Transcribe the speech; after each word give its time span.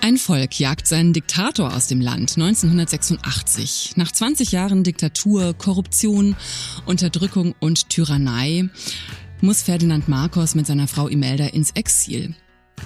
Ein 0.00 0.16
Volk 0.16 0.58
jagt 0.58 0.86
seinen 0.86 1.12
Diktator 1.12 1.74
aus 1.74 1.88
dem 1.88 2.00
Land 2.00 2.36
1986. 2.36 3.96
Nach 3.96 4.10
20 4.10 4.52
Jahren 4.52 4.84
Diktatur, 4.84 5.54
Korruption, 5.54 6.36
Unterdrückung 6.86 7.54
und 7.60 7.88
Tyrannei 7.88 8.68
muss 9.40 9.62
Ferdinand 9.62 10.08
Marcos 10.08 10.54
mit 10.54 10.66
seiner 10.66 10.88
Frau 10.88 11.08
Imelda 11.08 11.46
ins 11.46 11.72
Exil. 11.72 12.34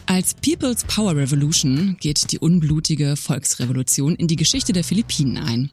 Als 0.06 0.34
People's 0.34 0.84
Power 0.84 1.14
Revolution 1.14 1.96
geht 2.00 2.32
die 2.32 2.38
unblutige 2.38 3.16
Volksrevolution 3.16 4.16
in 4.16 4.26
die 4.26 4.36
Geschichte 4.36 4.72
der 4.72 4.84
Philippinen 4.84 5.36
ein. 5.36 5.70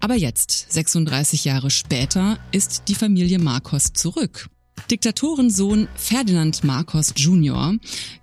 Aber 0.00 0.16
jetzt, 0.16 0.72
36 0.72 1.44
Jahre 1.44 1.70
später, 1.70 2.38
ist 2.50 2.84
die 2.88 2.94
Familie 2.94 3.38
Marcos 3.38 3.92
zurück. 3.92 4.48
Diktatorensohn 4.88 5.88
Ferdinand 5.94 6.64
Marcos 6.64 7.12
Jr., 7.16 7.74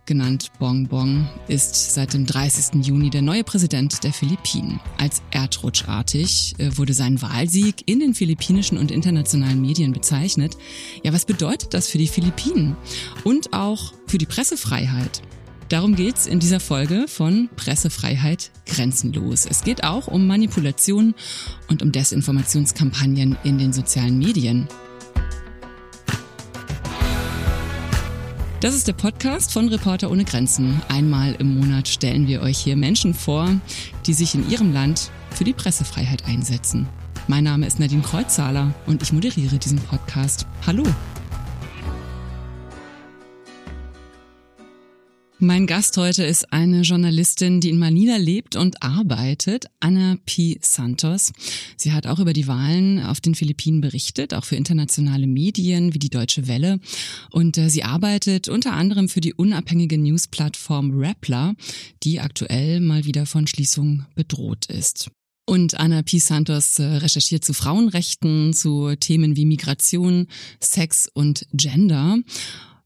genannt 0.06 0.52
Bong 0.60 0.88
Bong, 0.88 1.28
ist 1.48 1.94
seit 1.94 2.14
dem 2.14 2.26
30. 2.26 2.86
Juni 2.86 3.10
der 3.10 3.22
neue 3.22 3.44
Präsident 3.44 4.04
der 4.04 4.14
Philippinen. 4.14 4.80
Als 4.98 5.22
erdrutschartig 5.32 6.56
äh, 6.58 6.78
wurde 6.78 6.94
sein 6.94 7.22
Wahlsieg 7.22 7.84
in 7.86 8.00
den 8.00 8.14
philippinischen 8.14 8.78
und 8.78 8.92
internationalen 8.92 9.62
Medien 9.62 9.92
bezeichnet. 9.92 10.58
Ja, 11.04 11.14
was 11.14 11.26
bedeutet 11.26 11.74
das 11.74 11.88
für 11.88 11.98
die 11.98 12.08
Philippinen 12.08 12.76
und 13.24 13.54
auch 13.54 13.94
für 14.08 14.18
die 14.18 14.26
Pressefreiheit? 14.26 15.22
Darum 15.70 15.96
geht's 15.96 16.28
in 16.28 16.40
dieser 16.40 16.62
Folge 16.62 17.08
von 17.10 17.50
Pressefreiheit 17.58 18.52
grenzenlos. 18.66 19.46
Es 19.46 19.64
geht 19.64 19.84
auch 19.84 20.08
um 20.08 20.26
Manipulation 20.26 21.14
und 21.68 21.82
um 21.82 21.92
Desinformationskampagnen 21.92 23.38
in 23.44 23.58
den 23.58 23.74
sozialen 23.74 24.18
Medien. 24.18 24.70
Das 28.60 28.74
ist 28.74 28.88
der 28.88 28.94
Podcast 28.94 29.54
von 29.54 29.70
Reporter 29.70 30.10
ohne 30.10 30.26
Grenzen. 30.26 30.82
Einmal 30.90 31.36
im 31.36 31.60
Monat 31.60 31.88
stellen 31.88 32.28
wir 32.28 32.42
euch 32.42 32.58
hier 32.58 32.76
Menschen 32.76 33.14
vor, 33.14 33.48
die 34.08 34.14
sich 34.16 34.34
in 34.34 34.50
ihrem 34.50 34.74
Land 34.74 35.12
für 35.30 35.44
die 35.44 35.54
Pressefreiheit 35.54 36.26
einsetzen. 36.26 36.90
Mein 37.28 37.44
Name 37.44 37.68
ist 37.68 37.80
Nadine 37.80 38.02
Kreuzzahler 38.02 38.74
und 38.88 39.04
ich 39.04 39.14
moderiere 39.14 39.60
diesen 39.60 39.78
Podcast. 39.78 40.48
Hallo. 40.66 40.84
Mein 45.40 45.68
Gast 45.68 45.96
heute 45.98 46.24
ist 46.24 46.52
eine 46.52 46.82
Journalistin, 46.82 47.62
die 47.62 47.70
in 47.70 47.78
Manila 47.78 48.18
lebt 48.18 48.56
und 48.56 48.82
arbeitet, 48.82 49.66
Anna 49.80 50.18
P. 50.26 50.58
Santos. 50.64 51.32
Sie 51.76 51.94
hat 51.94 52.08
auch 52.08 52.18
über 52.18 52.34
die 52.34 52.48
Wahlen 52.48 53.00
auf 53.04 53.22
den 53.22 53.36
Philippinen 53.36 53.80
berichtet, 53.80 54.34
auch 54.34 54.46
für 54.46 54.56
internationale 54.56 55.28
Medien 55.28 55.94
wie 55.94 56.00
die 56.00 56.10
Deutsche 56.10 56.48
Welle. 56.48 56.80
Und 57.30 57.56
äh, 57.60 57.70
sie 57.70 57.84
arbeitet 57.84 58.50
unter 58.50 58.74
anderem 58.74 59.10
für 59.10 59.22
die 59.22 59.36
unabhängige 59.36 60.00
Newsplattform 60.00 61.00
Rappler, 61.00 61.54
die 62.02 62.20
aktuell 62.20 62.80
mal 62.80 63.06
wieder 63.06 63.28
von 63.28 63.46
Schließung 63.46 64.08
bedroht 64.16 64.66
ist. 64.66 65.12
Und 65.46 65.80
Anna 65.80 66.02
P. 66.02 66.18
Santos 66.18 66.80
äh, 66.80 66.84
recherchiert 66.84 67.46
zu 67.46 67.54
Frauenrechten, 67.54 68.54
zu 68.54 68.96
Themen 68.96 69.36
wie 69.36 69.46
Migration, 69.46 70.28
Sex 70.60 71.08
und 71.14 71.46
Gender 71.54 72.18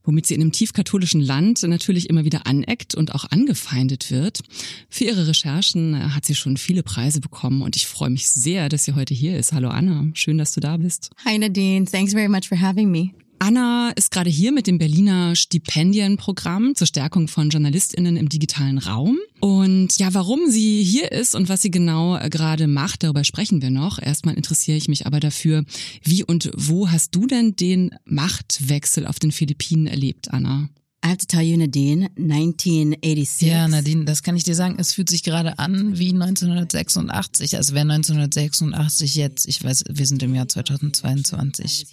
womit 0.04 0.26
sie 0.26 0.34
in 0.34 0.40
einem 0.40 0.52
tiefkatholischen 0.52 1.20
Land 1.20 1.62
natürlich 1.62 2.08
immer 2.10 2.24
wieder 2.24 2.46
aneckt 2.46 2.94
und 2.94 3.14
auch 3.14 3.30
angefeindet 3.30 4.10
wird. 4.10 4.40
Für 4.88 5.04
ihre 5.04 5.26
Recherchen 5.26 5.94
äh, 5.94 5.98
hat 6.10 6.24
sie 6.24 6.34
schon 6.34 6.56
viele 6.56 6.82
Preise 6.82 7.20
bekommen 7.20 7.62
und 7.62 7.76
ich 7.76 7.86
freue 7.86 8.10
mich 8.10 8.28
sehr, 8.28 8.68
dass 8.68 8.84
sie 8.84 8.94
heute 8.94 9.14
hier 9.14 9.36
ist. 9.36 9.52
Hallo 9.52 9.68
Anna, 9.68 10.06
schön, 10.14 10.38
dass 10.38 10.52
du 10.52 10.60
da 10.60 10.76
bist. 10.76 11.10
Hi 11.24 11.38
Nadine, 11.38 11.86
thanks 11.86 12.12
very 12.12 12.28
much 12.28 12.48
for 12.48 12.60
having 12.60 12.90
me. 12.90 13.10
Anna 13.42 13.90
ist 13.96 14.12
gerade 14.12 14.30
hier 14.30 14.52
mit 14.52 14.68
dem 14.68 14.78
Berliner 14.78 15.34
Stipendienprogramm 15.34 16.76
zur 16.76 16.86
Stärkung 16.86 17.26
von 17.26 17.50
JournalistInnen 17.50 18.16
im 18.16 18.28
digitalen 18.28 18.78
Raum. 18.78 19.18
Und 19.40 19.98
ja, 19.98 20.14
warum 20.14 20.48
sie 20.48 20.84
hier 20.84 21.10
ist 21.10 21.34
und 21.34 21.48
was 21.48 21.60
sie 21.60 21.72
genau 21.72 22.16
äh, 22.16 22.30
gerade 22.30 22.68
macht, 22.68 23.02
darüber 23.02 23.24
sprechen 23.24 23.60
wir 23.60 23.70
noch. 23.70 24.00
Erstmal 24.00 24.36
interessiere 24.36 24.76
ich 24.76 24.86
mich 24.86 25.06
aber 25.06 25.18
dafür, 25.18 25.64
wie 26.04 26.22
und 26.22 26.52
wo 26.56 26.88
hast 26.88 27.16
du 27.16 27.26
denn 27.26 27.56
den 27.56 27.90
Machtwechsel 28.04 29.08
auf 29.08 29.18
den 29.18 29.32
Philippinen 29.32 29.88
erlebt, 29.88 30.32
Anna? 30.32 30.68
I 31.04 31.08
have 31.08 31.18
to 31.18 31.26
tell 31.26 31.42
you, 31.42 31.56
Nadine, 31.56 32.10
1986. 32.16 33.48
Ja, 33.48 33.66
Nadine, 33.66 34.04
das 34.04 34.22
kann 34.22 34.36
ich 34.36 34.44
dir 34.44 34.54
sagen. 34.54 34.76
Es 34.78 34.92
fühlt 34.92 35.10
sich 35.10 35.24
gerade 35.24 35.58
an 35.58 35.98
wie 35.98 36.12
1986. 36.12 37.56
Also 37.56 37.74
wäre 37.74 37.82
1986 37.90 39.16
jetzt, 39.16 39.48
ich 39.48 39.64
weiß, 39.64 39.84
wir 39.88 40.06
sind 40.06 40.22
im 40.22 40.32
Jahr 40.34 40.46
2022. 40.46 41.88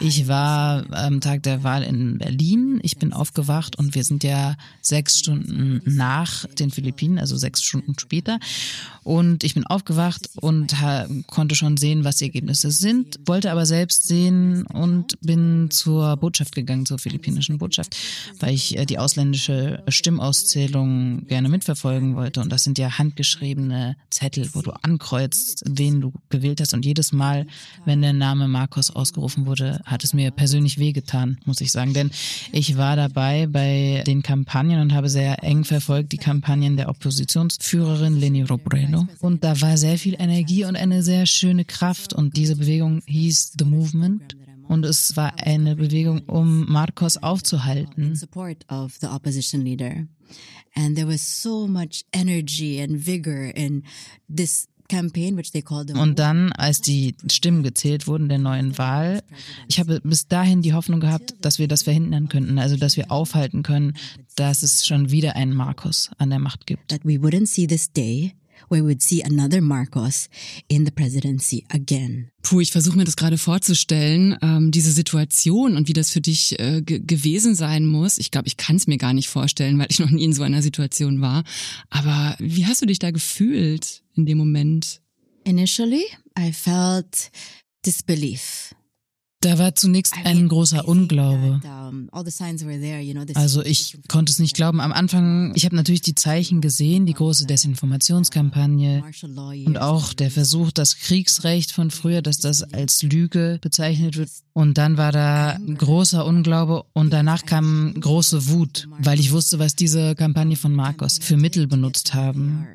Ich 0.00 0.28
war 0.28 0.84
am 0.92 1.20
Tag 1.20 1.42
der 1.42 1.64
Wahl 1.64 1.82
in 1.82 2.18
Berlin. 2.18 2.78
Ich 2.82 2.98
bin 2.98 3.12
aufgewacht 3.12 3.76
und 3.76 3.94
wir 3.94 4.04
sind 4.04 4.22
ja 4.22 4.56
sechs 4.80 5.18
Stunden 5.18 5.82
nach 5.84 6.44
den 6.46 6.70
Philippinen, 6.70 7.18
also 7.18 7.36
sechs 7.36 7.62
Stunden 7.62 7.98
später. 7.98 8.38
Und 9.02 9.42
ich 9.42 9.54
bin 9.54 9.66
aufgewacht 9.66 10.30
und 10.36 10.74
konnte 11.26 11.56
schon 11.56 11.76
sehen, 11.76 12.04
was 12.04 12.16
die 12.16 12.24
Ergebnisse 12.24 12.70
sind, 12.70 13.18
wollte 13.26 13.50
aber 13.50 13.66
selbst 13.66 14.06
sehen 14.06 14.66
und 14.66 15.20
bin 15.20 15.68
zur 15.70 16.16
Botschaft 16.16 16.54
gegangen, 16.54 16.86
zur 16.86 16.98
philippinischen 17.04 17.58
Botschaft, 17.58 17.96
weil 18.40 18.54
ich 18.54 18.76
äh, 18.76 18.86
die 18.86 18.98
ausländische 18.98 19.82
Stimmauszählung 19.88 21.26
gerne 21.26 21.48
mitverfolgen 21.48 22.16
wollte. 22.16 22.40
Und 22.40 22.50
das 22.50 22.64
sind 22.64 22.78
ja 22.78 22.98
handgeschriebene 22.98 23.96
Zettel, 24.10 24.48
wo 24.54 24.62
du 24.62 24.72
ankreuzt, 24.82 25.62
wen 25.68 26.00
du 26.00 26.12
gewählt 26.30 26.60
hast. 26.60 26.72
Und 26.74 26.84
jedes 26.84 27.12
Mal, 27.12 27.46
wenn 27.84 28.00
der 28.00 28.14
Name 28.14 28.48
Marcos 28.48 28.90
ausgerufen 28.90 29.46
wurde, 29.46 29.80
hat 29.84 30.02
es 30.02 30.14
mir 30.14 30.30
persönlich 30.30 30.78
wehgetan, 30.78 31.38
muss 31.44 31.60
ich 31.60 31.70
sagen. 31.70 31.92
Denn 31.92 32.10
ich 32.52 32.76
war 32.76 32.96
dabei 32.96 33.46
bei 33.46 34.02
den 34.06 34.22
Kampagnen 34.22 34.80
und 34.80 34.94
habe 34.94 35.08
sehr 35.08 35.44
eng 35.44 35.64
verfolgt 35.64 36.12
die 36.12 36.18
Kampagnen 36.18 36.76
der 36.76 36.88
Oppositionsführerin 36.88 38.18
Leni 38.18 38.42
Robredo. 38.42 39.06
Und 39.20 39.44
da 39.44 39.60
war 39.60 39.76
sehr 39.76 39.98
viel 39.98 40.16
Energie 40.18 40.64
und 40.64 40.76
eine 40.76 41.02
sehr 41.02 41.26
schöne 41.26 41.66
Kraft. 41.66 42.14
Und 42.14 42.36
diese 42.36 42.56
Bewegung 42.56 43.02
hieß 43.06 43.54
The 43.58 43.66
Movement. 43.66 44.36
Und 44.68 44.84
es 44.84 45.16
war 45.16 45.34
eine 45.38 45.76
Bewegung, 45.76 46.22
um 46.26 46.66
Marcos 46.70 47.16
aufzuhalten. 47.16 48.18
And 50.76 50.96
there 50.96 51.06
was 51.06 51.42
so 51.42 51.68
much 51.68 52.04
energy 52.12 52.80
and 52.82 53.06
vigor 53.06 53.54
in 53.54 53.84
this 54.28 54.66
und 55.94 56.18
dann, 56.18 56.52
als 56.52 56.80
die 56.80 57.16
Stimmen 57.30 57.62
gezählt 57.62 58.06
wurden 58.06 58.28
der 58.28 58.38
neuen 58.38 58.76
Wahl, 58.76 59.22
ich 59.66 59.80
habe 59.80 60.00
bis 60.04 60.28
dahin 60.28 60.60
die 60.62 60.74
Hoffnung 60.74 61.00
gehabt, 61.00 61.34
dass 61.40 61.58
wir 61.58 61.68
das 61.68 61.84
verhindern 61.84 62.28
könnten, 62.28 62.58
also 62.58 62.76
dass 62.76 62.96
wir 62.96 63.10
aufhalten 63.10 63.62
können, 63.62 63.94
dass 64.36 64.62
es 64.62 64.86
schon 64.86 65.10
wieder 65.10 65.36
einen 65.36 65.54
Marcos 65.54 66.10
an 66.18 66.30
der 66.30 66.38
Macht 66.38 66.66
gibt. 66.66 66.90
That 66.90 67.04
we 67.04 67.14
wouldn't 67.14 67.46
see 67.46 67.66
this 67.66 67.90
day 67.92 68.34
we 68.70 68.82
would 68.82 69.02
see 69.02 69.22
another 69.22 69.60
Marcos 69.60 70.28
in 70.68 70.84
the 70.84 70.90
presidency 70.90 71.64
again. 71.70 72.30
Puh, 72.42 72.60
ich 72.60 72.72
versuche 72.72 72.96
mir 72.96 73.04
das 73.04 73.16
gerade 73.16 73.38
vorzustellen, 73.38 74.36
ähm, 74.42 74.70
diese 74.70 74.92
Situation 74.92 75.76
und 75.76 75.88
wie 75.88 75.94
das 75.94 76.10
für 76.10 76.20
dich 76.20 76.58
äh, 76.58 76.82
gewesen 76.82 77.54
sein 77.54 77.86
muss. 77.86 78.18
Ich 78.18 78.30
glaube, 78.30 78.48
ich 78.48 78.56
kann 78.56 78.76
es 78.76 78.86
mir 78.86 78.98
gar 78.98 79.14
nicht 79.14 79.28
vorstellen, 79.28 79.78
weil 79.78 79.86
ich 79.88 79.98
noch 79.98 80.10
nie 80.10 80.24
in 80.24 80.32
so 80.32 80.42
einer 80.42 80.62
Situation 80.62 81.20
war. 81.20 81.44
Aber 81.88 82.36
wie 82.38 82.66
hast 82.66 82.82
du 82.82 82.86
dich 82.86 82.98
da 82.98 83.10
gefühlt 83.10 84.02
in 84.14 84.26
dem 84.26 84.38
Moment? 84.38 85.00
Initially, 85.44 86.04
I 86.38 86.52
felt 86.52 87.30
disbelief. 87.86 88.74
Da 89.44 89.58
war 89.58 89.74
zunächst 89.74 90.14
ein 90.24 90.48
großer 90.48 90.88
Unglaube. 90.88 91.60
Also 93.34 93.62
ich 93.62 93.98
konnte 94.08 94.32
es 94.32 94.38
nicht 94.38 94.56
glauben. 94.56 94.80
Am 94.80 94.90
Anfang, 94.90 95.52
ich 95.54 95.66
habe 95.66 95.76
natürlich 95.76 96.00
die 96.00 96.14
Zeichen 96.14 96.62
gesehen, 96.62 97.04
die 97.04 97.12
große 97.12 97.44
Desinformationskampagne 97.44 99.04
und 99.66 99.76
auch 99.76 100.14
der 100.14 100.30
Versuch, 100.30 100.72
das 100.72 100.96
Kriegsrecht 100.96 101.72
von 101.72 101.90
früher, 101.90 102.22
dass 102.22 102.38
das 102.38 102.62
als 102.62 103.02
Lüge 103.02 103.58
bezeichnet 103.60 104.16
wird. 104.16 104.30
Und 104.54 104.78
dann 104.78 104.96
war 104.96 105.12
da 105.12 105.58
großer 105.76 106.24
Unglaube 106.24 106.86
und 106.94 107.12
danach 107.12 107.44
kam 107.44 107.92
große 108.00 108.48
Wut, 108.48 108.88
weil 108.98 109.20
ich 109.20 109.32
wusste, 109.32 109.58
was 109.58 109.76
diese 109.76 110.14
Kampagne 110.14 110.56
von 110.56 110.72
Marcos 110.72 111.18
für 111.20 111.36
Mittel 111.36 111.66
benutzt 111.66 112.14
haben. 112.14 112.66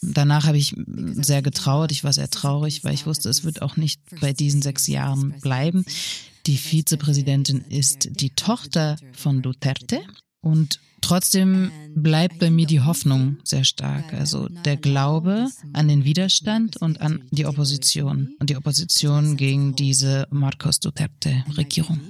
Danach 0.00 0.46
habe 0.46 0.58
ich 0.58 0.74
sehr 1.12 1.42
getrauert. 1.42 1.92
Ich 1.92 2.04
war 2.04 2.12
sehr 2.12 2.30
traurig, 2.30 2.84
weil 2.84 2.94
ich 2.94 3.06
wusste, 3.06 3.28
es 3.28 3.44
wird 3.44 3.62
auch 3.62 3.76
nicht 3.76 4.00
bei 4.20 4.32
diesen 4.32 4.62
sechs 4.62 4.86
Jahren 4.86 5.34
bleiben. 5.40 5.84
Die 6.46 6.56
Vizepräsidentin 6.56 7.60
ist 7.68 8.08
die 8.20 8.30
Tochter 8.30 8.96
von 9.12 9.42
Duterte 9.42 10.00
und 10.40 10.80
trotzdem 11.02 11.70
bleibt 11.94 12.38
bei 12.38 12.50
mir 12.50 12.66
die 12.66 12.80
Hoffnung 12.80 13.36
sehr 13.44 13.64
stark. 13.64 14.14
Also 14.14 14.48
der 14.48 14.76
Glaube 14.76 15.48
an 15.74 15.88
den 15.88 16.04
Widerstand 16.04 16.78
und 16.78 17.00
an 17.00 17.24
die 17.30 17.44
Opposition 17.46 18.34
und 18.38 18.48
die 18.50 18.56
Opposition 18.56 19.36
gegen 19.36 19.76
diese 19.76 20.26
Marcos 20.30 20.80
Duterte-Regierung. 20.80 22.00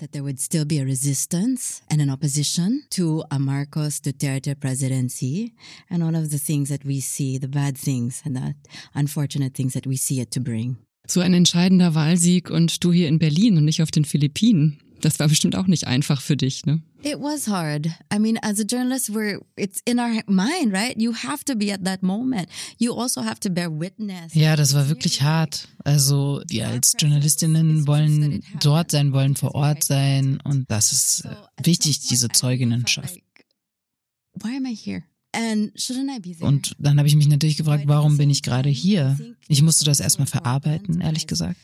That 0.00 0.12
there 0.12 0.22
would 0.22 0.40
still 0.40 0.64
be 0.64 0.78
a 0.78 0.84
resistance 0.84 1.82
and 1.88 2.00
an 2.00 2.10
opposition 2.10 2.82
to 2.90 3.22
a 3.30 3.38
Marcos 3.38 4.00
Duterte 4.00 4.58
presidency 4.58 5.52
and 5.88 6.02
all 6.02 6.16
of 6.16 6.30
the 6.30 6.38
things 6.38 6.68
that 6.68 6.84
we 6.84 7.00
see, 7.00 7.38
the 7.38 7.48
bad 7.48 7.76
things 7.76 8.22
and 8.24 8.34
the 8.34 8.54
unfortunate 8.94 9.54
things 9.54 9.74
that 9.74 9.86
we 9.86 9.96
see 9.96 10.20
it 10.20 10.30
to 10.32 10.40
bring. 10.40 10.76
So 11.06 11.20
ein 11.20 11.34
entscheidender 11.34 11.94
Wahlsieg 11.94 12.50
und 12.50 12.82
du 12.82 12.92
hier 12.92 13.08
in 13.08 13.18
Berlin 13.18 13.56
und 13.56 13.64
nicht 13.64 13.82
auf 13.82 13.90
den 13.90 14.04
Philippinen. 14.04 14.78
Das 15.00 15.18
war 15.18 15.28
bestimmt 15.28 15.56
auch 15.56 15.66
nicht 15.66 15.86
einfach 15.86 16.20
für 16.20 16.36
dich, 16.36 16.66
ne? 16.66 16.82
It 17.02 17.18
was 17.18 17.46
hard. 17.46 17.88
I 18.10 18.18
mean, 18.18 18.38
as 18.42 18.60
a 18.60 18.64
journalist, 18.64 19.10
we're 19.10 19.40
it's 19.56 19.80
in 19.86 19.98
our 19.98 20.22
mind, 20.26 20.72
right? 20.72 20.94
You 20.96 21.12
have 21.12 21.44
to 21.44 21.56
be 21.56 21.72
at 21.72 21.84
that 21.84 22.02
moment. 22.02 22.48
You 22.78 22.92
also 22.92 23.22
have 23.22 23.40
to 23.40 23.50
bear 23.50 23.70
witness. 23.70 24.34
Ja, 24.34 24.54
das 24.56 24.74
war 24.74 24.88
wirklich 24.88 25.22
hart. 25.22 25.68
Also 25.84 26.42
wir 26.46 26.68
als 26.68 26.94
Journalistinnen 26.98 27.86
wollen 27.86 28.42
dort 28.60 28.90
sein, 28.90 29.12
wollen 29.12 29.36
vor 29.36 29.54
Ort 29.54 29.84
sein 29.84 30.40
und 30.44 30.70
das 30.70 30.92
ist 30.92 31.24
äh, 31.24 31.66
wichtig, 31.66 32.00
diese 32.00 32.28
Zeuginnenschaft. 32.28 33.18
Why 34.34 34.56
am 34.56 34.66
I 34.66 34.74
here? 34.74 35.02
Und 36.40 36.74
dann 36.80 36.98
habe 36.98 37.06
ich 37.06 37.14
mich 37.14 37.28
natürlich 37.28 37.56
gefragt, 37.56 37.84
warum 37.86 38.16
bin 38.16 38.30
ich 38.30 38.42
gerade 38.42 38.68
hier? 38.68 39.16
Ich 39.46 39.62
musste 39.62 39.84
das 39.84 40.00
erstmal 40.00 40.26
verarbeiten, 40.26 41.00
ehrlich 41.00 41.28
gesagt. 41.28 41.60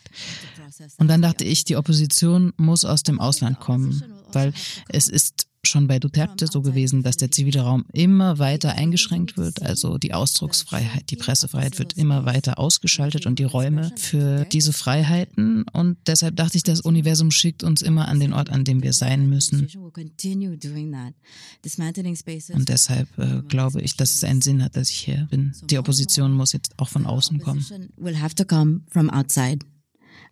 Und 0.99 1.09
dann 1.09 1.23
dachte 1.23 1.45
ich, 1.45 1.65
die 1.65 1.77
Opposition 1.77 2.53
muss 2.57 2.85
aus 2.85 3.03
dem 3.03 3.21
Ausland 3.21 3.61
kommen, 3.61 4.03
weil 4.33 4.53
es 4.89 5.09
ist 5.09 5.47
schon 5.67 5.87
bei 5.87 5.99
Duterte 5.99 6.47
so 6.47 6.63
gewesen, 6.63 7.03
dass 7.03 7.17
der 7.17 7.31
zivile 7.31 7.61
Raum 7.61 7.85
immer 7.93 8.39
weiter 8.39 8.73
eingeschränkt 8.73 9.37
wird. 9.37 9.63
Also 9.63 9.99
die 9.99 10.15
Ausdrucksfreiheit, 10.15 11.11
die 11.11 11.17
Pressefreiheit 11.17 11.79
wird 11.79 11.95
immer 11.95 12.25
weiter 12.25 12.59
ausgeschaltet 12.59 13.27
und 13.27 13.39
die 13.39 13.45
Räume 13.45 13.93
für 13.97 14.45
diese 14.47 14.73
Freiheiten. 14.73 15.65
Und 15.73 15.99
deshalb 16.07 16.37
dachte 16.37 16.57
ich, 16.57 16.63
das 16.63 16.81
Universum 16.81 17.31
schickt 17.31 17.65
uns 17.65 17.83
immer 17.83 18.09
an 18.09 18.21
den 18.21 18.33
Ort, 18.33 18.51
an 18.51 18.65
dem 18.65 18.83
wir 18.83 18.93
sein 18.93 19.29
müssen. 19.29 19.69
Und 22.55 22.69
deshalb 22.69 23.19
äh, 23.19 23.43
glaube 23.49 23.83
ich, 23.83 23.97
dass 23.97 24.15
es 24.15 24.25
einen 24.25 24.43
Sinn 24.43 24.63
hat, 24.63 24.77
dass 24.77 24.91
ich 24.91 24.97
hier 24.97 25.27
bin. 25.31 25.53
Die 25.65 25.79
Opposition 25.79 26.33
muss 26.33 26.53
jetzt 26.53 26.79
auch 26.79 26.89
von 26.89 27.07
außen 27.07 27.41
kommen. 27.41 27.65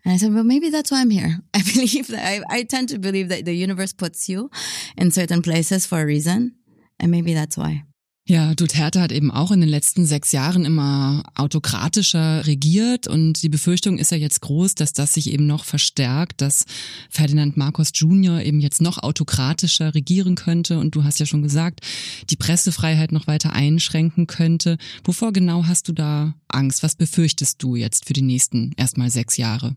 And 0.05 0.13
I 0.13 0.19
said, 0.19 0.35
well, 0.35 0.45
maybe 0.45 0.71
that's 0.71 0.91
why 0.91 1.01
I'm 1.01 1.11
here. 1.11 1.41
I 1.55 1.63
believe 1.63 2.09
that 2.09 2.25
I, 2.25 2.43
I 2.49 2.63
tend 2.65 2.91
to 2.91 2.99
believe 2.99 3.31
that 3.31 3.45
the 3.45 3.55
universe 3.55 3.93
puts 3.93 4.29
you 4.29 4.51
in 4.97 5.11
certain 5.11 5.43
places 5.43 5.87
for 5.87 6.01
a 6.01 6.05
reason. 6.05 6.57
And 7.01 7.11
maybe 7.11 7.35
that's 7.35 7.57
why. 7.57 7.85
Ja, 8.27 8.55
Duterte 8.55 9.03
hat 9.03 9.13
eben 9.13 9.31
auch 9.31 9.51
in 9.51 9.61
den 9.61 9.69
letzten 9.69 10.07
sechs 10.07 10.33
Jahren 10.33 10.65
immer 10.65 11.25
autokratischer 11.35 12.47
regiert 12.47 13.07
und 13.07 13.43
die 13.43 13.51
Befürchtung 13.51 13.99
ist 13.99 14.13
ja 14.13 14.17
jetzt 14.17 14.41
groß, 14.41 14.75
dass 14.75 14.95
das 14.95 15.13
sich 15.13 15.31
eben 15.31 15.47
noch 15.47 15.67
verstärkt, 15.67 16.41
dass 16.41 16.65
Ferdinand 17.11 17.59
Marcos 17.59 17.91
Jr. 17.93 18.41
eben 18.41 18.61
jetzt 18.61 18.81
noch 18.81 18.97
autokratischer 19.03 19.95
regieren 19.95 20.37
könnte 20.37 20.79
und 20.79 20.95
du 20.95 21.05
hast 21.05 21.21
ja 21.21 21.27
schon 21.27 21.43
gesagt, 21.43 21.81
die 22.31 22.37
Pressefreiheit 22.37 23.13
noch 23.13 23.27
weiter 23.27 23.53
einschränken 23.53 24.27
könnte. 24.27 24.79
Wovor 25.05 25.35
genau 25.35 25.67
hast 25.67 25.89
du 25.89 25.93
da 25.93 26.35
Angst? 26.49 26.83
Was 26.83 26.95
befürchtest 26.95 27.63
du 27.63 27.77
jetzt 27.77 28.07
für 28.07 28.15
die 28.15 28.23
nächsten 28.23 28.73
erstmal 28.79 29.11
sechs 29.11 29.37
Jahre? 29.37 29.77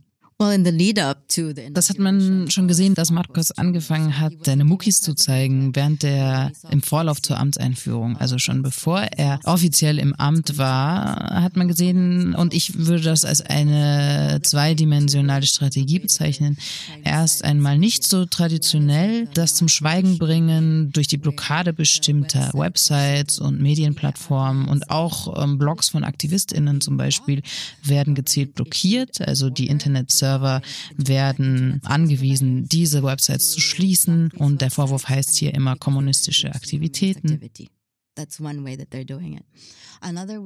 Das 1.71 1.89
hat 1.89 1.97
man 1.97 2.51
schon 2.51 2.67
gesehen, 2.67 2.93
dass 2.93 3.09
Marcos 3.09 3.49
angefangen 3.49 4.19
hat, 4.19 4.33
seine 4.43 4.65
Muckis 4.65 5.01
zu 5.01 5.15
zeigen 5.15 5.75
während 5.75 6.03
der 6.03 6.51
im 6.69 6.83
Vorlauf 6.83 7.23
zur 7.23 7.39
Amtseinführung. 7.39 8.17
Also 8.17 8.37
schon 8.37 8.61
bevor 8.61 8.99
er 8.99 9.39
offiziell 9.45 9.97
im 9.97 10.13
Amt 10.13 10.59
war, 10.59 11.41
hat 11.41 11.55
man 11.55 11.67
gesehen, 11.67 12.35
und 12.35 12.53
ich 12.53 12.77
würde 12.77 13.01
das 13.01 13.25
als 13.25 13.41
eine 13.41 14.39
zweidimensionale 14.43 15.47
Strategie 15.47 15.97
bezeichnen. 15.97 16.57
Erst 17.03 17.43
einmal 17.43 17.79
nicht 17.79 18.03
so 18.03 18.25
traditionell, 18.25 19.27
das 19.33 19.55
zum 19.55 19.67
Schweigen 19.67 20.19
bringen 20.19 20.91
durch 20.91 21.07
die 21.07 21.17
Blockade 21.17 21.73
bestimmter 21.73 22.51
Websites 22.53 23.39
und 23.39 23.59
Medienplattformen 23.59 24.67
und 24.67 24.91
auch 24.91 25.41
ähm, 25.41 25.57
Blogs 25.57 25.89
von 25.89 26.03
AktivistInnen 26.03 26.79
zum 26.79 26.95
Beispiel 26.95 27.41
werden 27.81 28.13
gezielt 28.13 28.53
blockiert, 28.53 29.19
also 29.21 29.49
die 29.49 29.65
Internet 29.65 30.11
Server 30.27 30.61
werden 30.97 31.81
angewiesen, 31.85 32.67
diese 32.67 33.01
Websites 33.03 33.51
zu 33.51 33.61
schließen 33.61 34.31
und 34.37 34.61
der 34.61 34.71
Vorwurf 34.71 35.07
heißt 35.07 35.35
hier 35.37 35.53
immer 35.53 35.75
kommunistische 35.77 36.53
Aktivitäten. 36.53 37.39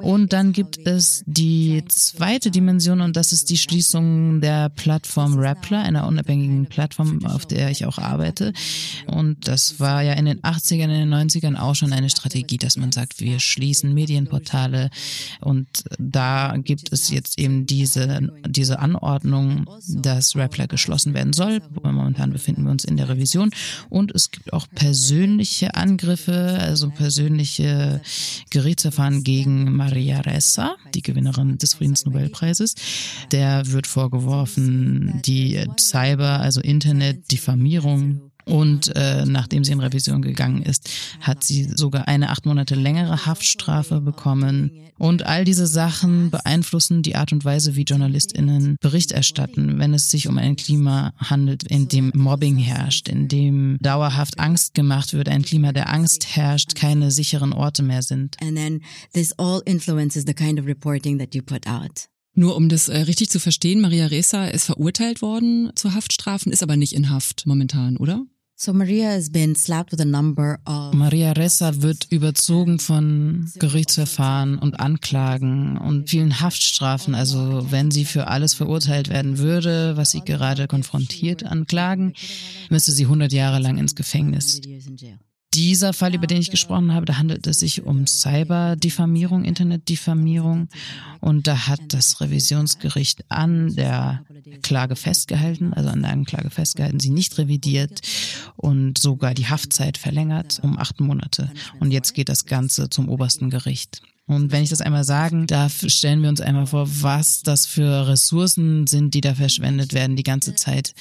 Und 0.04 0.34
dann 0.34 0.54
gibt 0.54 0.78
es 0.86 1.24
die 1.26 1.84
zweite 1.88 2.52
Dimension 2.52 3.02
und 3.02 3.16
das 3.16 3.32
ist 3.32 3.50
die 3.50 3.58
Schließung 3.58 4.42
der 4.42 4.70
Plattform 4.70 5.38
Rappler, 5.38 5.82
einer 5.82 6.08
unabhängigen 6.08 6.66
Plattform, 6.68 7.26
auf 7.26 7.46
der 7.46 7.70
ich 7.70 7.86
auch 7.86 7.98
arbeite. 7.98 8.54
Und 9.08 9.48
das 9.48 9.80
war 9.80 10.02
ja 10.02 10.14
in 10.14 10.26
den 10.26 10.42
80ern, 10.42 10.84
in 10.84 11.10
den 11.10 11.14
90ern 11.14 11.58
auch 11.58 11.76
schon 11.76 11.94
eine 11.94 12.10
Strategie, 12.10 12.58
dass 12.58 12.78
man 12.78 12.92
sagt, 12.92 13.20
wir 13.20 13.40
schließen 13.40 13.94
Medienportale 13.94 14.90
und 15.42 15.68
da 16.00 16.56
gibt 16.58 16.92
es 16.92 17.10
jetzt 17.10 17.40
eben 17.40 17.66
diese, 17.66 18.32
diese 18.48 18.80
Anordnung, 18.80 19.66
dass 19.88 20.36
Rappler 20.36 20.68
geschlossen 20.68 21.14
werden 21.14 21.34
soll. 21.34 21.62
Momentan 21.84 22.32
befinden 22.32 22.64
wir 22.64 22.72
uns 22.72 22.86
in 22.86 22.98
der 22.98 23.10
Revision 23.10 23.52
und 23.90 24.14
es 24.14 24.32
gibt 24.32 24.54
auch 24.54 24.68
persönliche 24.74 25.76
Angriffe, 25.76 26.58
also 26.60 26.90
persönliche 26.90 28.02
Gerichtsverfahren 28.50 29.24
gegen 29.24 29.41
gegen 29.42 29.76
Maria 29.76 30.22
Ressa, 30.22 30.76
die 30.94 31.02
Gewinnerin 31.02 31.58
des 31.58 31.74
Friedensnobelpreises. 31.74 32.76
Der 33.32 33.72
wird 33.72 33.88
vorgeworfen, 33.88 35.20
die 35.26 35.60
Cyber, 35.80 36.40
also 36.40 36.62
Internet-Diffamierung 36.62 38.31
und 38.46 38.96
äh, 38.96 39.26
nachdem 39.26 39.64
sie 39.64 39.72
in 39.72 39.80
Revision 39.80 40.22
gegangen 40.22 40.62
ist, 40.62 40.90
hat 41.20 41.44
sie 41.44 41.70
sogar 41.76 42.08
eine 42.08 42.30
acht 42.30 42.46
Monate 42.46 42.76
längere 42.76 43.26
Haftstrafe 43.26 44.02
bekommen. 44.02 44.72
Und 44.98 45.26
all 45.26 45.46
diese 45.46 45.66
Sachen 45.66 46.30
beeinflussen 46.30 47.02
die 47.02 47.16
Art 47.16 47.32
und 47.32 47.44
Weise, 47.44 47.76
wie 47.76 47.84
JournalistInnen 47.84 48.76
Bericht 48.80 49.12
erstatten, 49.12 49.80
wenn 49.80 49.94
es 49.94 50.12
sich 50.12 50.28
um 50.28 50.38
ein 50.38 50.56
Klima 50.56 51.14
handelt, 51.18 51.64
in 51.64 51.88
dem 51.88 52.12
Mobbing 52.14 52.58
herrscht, 52.58 53.10
in 53.10 53.28
dem 53.28 53.78
dauerhaft 53.82 54.40
Angst 54.40 54.74
gemacht 54.74 55.14
wird, 55.14 55.28
ein 55.28 55.42
Klima 55.42 55.72
der 55.72 55.92
Angst 55.92 56.36
herrscht, 56.36 56.76
keine 56.76 57.10
sicheren 57.10 57.54
Orte 57.54 57.82
mehr 57.82 58.04
sind. 58.04 58.38
And 58.42 58.56
then 58.56 58.82
this 59.14 59.34
all 59.40 59.62
influences 59.66 60.26
the 60.28 60.34
kind 60.34 60.60
of 60.60 60.68
reporting 60.68 61.18
that 61.18 61.34
you 61.34 61.42
put 61.42 61.68
out. 61.68 62.11
Nur 62.34 62.56
um 62.56 62.70
das 62.70 62.88
äh, 62.88 62.98
richtig 63.00 63.30
zu 63.30 63.40
verstehen, 63.40 63.82
Maria 63.82 64.08
Ressa 64.08 64.46
ist 64.46 64.66
verurteilt 64.66 65.22
worden 65.22 65.72
zu 65.76 65.94
Haftstrafen, 65.94 66.52
ist 66.52 66.64
aber 66.64 66.78
nicht 66.78 66.94
in 66.94 67.10
Haft 67.10 67.46
momentan, 67.46 67.98
oder? 67.98 68.26
So 68.64 68.74
Maria 68.74 69.10
has 69.10 69.32
been 69.32 69.56
slapped 69.56 69.92
with 69.92 70.00
a 70.02 70.06
number 70.06 70.60
of 70.68 70.94
Maria 70.94 71.32
Ressa 71.32 71.82
wird 71.82 72.12
überzogen 72.12 72.78
von 72.78 73.50
Gerichtsverfahren 73.58 74.60
und 74.60 74.80
Anklagen 74.80 75.80
und 75.80 76.12
vielen 76.12 76.42
Haftstrafen. 76.42 77.16
Also 77.16 77.72
wenn 77.72 77.90
sie 77.90 78.06
für 78.06 78.28
alles 78.28 78.54
verurteilt 78.54 79.10
werden 79.10 79.40
würde, 79.40 79.98
was 79.98 80.12
sie 80.12 80.22
gerade 80.22 80.68
konfrontiert 80.68 81.44
anklagen, 81.44 82.14
müsste 82.70 82.92
sie 82.92 83.06
100 83.06 83.34
Jahre 83.34 83.58
lang 83.58 83.80
ins 83.80 83.96
Gefängnis. 83.96 84.62
Dieser 85.54 85.92
Fall, 85.92 86.16
über 86.16 86.28
den 86.28 86.40
ich 86.40 86.50
gesprochen 86.50 86.94
habe, 86.94 87.06
da 87.06 87.18
handelt 87.18 87.46
es 87.46 87.60
sich 87.60 87.84
um 87.84 88.08
Cyber-Diffamierung, 88.08 89.44
Internet-Diffamierung. 89.44 90.70
Und 91.20 91.46
da 91.46 91.68
hat 91.68 91.82
das 91.90 92.22
Revisionsgericht 92.22 93.26
an 93.28 93.76
der 93.76 94.24
Klage 94.62 94.96
festgehalten, 94.96 95.74
also 95.74 95.90
an 95.90 96.04
der 96.04 96.12
Anklage 96.12 96.50
festgehalten, 96.50 97.02
sie 97.02 97.10
nicht 97.10 97.38
revidiert 97.38 98.00
und 98.56 98.98
sogar 98.98 99.34
die 99.34 99.48
Haftzeit 99.48 99.98
verlängert 99.98 100.62
um 100.64 100.78
acht 100.78 101.02
Monate. 101.02 101.52
Und 101.82 101.92
jetzt 101.92 102.14
geht 102.14 102.30
das 102.30 102.46
Ganze 102.46 102.90
zum 102.90 103.10
obersten 103.10 103.50
Gericht. 103.50 104.02
Und 104.32 104.54
wenn 104.54 104.64
ich 104.64 104.70
das 104.70 104.80
einmal 104.80 105.04
sagen 105.04 105.46
darf, 105.46 105.84
stellen 105.88 106.22
wir 106.22 106.30
uns 106.30 106.40
einmal 106.40 106.66
vor, 106.66 106.88
was 106.88 107.44
das 107.44 107.66
für 107.66 108.08
Ressourcen 108.08 108.88
sind, 108.88 109.14
die 109.14 109.20
da 109.20 109.36
verschwendet 109.36 109.94
werden 109.94 110.16
die 110.16 110.24
ganze 110.24 110.56
Zeit, 110.56 110.94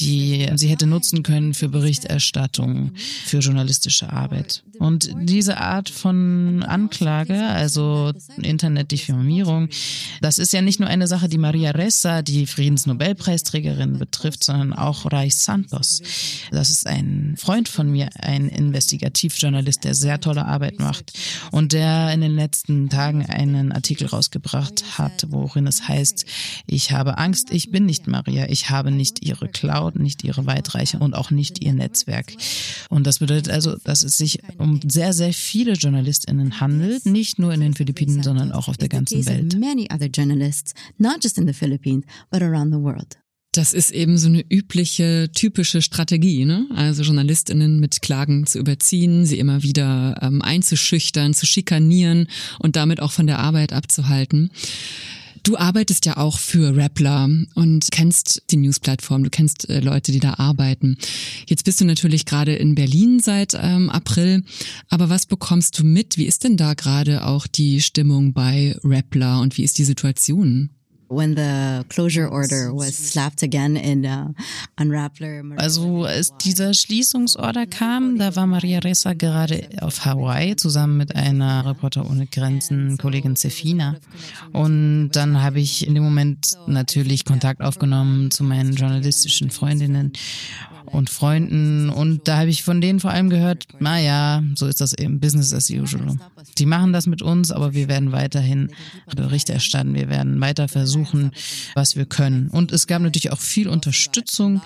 die 0.00 0.46
sie 0.54 0.68
hätte 0.68 0.86
nutzen 0.86 1.22
können 1.22 1.54
für 1.54 1.70
Berichterstattung, 1.70 2.92
für 3.24 3.38
journalistische 3.38 4.12
Arbeit. 4.12 4.62
Und 4.78 5.10
diese 5.18 5.56
Art 5.56 5.88
von 5.88 6.62
Anklage, 6.62 7.42
also 7.46 8.12
Internetdiffamierung, 8.42 9.70
das 10.20 10.38
ist 10.38 10.52
ja 10.52 10.60
nicht 10.60 10.78
nur 10.78 10.88
eine 10.90 11.06
Sache, 11.06 11.30
die 11.30 11.38
Maria 11.38 11.70
Ressa, 11.70 12.20
die 12.20 12.46
Friedensnobelpreisträgerin, 12.46 13.98
betrifft, 13.98 14.44
sondern 14.44 14.74
auch 14.74 15.10
Reich 15.10 15.36
Santos. 15.36 16.02
Das 16.50 16.68
ist 16.68 16.86
ein 16.86 17.36
Freund 17.38 17.70
von 17.70 17.90
mir, 17.90 18.10
ein 18.18 18.48
Investigativjournalist, 18.48 19.84
der 19.84 19.94
sehr 19.94 20.20
tolle 20.20 20.44
Arbeit 20.44 20.80
macht 20.80 21.12
und 21.50 21.72
der 21.72 22.12
in 22.12 22.20
den 22.20 22.34
letzten 22.34 22.73
letzten 22.74 22.88
Tagen 22.88 23.26
einen 23.26 23.72
Artikel 23.72 24.06
rausgebracht 24.06 24.98
hat, 24.98 25.26
worin 25.28 25.66
es 25.66 25.88
heißt, 25.88 26.24
ich 26.66 26.92
habe 26.92 27.18
Angst, 27.18 27.50
ich 27.52 27.70
bin 27.70 27.86
nicht 27.86 28.06
Maria, 28.06 28.48
ich 28.48 28.70
habe 28.70 28.90
nicht 28.90 29.24
ihre 29.24 29.48
Cloud, 29.48 29.96
nicht 29.96 30.24
ihre 30.24 30.46
Weitreiche 30.46 30.98
und 30.98 31.14
auch 31.14 31.30
nicht 31.30 31.62
ihr 31.64 31.72
Netzwerk. 31.72 32.32
Und 32.90 33.06
das 33.06 33.18
bedeutet 33.20 33.50
also, 33.50 33.76
dass 33.84 34.02
es 34.02 34.16
sich 34.16 34.40
um 34.58 34.80
sehr, 34.86 35.12
sehr 35.12 35.32
viele 35.32 35.74
JournalistInnen 35.74 36.60
handelt, 36.60 37.06
nicht 37.06 37.38
nur 37.38 37.52
in 37.52 37.60
den 37.60 37.74
Philippinen, 37.74 38.22
sondern 38.22 38.52
auch 38.52 38.68
auf 38.68 38.76
der 38.76 38.88
ganzen 38.88 39.24
Welt. 39.26 39.58
Das 43.54 43.72
ist 43.72 43.92
eben 43.92 44.18
so 44.18 44.26
eine 44.26 44.44
übliche, 44.50 45.30
typische 45.32 45.80
Strategie, 45.80 46.44
ne? 46.44 46.66
Also 46.74 47.04
JournalistInnen 47.04 47.78
mit 47.78 48.02
Klagen 48.02 48.46
zu 48.46 48.58
überziehen, 48.58 49.26
sie 49.26 49.38
immer 49.38 49.62
wieder 49.62 50.18
ähm, 50.22 50.42
einzuschüchtern, 50.42 51.34
zu 51.34 51.46
schikanieren 51.46 52.26
und 52.58 52.74
damit 52.74 53.00
auch 53.00 53.12
von 53.12 53.28
der 53.28 53.38
Arbeit 53.38 53.72
abzuhalten. 53.72 54.50
Du 55.44 55.56
arbeitest 55.56 56.04
ja 56.04 56.16
auch 56.16 56.38
für 56.38 56.76
Rappler 56.76 57.28
und 57.54 57.86
kennst 57.92 58.42
die 58.50 58.56
Newsplattform, 58.56 59.22
du 59.22 59.30
kennst 59.30 59.68
äh, 59.68 59.78
Leute, 59.78 60.10
die 60.10 60.18
da 60.18 60.34
arbeiten. 60.34 60.96
Jetzt 61.46 61.64
bist 61.64 61.80
du 61.80 61.84
natürlich 61.84 62.24
gerade 62.24 62.56
in 62.56 62.74
Berlin 62.74 63.20
seit 63.20 63.54
ähm, 63.54 63.88
April, 63.88 64.42
aber 64.88 65.10
was 65.10 65.26
bekommst 65.26 65.78
du 65.78 65.84
mit? 65.84 66.18
Wie 66.18 66.26
ist 66.26 66.42
denn 66.42 66.56
da 66.56 66.74
gerade 66.74 67.24
auch 67.24 67.46
die 67.46 67.80
Stimmung 67.82 68.32
bei 68.32 68.76
Rappler 68.82 69.40
und 69.40 69.56
wie 69.58 69.62
ist 69.62 69.78
die 69.78 69.84
Situation? 69.84 70.70
When 71.08 71.36
the 71.36 71.84
closure 71.88 72.28
order 72.28 72.72
was 72.72 72.94
slapped 72.94 73.42
again 73.42 73.76
in 73.76 74.04
uh. 74.04 74.32
Also 75.56 76.04
als 76.04 76.32
dieser 76.38 76.74
Schließungsorder 76.74 77.66
kam, 77.66 78.18
da 78.18 78.34
war 78.36 78.46
Maria 78.46 78.80
Ressa 78.80 79.12
gerade 79.12 79.68
auf 79.80 80.04
Hawaii 80.04 80.56
zusammen 80.56 80.96
mit 80.96 81.14
einer 81.14 81.64
Reporter 81.66 82.08
ohne 82.08 82.26
Grenzen 82.26 82.98
Kollegin 82.98 83.36
Sefina. 83.36 83.96
und 84.52 85.10
dann 85.10 85.42
habe 85.42 85.60
ich 85.60 85.86
in 85.86 85.94
dem 85.94 86.04
Moment 86.04 86.52
natürlich 86.66 87.24
Kontakt 87.24 87.60
aufgenommen 87.60 88.30
zu 88.30 88.44
meinen 88.44 88.74
journalistischen 88.74 89.50
Freundinnen 89.50 90.12
und 90.86 91.10
Freunden. 91.10 91.90
Und 91.90 92.28
da 92.28 92.38
habe 92.38 92.50
ich 92.50 92.62
von 92.62 92.80
denen 92.80 93.00
vor 93.00 93.10
allem 93.10 93.30
gehört, 93.30 93.66
naja, 93.80 94.42
so 94.54 94.66
ist 94.66 94.80
das 94.80 94.92
eben 94.92 95.20
Business 95.20 95.52
as 95.52 95.70
usual. 95.70 96.18
Die 96.58 96.66
machen 96.66 96.92
das 96.92 97.06
mit 97.06 97.22
uns, 97.22 97.50
aber 97.50 97.74
wir 97.74 97.88
werden 97.88 98.12
weiterhin 98.12 98.70
Berichte 99.14 99.52
erstatten, 99.52 99.94
wir 99.94 100.08
werden 100.08 100.40
weiter 100.40 100.68
versuchen, 100.68 100.93
was 101.74 101.96
wir 101.96 102.06
können. 102.06 102.48
Und 102.48 102.72
es 102.72 102.86
gab 102.86 103.02
natürlich 103.02 103.32
auch 103.32 103.40
viel 103.40 103.68
Unterstützung. 103.68 104.62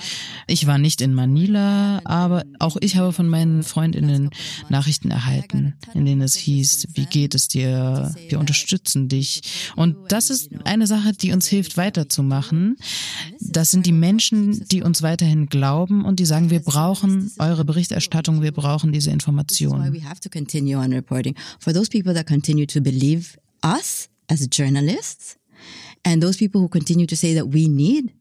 Ich 0.47 0.67
war 0.67 0.79
nicht 0.79 1.01
in 1.01 1.15
Manila, 1.15 2.01
aber 2.05 2.45
auch 2.59 2.77
ich 2.81 2.97
habe 2.97 3.13
von 3.13 3.29
meinen 3.29 3.63
Freundinnen 3.63 4.31
Nachrichten 4.69 5.11
erhalten, 5.11 5.75
in 5.95 6.05
denen 6.05 6.23
es 6.23 6.35
hieß, 6.35 6.89
wie 6.95 7.07
geht 7.07 7.35
es 7.35 7.49
dir, 7.49 8.15
wir 8.29 8.39
unterstützen 8.39 9.09
dich. 9.09 9.43
Und 9.77 9.97
das 10.09 10.31
ist 10.31 10.51
eine 10.65 10.87
Sache, 10.87 11.13
die 11.13 11.33
uns 11.33 11.47
hilft 11.47 11.77
weiterzumachen. 11.77 12.77
Das 13.41 13.71
sind 13.71 13.87
die 13.87 13.93
Menschen, 13.93 14.67
die 14.69 14.83
uns 14.83 15.03
weiterhin 15.03 15.47
glauben 15.47 16.05
und 16.05 16.21
die 16.21 16.27
sagen, 16.27 16.51
wir 16.51 16.61
brauchen 16.61 17.33
eure 17.39 17.65
Berichterstattung, 17.65 18.43
wir 18.43 18.53
brauchen 18.53 18.93
diese 18.93 19.11
Informationen. 19.11 19.93
As 24.31 24.47
journalists 24.53 25.38
and 26.09 26.23
those 26.23 26.39
people 26.39 26.61
who 26.61 26.69
continue 26.69 27.07
to 27.07 27.17
say 27.17 27.35
that 27.35 27.53
we 27.53 27.69
need 27.69 28.13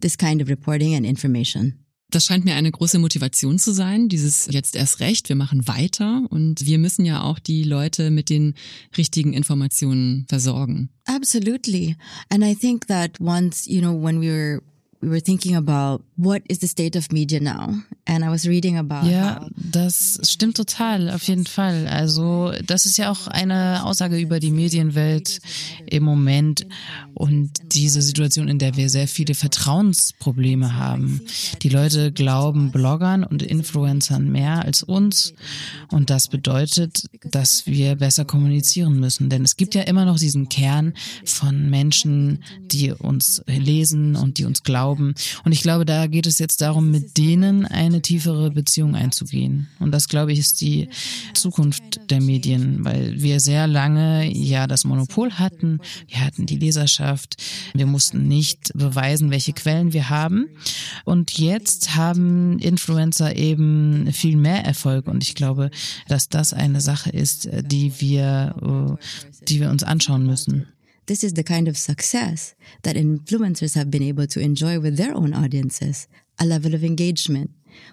this 0.00 0.16
kind 0.16 0.42
of 0.42 0.48
reporting 0.48 0.94
and 0.94 1.06
information. 1.06 1.74
Das 2.10 2.24
scheint 2.24 2.44
mir 2.44 2.54
eine 2.54 2.70
große 2.70 3.00
Motivation 3.00 3.58
zu 3.58 3.72
sein, 3.72 4.08
dieses 4.08 4.46
jetzt 4.48 4.76
erst 4.76 5.00
recht, 5.00 5.28
wir 5.28 5.34
machen 5.34 5.66
weiter 5.66 6.22
und 6.30 6.64
wir 6.64 6.78
müssen 6.78 7.04
ja 7.04 7.22
auch 7.22 7.40
die 7.40 7.64
Leute 7.64 8.10
mit 8.10 8.30
den 8.30 8.54
richtigen 8.96 9.32
Informationen 9.32 10.24
versorgen. 10.28 10.90
Absolutely. 11.06 11.96
And 12.30 12.44
I 12.44 12.54
think 12.54 12.86
that 12.86 13.20
once, 13.20 13.66
you 13.66 13.80
know, 13.80 13.92
when 13.92 14.20
we 14.20 14.28
were 14.28 14.62
we 15.00 15.08
were 15.08 15.20
thinking 15.20 15.56
about 15.56 16.04
what 16.16 16.42
is 16.48 16.60
the 16.60 16.68
state 16.68 16.96
of 16.96 17.10
media 17.10 17.40
now 17.40 17.82
and 18.06 18.24
I 18.24 18.28
was 18.28 18.46
reading 18.46 18.78
about 18.78 19.06
Ja, 19.08 19.46
das 19.56 20.20
stimmt 20.24 20.56
total, 20.56 21.10
auf 21.10 21.22
jeden 21.24 21.46
Fall. 21.46 21.86
Also, 21.88 22.52
das 22.64 22.86
ist 22.86 22.96
ja 22.96 23.10
auch 23.10 23.26
eine 23.26 23.84
Aussage 23.84 24.18
über 24.18 24.40
die 24.40 24.50
Medienwelt 24.50 25.40
im 25.86 26.02
Moment 26.02 26.66
und 27.14 27.50
diese 27.72 28.02
Situation, 28.02 28.48
in 28.48 28.58
der 28.58 28.76
wir 28.76 28.88
sehr 28.90 29.08
viele 29.08 29.34
Vertrauensprobleme 29.34 30.76
haben. 30.76 31.20
Die 31.62 31.68
Leute 31.68 32.12
glauben 32.12 32.70
Bloggern 32.70 33.24
und 33.24 33.42
Influencern 33.42 34.30
mehr 34.30 34.64
als 34.64 34.82
uns 34.82 35.34
und 35.90 36.10
das 36.10 36.28
bedeutet, 36.28 37.04
dass 37.30 37.66
wir 37.66 37.96
besser 37.96 38.24
kommunizieren 38.24 38.98
müssen, 39.00 39.30
denn 39.30 39.44
es 39.44 39.56
gibt 39.56 39.74
ja 39.74 39.82
immer 39.82 40.04
noch 40.04 40.18
diesen 40.18 40.48
Kern 40.48 40.94
von 41.24 41.68
Menschen, 41.68 42.42
die 42.60 42.92
uns 42.92 43.42
lesen 43.46 44.16
und 44.16 44.38
die 44.38 44.44
uns 44.44 44.62
glauben 44.62 44.76
glauben. 44.76 45.14
Und 45.44 45.52
ich 45.52 45.62
glaube, 45.62 45.84
da 45.84 46.06
geht 46.06 46.26
es 46.26 46.38
jetzt 46.38 46.60
darum, 46.60 46.90
mit 46.90 47.16
denen 47.16 47.64
eine 47.64 47.95
tiefere 48.02 48.50
Beziehung 48.50 48.94
einzugehen. 48.94 49.68
Und 49.78 49.92
das, 49.92 50.08
glaube 50.08 50.32
ich, 50.32 50.38
ist 50.38 50.60
die 50.60 50.88
Zukunft 51.34 52.10
der 52.10 52.20
Medien, 52.20 52.84
weil 52.84 53.20
wir 53.20 53.40
sehr 53.40 53.66
lange 53.66 54.30
ja 54.32 54.66
das 54.66 54.84
Monopol 54.84 55.32
hatten. 55.32 55.80
Wir 56.08 56.24
hatten 56.24 56.46
die 56.46 56.58
Leserschaft. 56.58 57.42
Wir 57.74 57.86
mussten 57.86 58.28
nicht 58.28 58.72
beweisen, 58.74 59.30
welche 59.30 59.52
Quellen 59.52 59.92
wir 59.92 60.10
haben. 60.10 60.48
Und 61.04 61.38
jetzt 61.38 61.94
haben 61.94 62.58
Influencer 62.58 63.36
eben 63.36 64.12
viel 64.12 64.36
mehr 64.36 64.64
Erfolg. 64.64 65.06
Und 65.06 65.22
ich 65.22 65.34
glaube, 65.34 65.70
dass 66.08 66.28
das 66.28 66.52
eine 66.52 66.80
Sache 66.80 67.10
ist, 67.10 67.48
die 67.62 68.00
wir, 68.00 68.98
äh, 69.00 69.44
die 69.48 69.60
wir 69.60 69.70
uns 69.70 69.82
anschauen 69.82 70.26
müssen. 70.26 70.66
This 71.06 71.22
is 71.22 71.34
the 71.36 71.44
kind 71.44 71.68
of 71.68 71.78
success 71.78 72.56
that 72.82 72.96
influencers 72.96 73.76
have 73.76 73.90
been 73.90 74.02
able 74.02 74.26
to 74.26 74.40
enjoy 74.40 74.80
with 74.80 74.96
their 74.96 75.14
own 75.14 75.32
audiences, 75.34 76.08
a 76.40 76.44
level 76.44 76.74
of 76.74 76.82
engagement, 76.82 77.50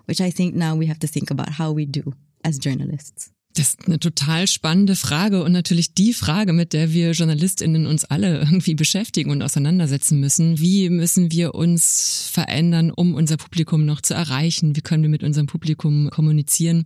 which 0.07 0.19
I 0.19 0.31
think 0.31 0.55
now 0.55 0.79
we 0.79 0.87
have 0.87 0.99
to 0.99 1.07
think 1.07 1.31
about 1.31 1.59
how 1.59 1.75
we 1.75 1.85
do 1.85 2.13
as 2.43 2.59
journalists. 2.61 3.31
Das 3.55 3.69
ist 3.69 3.85
eine 3.85 3.99
total 3.99 4.47
spannende 4.47 4.95
Frage 4.95 5.43
und 5.43 5.51
natürlich 5.51 5.93
die 5.93 6.13
Frage, 6.13 6.53
mit 6.53 6.73
der 6.73 6.91
wir 6.91 7.11
JournalistInnen 7.11 7.85
uns 7.85 8.03
alle 8.03 8.39
irgendwie 8.39 8.73
beschäftigen 8.73 9.29
und 9.29 9.43
auseinandersetzen 9.43 10.19
müssen. 10.19 10.59
Wie 10.59 10.89
müssen 10.89 11.31
wir 11.31 11.53
uns 11.53 12.29
verändern, 12.31 12.89
um 12.89 13.13
unser 13.13 13.37
Publikum 13.37 13.85
noch 13.85 14.01
zu 14.01 14.15
erreichen? 14.15 14.75
Wie 14.75 14.81
können 14.81 15.03
wir 15.03 15.09
mit 15.09 15.23
unserem 15.23 15.45
Publikum 15.45 16.09
kommunizieren? 16.09 16.85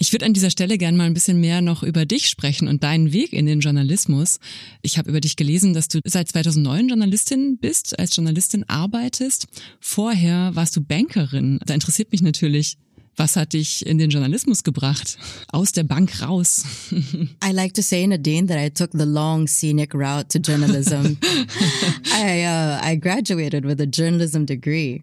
Ich 0.00 0.12
würde 0.12 0.26
an 0.26 0.32
dieser 0.32 0.50
Stelle 0.50 0.78
gern 0.78 0.96
mal 0.96 1.06
ein 1.06 1.14
bisschen 1.14 1.40
mehr 1.40 1.60
noch 1.60 1.82
über 1.82 2.06
dich 2.06 2.28
sprechen 2.28 2.68
und 2.68 2.84
deinen 2.84 3.12
Weg 3.12 3.32
in 3.32 3.46
den 3.46 3.58
Journalismus. 3.58 4.38
Ich 4.80 4.96
habe 4.96 5.10
über 5.10 5.20
dich 5.20 5.34
gelesen, 5.34 5.74
dass 5.74 5.88
du 5.88 5.98
seit 6.04 6.28
2009 6.28 6.88
Journalistin 6.88 7.58
bist, 7.58 7.98
als 7.98 8.14
Journalistin 8.14 8.62
arbeitest. 8.68 9.48
Vorher 9.80 10.54
warst 10.54 10.76
du 10.76 10.82
Bankerin. 10.82 11.58
Da 11.66 11.74
interessiert 11.74 12.12
mich 12.12 12.22
natürlich, 12.22 12.78
was 13.18 13.36
hat 13.36 13.52
dich 13.52 13.84
in 13.84 13.98
den 13.98 14.10
Journalismus 14.10 14.62
gebracht? 14.62 15.18
Aus 15.48 15.72
der 15.72 15.84
Bank 15.84 16.22
raus? 16.22 16.64
I 16.90 17.52
like 17.52 17.74
to 17.74 17.82
say, 17.82 18.06
Nadine, 18.06 18.46
that 18.48 18.58
I 18.58 18.70
took 18.70 18.90
the 18.92 19.04
long 19.04 19.46
scenic 19.46 19.94
route 19.94 20.28
to 20.30 20.38
journalism. 20.38 21.18
I, 22.14 22.44
uh, 22.44 22.80
I 22.82 22.96
graduated 22.96 23.64
with 23.64 23.80
a 23.80 23.86
journalism 23.86 24.44
degree. 24.44 25.02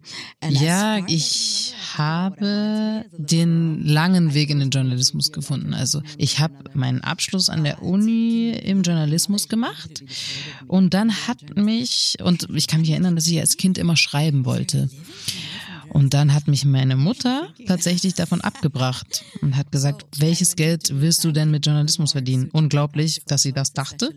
ja, 0.50 1.00
ich 1.07 1.74
habe 1.98 3.05
den 3.12 3.86
langen 3.86 4.34
Weg 4.34 4.50
in 4.50 4.60
den 4.60 4.69
Journalismus 4.69 5.31
gefunden. 5.31 5.74
Also 5.74 6.01
ich 6.17 6.39
habe 6.39 6.53
meinen 6.74 7.01
Abschluss 7.01 7.50
an 7.50 7.63
der 7.63 7.81
Uni 7.81 8.51
im 8.51 8.81
Journalismus 8.81 9.48
gemacht 9.48 10.03
und 10.67 10.93
dann 10.93 11.27
hat 11.27 11.55
mich, 11.55 12.17
und 12.24 12.48
ich 12.53 12.67
kann 12.67 12.81
mich 12.81 12.91
erinnern, 12.91 13.15
dass 13.15 13.27
ich 13.27 13.39
als 13.39 13.57
Kind 13.57 13.77
immer 13.77 13.98
schreiben 13.98 14.45
wollte. 14.45 14.89
Und 15.89 16.13
dann 16.13 16.34
hat 16.34 16.48
mich 16.48 16.65
meine 16.65 16.96
Mutter 16.96 17.48
tatsächlich 17.68 18.13
davon 18.13 18.42
abgebracht 18.42 19.24
und 19.42 19.56
hat 19.56 19.72
gesagt, 19.72 20.06
welches 20.18 20.56
Geld 20.56 20.89
willst 20.94 21.24
du 21.24 21.32
denn 21.32 21.51
mit 21.51 21.65
Journalismus 21.65 22.12
verdienen? 22.13 22.50
Unglaublich, 22.51 23.24
dass 23.27 23.42
sie 23.42 23.54
das 23.54 23.74
dachte. 23.74 24.13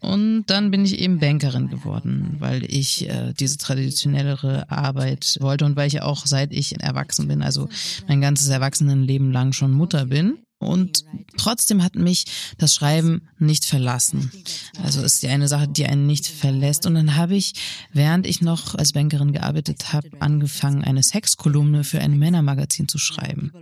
Und 0.00 0.46
dann 0.46 0.70
bin 0.70 0.84
ich 0.84 0.98
eben 0.98 1.18
Bankerin 1.18 1.68
geworden, 1.68 2.36
weil 2.38 2.64
ich 2.64 3.08
äh, 3.08 3.32
diese 3.38 3.58
traditionellere 3.58 4.70
Arbeit 4.70 5.38
wollte 5.40 5.64
und 5.64 5.76
weil 5.76 5.88
ich 5.88 6.02
auch 6.02 6.26
seit 6.26 6.52
ich 6.52 6.80
erwachsen 6.80 7.28
bin, 7.28 7.42
also 7.42 7.68
mein 8.08 8.20
ganzes 8.20 8.48
Erwachsenenleben 8.48 9.32
lang 9.32 9.52
schon 9.52 9.72
Mutter 9.72 10.06
bin. 10.06 10.38
Und 10.58 11.04
trotzdem 11.36 11.82
hat 11.82 11.96
mich 11.96 12.24
das 12.56 12.74
Schreiben 12.74 13.28
nicht 13.38 13.66
verlassen. 13.66 14.32
Also 14.82 15.02
ist 15.02 15.22
ja 15.22 15.30
eine 15.30 15.48
Sache, 15.48 15.68
die 15.68 15.86
einen 15.86 16.06
nicht 16.06 16.26
verlässt. 16.26 16.86
Und 16.86 16.94
dann 16.94 17.16
habe 17.16 17.36
ich, 17.36 17.52
während 17.92 18.26
ich 18.26 18.40
noch 18.40 18.74
als 18.74 18.92
Bankerin 18.92 19.32
gearbeitet 19.32 19.92
habe, 19.92 20.08
angefangen, 20.20 20.82
eine 20.82 21.02
Sexkolumne 21.02 21.84
für 21.84 22.00
ein 22.00 22.18
Männermagazin 22.18 22.88
zu 22.88 22.98
schreiben. 22.98 23.52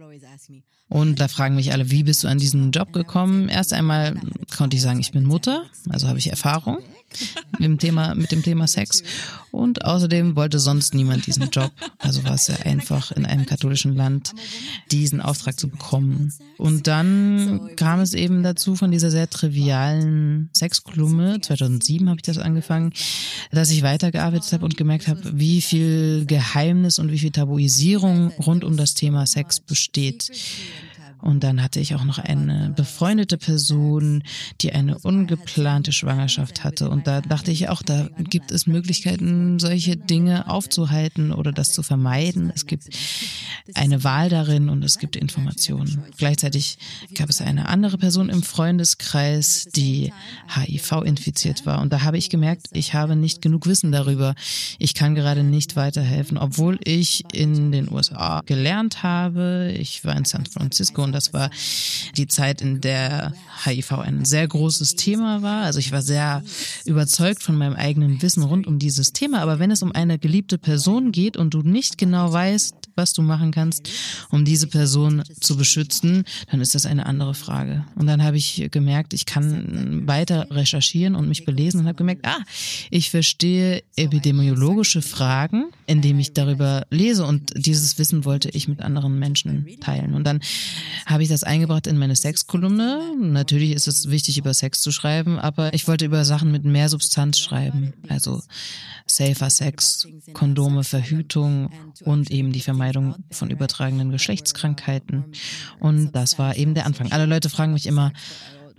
Und 0.88 1.18
da 1.18 1.28
fragen 1.28 1.56
mich 1.56 1.72
alle, 1.72 1.90
wie 1.90 2.04
bist 2.04 2.22
du 2.22 2.28
an 2.28 2.38
diesen 2.38 2.70
Job 2.70 2.92
gekommen? 2.92 3.48
Erst 3.48 3.72
einmal 3.72 4.20
konnte 4.56 4.76
ich 4.76 4.82
sagen, 4.82 5.00
ich 5.00 5.10
bin 5.10 5.24
Mutter, 5.24 5.64
also 5.88 6.06
habe 6.06 6.18
ich 6.18 6.30
Erfahrung 6.30 6.78
mit 7.52 7.61
dem 7.61 7.78
Thema, 7.78 8.14
mit 8.14 8.33
dem 8.33 8.42
Thema 8.42 8.66
Sex. 8.66 9.02
Und 9.50 9.85
außerdem 9.85 10.37
wollte 10.37 10.59
sonst 10.59 10.94
niemand 10.94 11.26
diesen 11.26 11.50
Job. 11.50 11.73
Also 11.99 12.25
war 12.25 12.35
es 12.35 12.47
sehr 12.47 12.66
einfach, 12.66 13.12
in 13.12 13.26
einem 13.26 13.47
katholischen 13.47 13.94
Land 13.94 14.33
diesen 14.90 15.21
Auftrag 15.21 15.59
zu 15.59 15.68
bekommen. 15.68 16.33
Und 16.59 16.87
dann 16.87 17.71
kam 17.76 18.00
es 18.00 18.14
eben 18.14 18.42
dazu 18.42 18.76
von 18.76 18.90
dieser 18.90 19.11
sehr 19.11 19.28
trivialen 19.30 20.50
Sexkolumne, 20.52 21.40
2007 21.40 22.09
habe 22.09 22.18
ich 22.18 22.23
das 22.23 22.38
angefangen, 22.38 22.92
dass 23.50 23.71
ich 23.71 23.83
weitergearbeitet 23.83 24.52
habe 24.52 24.64
und 24.64 24.76
gemerkt 24.76 25.09
habe, 25.09 25.38
wie 25.38 25.61
viel 25.61 26.25
Geheimnis 26.26 26.99
und 26.99 27.11
wie 27.11 27.18
viel 27.18 27.30
Tabuisierung 27.30 28.28
rund 28.38 28.64
um 28.64 28.76
das 28.76 28.94
Thema 28.94 29.26
Sex 29.26 29.61
besteht. 29.61 30.30
Und 31.24 31.42
dann 31.42 31.62
hatte 31.62 31.80
ich 31.80 31.94
auch 31.94 32.04
noch 32.04 32.18
eine 32.18 32.74
befreundete 32.76 33.38
Person, 33.38 34.22
die 34.60 34.72
eine 34.72 34.98
ungeplante 34.98 35.90
Schwangerschaft 35.90 36.64
hatte. 36.64 36.90
Und 36.90 37.06
da 37.06 37.22
dachte 37.22 37.50
ich 37.50 37.70
auch, 37.70 37.80
da 37.80 38.10
gibt 38.18 38.50
es 38.50 38.66
Möglichkeiten, 38.66 39.58
solche 39.58 39.96
Dinge 39.96 40.50
aufzuhalten 40.50 41.32
oder 41.32 41.50
das 41.50 41.72
zu 41.72 41.82
vermeiden. 41.82 42.52
Es 42.54 42.66
gibt 42.66 42.90
eine 43.74 44.04
Wahl 44.04 44.28
darin 44.28 44.68
und 44.68 44.84
es 44.84 44.98
gibt 44.98 45.16
Informationen. 45.16 46.04
Gleichzeitig 46.18 46.76
gab 47.14 47.30
es 47.30 47.40
eine 47.40 47.70
andere 47.70 47.96
Person 47.96 48.28
im 48.28 48.42
Freundeskreis, 48.42 49.68
die 49.74 50.12
HIV 50.54 51.04
infiziert 51.06 51.64
war. 51.64 51.80
Und 51.80 51.90
da 51.94 52.02
habe 52.02 52.18
ich 52.18 52.28
gemerkt, 52.28 52.66
ich 52.74 52.92
habe 52.92 53.16
nicht 53.16 53.40
genug 53.40 53.66
Wissen 53.66 53.92
darüber. 53.92 54.34
Ich 54.78 54.92
kann 54.92 55.14
gerade 55.14 55.42
nicht 55.42 55.74
weiterhelfen, 55.74 56.36
obwohl 56.36 56.78
ich 56.84 57.24
in 57.32 57.72
den 57.72 57.90
USA 57.90 58.42
gelernt 58.44 59.02
habe. 59.02 59.72
Ich 59.78 60.04
war 60.04 60.14
in 60.14 60.26
San 60.26 60.44
Francisco 60.44 61.02
und 61.02 61.13
das 61.14 61.33
war 61.33 61.50
die 62.16 62.26
Zeit, 62.26 62.61
in 62.61 62.80
der 62.80 63.33
HIV 63.64 63.92
ein 63.92 64.25
sehr 64.25 64.47
großes 64.47 64.97
Thema 64.97 65.42
war. 65.42 65.62
Also 65.62 65.78
ich 65.78 65.92
war 65.92 66.02
sehr 66.02 66.42
überzeugt 66.85 67.42
von 67.42 67.56
meinem 67.56 67.75
eigenen 67.75 68.21
Wissen 68.21 68.42
rund 68.42 68.66
um 68.66 68.78
dieses 68.78 69.12
Thema. 69.12 69.40
Aber 69.40 69.59
wenn 69.59 69.71
es 69.71 69.83
um 69.83 69.92
eine 69.92 70.18
geliebte 70.18 70.59
Person 70.59 71.12
geht 71.12 71.37
und 71.37 71.54
du 71.54 71.62
nicht 71.62 71.99
genau 71.99 72.33
weißt, 72.33 72.75
was 72.96 73.12
du 73.12 73.22
machen 73.22 73.50
kannst, 73.50 73.90
um 74.30 74.44
diese 74.44 74.66
Person 74.66 75.22
zu 75.40 75.56
beschützen, 75.56 76.24
dann 76.50 76.60
ist 76.60 76.74
das 76.74 76.86
eine 76.86 77.06
andere 77.06 77.34
Frage. 77.34 77.84
Und 77.96 78.06
dann 78.06 78.22
habe 78.22 78.36
ich 78.36 78.68
gemerkt, 78.70 79.14
ich 79.14 79.26
kann 79.26 80.06
weiter 80.06 80.48
recherchieren 80.50 81.14
und 81.14 81.28
mich 81.28 81.44
belesen 81.44 81.80
und 81.80 81.86
habe 81.86 81.96
gemerkt, 81.96 82.26
ah, 82.26 82.38
ich 82.90 83.10
verstehe 83.10 83.82
epidemiologische 83.96 85.02
Fragen, 85.02 85.66
indem 85.86 86.18
ich 86.18 86.32
darüber 86.32 86.86
lese 86.90 87.24
und 87.24 87.52
dieses 87.56 87.98
Wissen 87.98 88.24
wollte 88.24 88.48
ich 88.50 88.68
mit 88.68 88.80
anderen 88.80 89.18
Menschen 89.18 89.66
teilen. 89.80 90.14
Und 90.14 90.24
dann 90.24 90.40
habe 91.06 91.22
ich 91.22 91.28
das 91.28 91.42
eingebracht 91.42 91.86
in 91.86 91.98
meine 91.98 92.16
Sexkolumne. 92.16 93.14
Natürlich 93.20 93.72
ist 93.72 93.88
es 93.88 94.10
wichtig, 94.10 94.38
über 94.38 94.54
Sex 94.54 94.80
zu 94.80 94.92
schreiben, 94.92 95.38
aber 95.38 95.74
ich 95.74 95.88
wollte 95.88 96.04
über 96.04 96.24
Sachen 96.24 96.52
mit 96.52 96.64
mehr 96.64 96.88
Substanz 96.88 97.38
schreiben. 97.38 97.92
Also 98.08 98.42
safer 99.06 99.50
Sex, 99.50 100.08
Kondome, 100.32 100.84
Verhütung 100.84 101.70
und 102.04 102.30
eben 102.30 102.52
die 102.52 102.60
Vermeidung 102.60 102.83
von 102.92 103.50
übertragenen 103.50 104.10
Geschlechtskrankheiten. 104.10 105.24
Und 105.80 106.12
das 106.12 106.38
war 106.38 106.56
eben 106.56 106.74
der 106.74 106.86
Anfang. 106.86 107.12
Alle 107.12 107.26
Leute 107.26 107.48
fragen 107.48 107.72
mich 107.72 107.86
immer, 107.86 108.12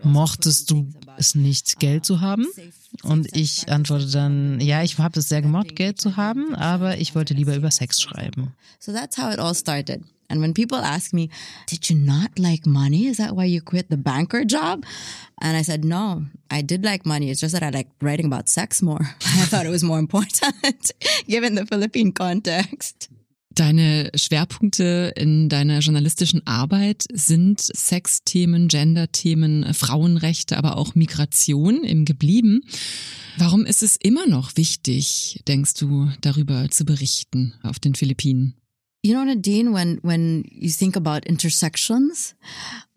mochtest 0.04 0.72
du 0.72 0.88
es 1.18 1.36
nicht, 1.36 1.80
Geld 1.80 2.06
zu 2.06 2.22
haben? 2.22 2.46
Und 3.04 3.36
ich 3.36 3.70
antworte 3.70 4.08
dann, 4.08 4.60
ja, 4.62 4.84
ich 4.84 4.98
habe 4.98 5.20
es 5.20 5.30
sehr 5.30 5.42
gemocht, 5.42 5.76
Geld 5.76 6.00
zu 6.00 6.16
haben, 6.18 6.56
aber 6.56 6.98
ich 6.98 7.16
wollte 7.16 7.34
lieber 7.34 7.56
über 7.56 7.72
Sex 7.72 8.02
schreiben. 8.02 8.54
So 8.80 8.92
that's 8.92 9.18
how 9.18 9.34
it 9.34 9.40
all 9.40 9.56
started. 9.56 10.04
And 10.28 10.42
when 10.42 10.54
people 10.54 10.80
ask 10.80 11.14
me, 11.14 11.30
did 11.68 11.90
you 11.90 11.96
not 11.96 12.40
like 12.40 12.66
money? 12.66 13.06
Is 13.06 13.18
that 13.18 13.36
why 13.36 13.46
you 13.46 13.62
quit 13.62 13.90
the 13.90 13.98
banker 13.98 14.44
job? 14.44 14.84
And 15.40 15.56
I 15.56 15.62
said, 15.62 15.86
no, 15.86 16.26
I 16.50 16.64
did 16.64 16.84
like 16.84 17.06
money. 17.06 17.30
It's 17.30 17.42
just 17.42 17.54
that 17.54 17.62
I 17.62 17.70
like 17.70 17.90
writing 18.02 18.26
about 18.26 18.50
sex 18.50 18.82
more. 18.82 19.02
I 19.22 19.46
thought 19.46 19.66
it 19.66 19.70
was 19.70 19.84
more 19.84 20.00
important 20.00 20.92
given 21.28 21.56
the 21.56 21.66
Philippine 21.66 22.12
context. 22.12 23.10
Deine 23.56 24.12
Schwerpunkte 24.16 25.14
in 25.16 25.48
deiner 25.48 25.80
journalistischen 25.80 26.46
Arbeit 26.46 27.06
sind 27.14 27.62
Sexthemen, 27.62 28.68
Genderthemen, 28.68 29.74
Frauenrechte, 29.74 30.58
aber 30.58 30.76
auch 30.76 30.94
Migration 30.94 31.86
im 31.86 32.04
geblieben. 32.04 32.66
Warum 33.38 33.66
ist 33.66 33.82
es 33.82 33.96
immer 33.96 34.28
noch 34.28 34.58
wichtig, 34.58 35.42
denkst 35.48 35.76
du, 35.76 36.10
darüber 36.20 36.70
zu 36.70 36.84
berichten 36.84 37.54
auf 37.64 37.80
den 37.80 37.96
Philippinen? 37.96 38.56
You 39.06 39.14
know, 39.14 39.24
Nadine, 39.24 39.72
when 39.72 40.00
when 40.02 40.44
you 40.50 40.70
think 40.70 40.98
about 40.98 41.26
intersections, 41.26 42.36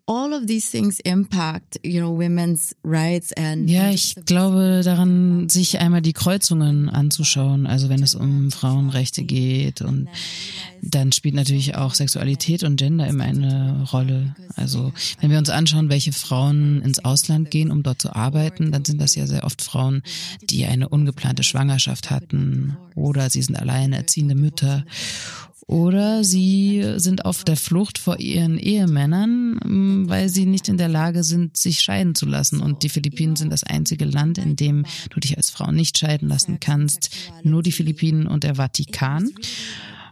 all 0.09 0.33
of 0.33 0.47
these 0.47 0.71
things 0.71 0.99
impact, 1.01 1.79
you 1.83 2.01
know, 2.01 2.11
women's 2.11 2.75
rights 2.83 3.31
and 3.33 3.69
Ja, 3.69 3.91
ich 3.91 4.15
glaube 4.25 4.81
daran, 4.83 5.47
sich 5.49 5.79
einmal 5.79 6.01
die 6.01 6.13
Kreuzungen 6.13 6.89
anzuschauen, 6.89 7.67
also 7.67 7.89
wenn 7.89 8.01
es 8.01 8.15
um 8.15 8.51
Frauenrechte 8.51 9.23
geht 9.23 9.81
und 9.81 10.09
dann 10.81 11.11
spielt 11.11 11.35
natürlich 11.35 11.75
auch 11.75 11.93
Sexualität 11.93 12.63
und 12.63 12.77
Gender 12.77 13.07
immer 13.07 13.25
eine 13.25 13.87
Rolle. 13.91 14.35
Also 14.55 14.93
wenn 15.21 15.29
wir 15.29 15.37
uns 15.37 15.49
anschauen, 15.49 15.89
welche 15.89 16.13
Frauen 16.13 16.81
ins 16.81 17.03
Ausland 17.05 17.51
gehen, 17.51 17.69
um 17.69 17.83
dort 17.83 18.01
zu 18.01 18.15
arbeiten, 18.15 18.71
dann 18.71 18.85
sind 18.85 18.99
das 18.99 19.13
ja 19.15 19.27
sehr 19.27 19.43
oft 19.43 19.61
Frauen, 19.61 20.01
die 20.41 20.65
eine 20.65 20.89
ungeplante 20.89 21.43
Schwangerschaft 21.43 22.09
hatten 22.09 22.77
oder 22.95 23.29
sie 23.29 23.43
sind 23.43 23.55
alleinerziehende 23.55 24.35
Mütter 24.35 24.85
oder 25.69 26.23
sie 26.23 26.83
sind 26.97 27.25
auf 27.25 27.43
der 27.43 27.55
Flucht 27.55 27.99
vor 27.99 28.19
ihren 28.19 28.57
Ehemännern, 28.57 29.59
mm, 29.63 30.09
weil 30.09 30.27
sie 30.27 30.47
nicht 30.47 30.67
in 30.67 30.77
der 30.77 30.87
Lage 30.87 31.23
sind, 31.23 31.57
sich 31.57 31.81
scheiden 31.81 32.15
zu 32.15 32.25
lassen. 32.25 32.59
Und 32.59 32.81
die 32.81 32.89
Philippinen 32.89 33.35
sind 33.35 33.53
das 33.53 33.63
einzige 33.63 34.05
Land, 34.05 34.39
in 34.39 34.55
dem 34.55 34.83
du 35.11 35.19
dich 35.19 35.37
als 35.37 35.51
Frau 35.51 35.71
nicht 35.71 35.99
scheiden 35.99 36.27
lassen 36.27 36.59
kannst. 36.59 37.11
Nur 37.43 37.61
die 37.61 37.71
Philippinen 37.71 38.25
und 38.25 38.43
der 38.43 38.55
Vatikan. 38.55 39.29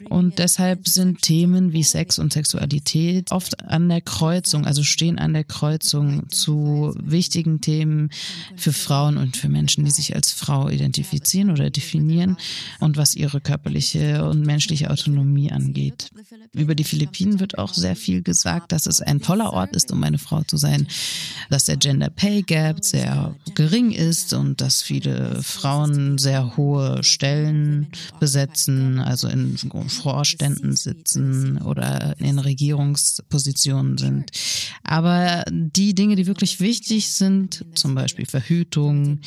Und 0.10 0.40
deshalb 0.40 0.88
sind 0.88 1.22
Themen 1.22 1.74
wie 1.74 1.84
Sex 1.84 2.20
und 2.20 2.34
Sexualität 2.34 3.32
oft 3.32 3.62
an 3.68 3.90
der 3.90 4.02
Kreuzung, 4.02 4.66
also 4.66 4.84
stehen 4.84 5.20
an 5.20 5.34
der 5.34 5.44
Kreuzung 5.44 6.30
zu 6.30 6.94
wichtigen 7.02 7.62
Themen 7.62 8.10
für 8.56 8.74
Frauen 8.74 9.18
und 9.18 9.38
für 9.38 9.50
Menschen, 9.50 9.86
die 9.86 9.92
sich 9.92 10.16
als 10.16 10.32
Frau 10.32 10.70
identifizieren 10.70 11.52
oder 11.52 11.70
definieren 11.70 12.38
und 12.80 12.98
was 12.98 13.16
ihre 13.16 13.42
körperliche 13.42 14.26
und 14.26 14.46
menschliche 14.46 14.90
Autonomie 14.90 15.52
angeht. 15.52 16.10
Über 16.54 16.76
die 16.76 16.84
Philippinen 16.84 17.40
wird 17.40 17.58
auch 17.58 17.74
sehr 17.74 17.96
viel 17.96 18.22
gesagt, 18.22 18.72
dass 18.72 18.86
es 18.86 19.02
ein 19.02 19.22
toller 19.22 19.54
Ort 19.54 19.76
ist, 19.76 19.92
um 19.92 20.04
eine 20.04 20.18
Frau 20.18 20.44
zu 20.44 20.58
sein, 20.58 20.88
dass 21.50 21.66
der 21.66 21.78
Gender 21.78 22.10
Pay 22.10 22.44
Gap 22.44 22.84
sehr 22.84 23.36
gering 23.56 23.92
ist 23.92 24.34
und 24.34 24.62
dass 24.62 24.82
viele 24.82 25.42
Frauen 25.44 26.18
sehr 26.18 26.58
hohe 26.58 27.04
Stellen 27.04 27.88
besetzen, 28.20 29.00
also 29.00 29.28
in 29.28 29.58
Vorständen 29.98 30.76
sitzen 30.76 31.62
oder 31.62 32.16
in 32.20 32.40
Regierungspositionen 32.40 33.98
sind. 33.98 34.32
Aber 34.84 35.44
die 35.50 35.94
Dinge, 35.94 36.16
die 36.16 36.28
wirklich 36.28 36.60
wichtig 36.60 37.12
sind, 37.12 37.66
zum 37.76 37.96
Beispiel 37.96 38.26
Verhütung, 38.26 39.20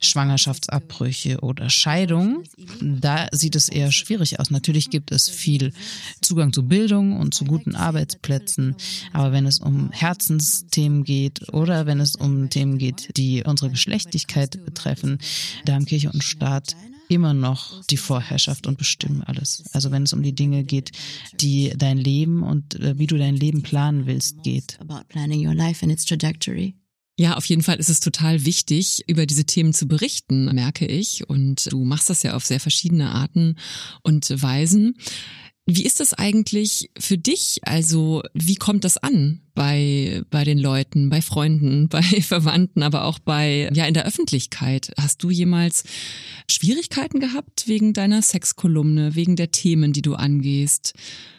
Schwangerschaftsabbrüche 0.00 1.40
oder 1.40 1.70
Scheidung, 1.70 2.44
da 2.80 3.28
sieht 3.32 3.56
es 3.56 3.68
eher 3.68 3.92
schwierig 3.92 4.40
aus. 4.40 4.50
Natürlich 4.50 4.90
gibt 4.90 5.12
es 5.12 5.28
viel 5.28 5.72
Zugang 6.20 6.52
zu 6.52 6.64
Bildung 6.64 7.18
und 7.18 7.34
zu 7.34 7.44
guten 7.44 7.74
Arbeitsplätzen. 7.74 8.76
Aber 9.12 9.32
wenn 9.32 9.46
es 9.46 9.58
um 9.58 9.90
Herzensthemen 9.92 11.04
geht 11.04 11.52
oder 11.52 11.86
wenn 11.86 12.00
es 12.00 12.16
um 12.16 12.50
Themen 12.50 12.78
geht, 12.78 13.16
die 13.16 13.42
unsere 13.44 13.70
Geschlechtlichkeit 13.70 14.64
betreffen, 14.64 15.18
da 15.64 15.74
haben 15.74 15.86
Kirche 15.86 16.10
und 16.10 16.22
Staat 16.22 16.76
immer 17.08 17.34
noch 17.34 17.84
die 17.86 17.96
Vorherrschaft 17.96 18.66
und 18.66 18.78
bestimmen 18.78 19.22
alles. 19.22 19.64
Also 19.72 19.90
wenn 19.90 20.04
es 20.04 20.12
um 20.12 20.22
die 20.22 20.34
Dinge 20.34 20.64
geht, 20.64 20.92
die 21.40 21.72
dein 21.76 21.98
Leben 21.98 22.42
und 22.42 22.74
äh, 22.80 22.98
wie 22.98 23.06
du 23.06 23.16
dein 23.16 23.36
Leben 23.36 23.62
planen 23.62 24.06
willst, 24.06 24.42
geht. 24.42 24.78
Ja, 27.20 27.36
auf 27.36 27.46
jeden 27.46 27.62
Fall 27.62 27.78
ist 27.78 27.88
es 27.88 27.98
total 27.98 28.44
wichtig, 28.44 29.02
über 29.08 29.26
diese 29.26 29.44
Themen 29.44 29.74
zu 29.74 29.88
berichten, 29.88 30.44
merke 30.54 30.86
ich. 30.86 31.28
Und 31.28 31.72
du 31.72 31.82
machst 31.82 32.10
das 32.10 32.22
ja 32.22 32.34
auf 32.34 32.46
sehr 32.46 32.60
verschiedene 32.60 33.10
Arten 33.10 33.56
und 34.02 34.30
Weisen. 34.40 34.94
Wie 35.66 35.84
ist 35.84 35.98
das 35.98 36.14
eigentlich 36.14 36.90
für 36.96 37.18
dich? 37.18 37.60
Also, 37.64 38.22
wie 38.34 38.54
kommt 38.54 38.84
das 38.84 38.98
an 38.98 39.42
bei, 39.58 40.22
bei 40.30 40.44
den 40.44 40.56
Leuten, 40.56 41.10
bei 41.10 41.20
Freunden, 41.20 41.88
bei 41.90 42.00
Verwandten, 42.02 42.84
aber 42.84 43.04
auch 43.04 43.18
bei, 43.18 43.68
ja, 43.74 43.86
in 43.86 43.94
der 43.94 44.06
Öffentlichkeit? 44.06 44.92
Hast 44.96 45.24
du 45.24 45.30
jemals 45.30 45.82
Schwierigkeiten 46.48 47.18
gehabt 47.18 47.66
wegen 47.66 47.92
deiner 47.92 48.22
Sexkolumne, 48.22 49.16
wegen 49.16 49.34
der 49.34 49.50
Themen, 49.50 49.92
die 49.92 50.02
du 50.02 50.14
angehst? 50.14 50.94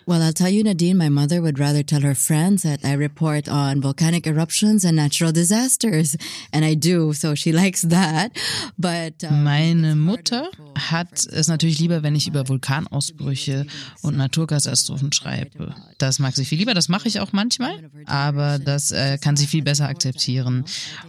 Well, 0.10 0.24
I'll 0.24 0.34
tell 0.34 0.50
you, 0.50 0.64
Nadine, 0.64 0.98
my 0.98 1.12
mother 1.12 1.44
would 1.44 1.60
rather 1.60 1.84
tell 1.84 2.02
her 2.02 2.16
friends 2.16 2.64
that 2.64 2.84
I 2.84 2.94
report 2.94 3.48
on 3.48 3.80
volcanic 3.80 4.26
eruptions 4.26 4.84
and 4.84 4.96
natural 4.96 5.32
disasters. 5.32 6.18
And 6.52 6.66
I 6.66 6.74
do, 6.74 7.14
so 7.14 7.36
she 7.36 7.52
likes 7.64 7.84
that. 7.84 8.32
But, 8.76 9.24
um, 9.24 9.44
Meine 9.44 9.96
Mutter 9.96 10.50
hat 10.76 11.28
es 11.28 11.48
natürlich 11.48 11.78
lieber, 11.78 12.02
wenn 12.02 12.16
ich 12.16 12.28
über 12.28 12.48
Vulkanausbrüche 12.48 13.68
und 14.02 14.18
Naturkatastrophen 14.18 15.14
schreibe. 15.14 15.76
Das 16.00 16.18
mag 16.18 16.36
sie 16.36 16.46
viel 16.46 16.58
lieber, 16.58 16.74
das 16.74 16.90
mache 16.90 17.08
ich 17.08 17.20
auch 17.20 17.32
manchmal, 17.32 17.92
aber 18.10 18.60
das 18.60 18.92
äh, 18.92 19.18
kann 19.18 19.38
sie 19.38 19.48
viel 19.48 19.64
besser 19.64 19.88
akzeptieren. 19.88 20.66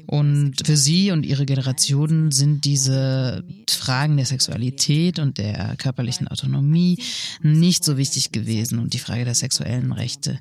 Und 0.07 0.55
für 0.65 0.77
sie 0.77 1.11
und 1.11 1.25
ihre 1.25 1.47
Generationen 1.47 2.31
sind 2.31 2.65
diese 2.65 3.45
Fragen 3.69 4.17
der 4.17 4.27
Sexualität 4.27 5.19
und 5.19 5.39
der 5.39 5.77
körperlichen 5.77 6.29
Autonomie 6.29 6.99
nicht 7.43 7.85
so 7.85 7.97
wichtig 7.97 8.33
gewesen. 8.33 8.79
Und 8.79 8.95
die 8.95 8.99
Frage 8.99 9.25
der 9.25 9.35
sexuellen 9.35 9.93
Rechte. 9.93 10.39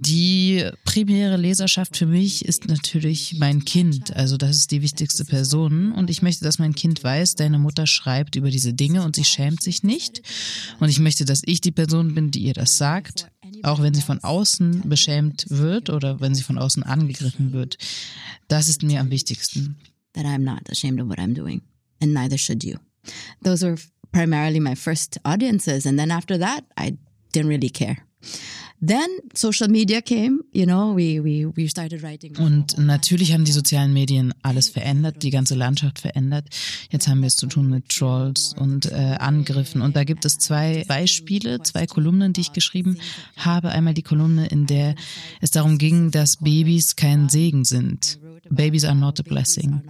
Die 0.00 0.64
primäre 0.84 1.36
Leserschaft 1.36 1.96
für 1.96 2.06
mich 2.06 2.44
ist 2.44 2.68
natürlich 2.68 3.36
mein 3.38 3.64
Kind. 3.64 4.14
Also 4.14 4.36
das 4.36 4.56
ist 4.56 4.70
die 4.70 4.82
wichtigste 4.82 5.24
Person. 5.24 5.92
Und 5.92 6.10
ich 6.10 6.22
möchte, 6.22 6.44
dass 6.44 6.58
mein 6.58 6.74
Kind 6.74 7.02
weiß, 7.02 7.36
deine 7.36 7.58
Mutter 7.58 7.86
schreibt 7.86 8.36
über 8.36 8.50
diese 8.50 8.74
Dinge 8.74 9.02
und 9.02 9.16
sie 9.16 9.24
schämt 9.24 9.62
sich 9.62 9.82
nicht. 9.82 10.22
Und 10.80 10.88
ich 10.88 10.98
möchte, 10.98 11.24
dass 11.24 11.42
ich 11.44 11.60
die 11.60 11.72
Person 11.72 12.14
bin, 12.14 12.30
die 12.30 12.40
ihr 12.40 12.54
das 12.54 12.76
sagt. 12.76 13.28
Auch 13.64 13.80
wenn 13.80 13.94
sie 13.94 14.02
von 14.02 14.22
außen 14.22 14.88
beschämt 14.88 15.46
wird 15.48 15.90
oder 15.90 16.20
wenn 16.20 16.34
sie 16.34 16.42
von 16.42 16.58
außen 16.58 16.82
angegriffen 16.82 17.52
wird. 17.52 17.76
Das 18.48 18.68
ist 18.68 18.82
mir 18.82 19.00
am 19.00 19.10
wichtigsten. 19.10 19.76
That 20.14 20.26
I'm 20.26 20.44
not 20.44 20.70
ashamed 20.70 21.00
of 21.00 21.08
what 21.08 21.18
I'm 21.18 21.34
doing, 21.34 21.62
and 22.00 22.12
neither 22.12 22.38
should 22.38 22.62
you. 22.62 22.76
Those 23.42 23.66
were 23.66 23.76
primarily 24.12 24.60
my 24.60 24.76
first 24.76 25.18
audiences, 25.24 25.86
and 25.86 25.98
then 25.98 26.10
after 26.10 26.38
that, 26.38 26.64
I 26.78 26.96
didn't 27.32 27.48
really 27.48 27.70
care. 27.70 27.98
Then 28.86 29.08
social 29.32 29.68
media 29.68 30.02
came, 30.02 30.44
you 30.52 30.66
know, 30.66 30.94
we, 30.94 31.20
we, 31.20 31.46
we 31.56 31.68
started 31.68 32.02
writing. 32.02 32.36
Und 32.36 32.76
natürlich 32.76 33.32
haben 33.32 33.44
die 33.44 33.52
sozialen 33.52 33.92
Medien 33.92 34.34
alles 34.42 34.68
verändert, 34.68 35.22
die 35.22 35.30
ganze 35.30 35.54
Landschaft 35.54 36.00
verändert. 36.00 36.48
Jetzt 36.90 37.08
haben 37.08 37.20
wir 37.20 37.28
es 37.28 37.36
zu 37.36 37.46
tun 37.46 37.70
mit 37.70 37.88
Trolls 37.88 38.54
und 38.58 38.90
äh, 38.92 39.16
Angriffen. 39.18 39.80
Und 39.80 39.96
da 39.96 40.04
gibt 40.04 40.24
es 40.26 40.38
zwei 40.38 40.84
Beispiele, 40.86 41.62
zwei 41.62 41.86
Kolumnen, 41.86 42.32
die 42.32 42.42
ich 42.42 42.52
geschrieben 42.52 42.98
habe. 43.36 43.70
Einmal 43.70 43.94
die 43.94 44.02
Kolumne, 44.02 44.46
in 44.48 44.66
der 44.66 44.96
es 45.40 45.50
darum 45.50 45.78
ging, 45.78 46.10
dass 46.10 46.36
Babys 46.36 46.96
kein 46.96 47.28
Segen 47.30 47.64
sind. 47.64 48.18
Babies 48.50 48.84
are 48.84 48.94
not 48.94 49.20
a 49.20 49.22
blessing. 49.22 49.82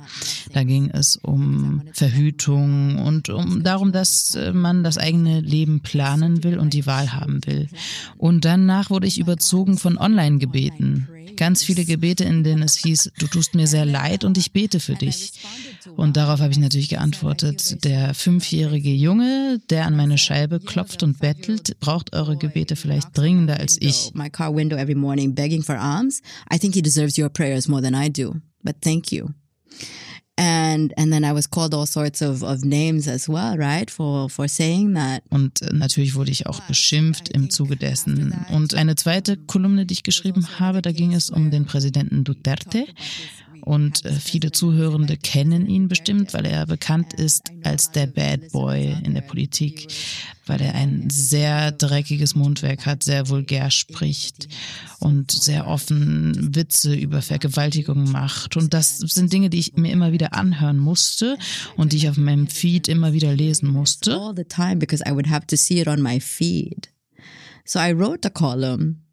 Da 0.53 0.63
ging 0.65 0.91
es 0.91 1.17
um 1.17 1.83
Verhütung 1.93 2.99
und 2.99 3.29
um 3.29 3.63
darum, 3.63 3.93
dass 3.93 4.35
äh, 4.35 4.53
man 4.53 4.85
das 4.85 4.99
eigene 4.99 5.41
Leben 5.41 5.81
planen 5.81 6.45
will 6.45 6.59
und 6.59 6.73
die 6.75 6.87
Wahl 6.87 7.13
haben 7.13 7.45
will. 7.47 7.69
Und 8.17 8.45
danach 8.45 8.91
wurde 8.91 9.07
ich 9.07 9.19
überzogen 9.19 9.79
von 9.79 9.99
Online-Gebeten. 9.99 11.09
Ganz 11.37 11.63
viele 11.63 11.85
Gebete, 11.85 12.25
in 12.25 12.45
denen 12.45 12.63
es 12.63 12.77
hieß, 12.77 13.13
du 13.19 13.27
tust 13.27 13.55
mir 13.55 13.67
sehr 13.67 13.85
leid 13.85 14.25
und 14.25 14.39
ich 14.39 14.53
bete 14.53 14.81
für 14.81 14.95
dich. 14.95 15.33
Und 15.97 16.17
darauf 16.17 16.41
habe 16.41 16.53
ich 16.53 16.59
natürlich 16.59 16.89
geantwortet, 16.89 17.85
der 17.85 18.15
fünfjährige 18.15 18.93
Junge, 18.93 19.61
der 19.71 19.87
an 19.87 19.97
meine 19.97 20.19
Scheibe 20.19 20.61
klopft 20.61 21.03
und 21.03 21.19
bettelt, 21.19 21.79
braucht 21.81 22.15
eure 22.15 22.37
Gebete 22.37 22.77
vielleicht 22.77 23.17
dringender 23.17 23.59
als 23.59 23.81
ich. 23.81 24.13
My 24.15 24.31
car 24.31 24.55
window 24.55 24.77
every 24.77 24.95
morning 24.95 25.35
begging 25.35 25.63
for 25.63 25.79
alms. 25.79 26.23
I 26.53 26.59
think 26.59 26.75
he 26.75 26.83
deserves 26.83 27.19
your 27.19 27.29
prayers 27.29 27.69
more 27.69 27.83
than 27.83 27.95
I 27.95 28.11
do. 28.11 28.37
But 28.63 28.77
thank 28.83 29.13
you. 29.13 29.29
And 30.37 30.93
and 30.99 31.13
then 31.13 31.25
I 31.25 31.33
was 31.33 31.49
called 31.49 31.75
all 31.75 31.87
sorts 31.87 32.21
of, 32.21 32.43
of 32.43 32.65
names 32.65 33.07
as 33.07 33.29
well, 33.29 33.57
right? 33.57 33.89
For 33.89 34.29
for 34.29 34.49
saying 34.49 34.95
that. 34.95 35.23
Und 35.31 35.63
äh, 35.63 35.73
natürlich 35.73 36.17
wurde 36.17 36.33
ich 36.33 36.47
auch 36.47 36.61
beschimpft 36.63 37.29
im 37.29 37.51
Zuge 37.51 37.77
dessen. 37.77 38.35
Und 38.51 38.75
eine 38.75 38.97
zweite 38.97 39.37
Kolumne, 39.37 39.87
die 39.87 39.95
ich 39.95 40.03
geschrieben 40.03 40.47
habe, 40.59 40.83
da 40.83 40.91
ging 40.91 41.15
es 41.15 41.31
um 41.31 41.53
den 41.53 41.67
Präsidenten 41.67 42.25
Duterte. 42.25 42.87
Und 43.65 44.05
äh, 44.05 44.13
viele 44.13 44.53
Zuhörende 44.53 45.17
kennen 45.17 45.67
ihn 45.67 45.89
bestimmt, 45.89 46.35
weil 46.35 46.45
er 46.45 46.67
bekannt 46.67 47.15
ist 47.15 47.51
als 47.63 47.91
der 47.91 48.07
Bad 48.07 48.53
Boy 48.53 48.95
in 49.05 49.15
der 49.15 49.23
Politik, 49.23 49.89
weil 50.45 50.61
er 50.61 50.75
ein 50.75 51.09
sehr 51.09 51.73
dreckiges 51.73 52.35
Mundwerk 52.35 52.85
hat, 52.85 53.03
sehr 53.03 53.31
vulgär 53.31 53.71
spricht 53.71 54.49
und 55.01 55.31
sehr 55.31 55.67
offen 55.67 56.55
Witze 56.55 56.95
über 56.95 57.23
Vergewaltigung 57.23 58.13
macht. 58.13 58.59
Und 58.59 58.75
das 58.75 58.99
sind 58.99 59.33
Dinge, 59.33 59.49
die 59.49 59.61
ich 59.61 59.77
mir 59.77 59.93
immer 59.93 60.13
wieder 60.13 60.35
anhören 60.35 60.77
musste 60.77 61.39
und 61.75 61.95
die 61.95 61.97
ich 61.97 62.11
auf 62.11 62.19
meinem 62.19 62.49
Feed 62.49 62.87
immer 62.87 63.15
wieder 63.15 63.35
lesen 63.35 63.71
musste. 63.71 64.15
All 64.15 64.35
the 64.37 64.45
time 64.45 64.77
because 64.77 65.03
I 65.09 65.13
would 65.13 65.31
have 65.31 65.47
to 65.47 65.57
see 65.57 65.81
it 65.81 65.89
on 65.89 66.03
my 66.03 66.21
feed. 66.21 66.91
So 67.65 67.79
I 67.79 67.95
wrote 67.95 68.27
a 68.27 68.31
column 68.31 69.05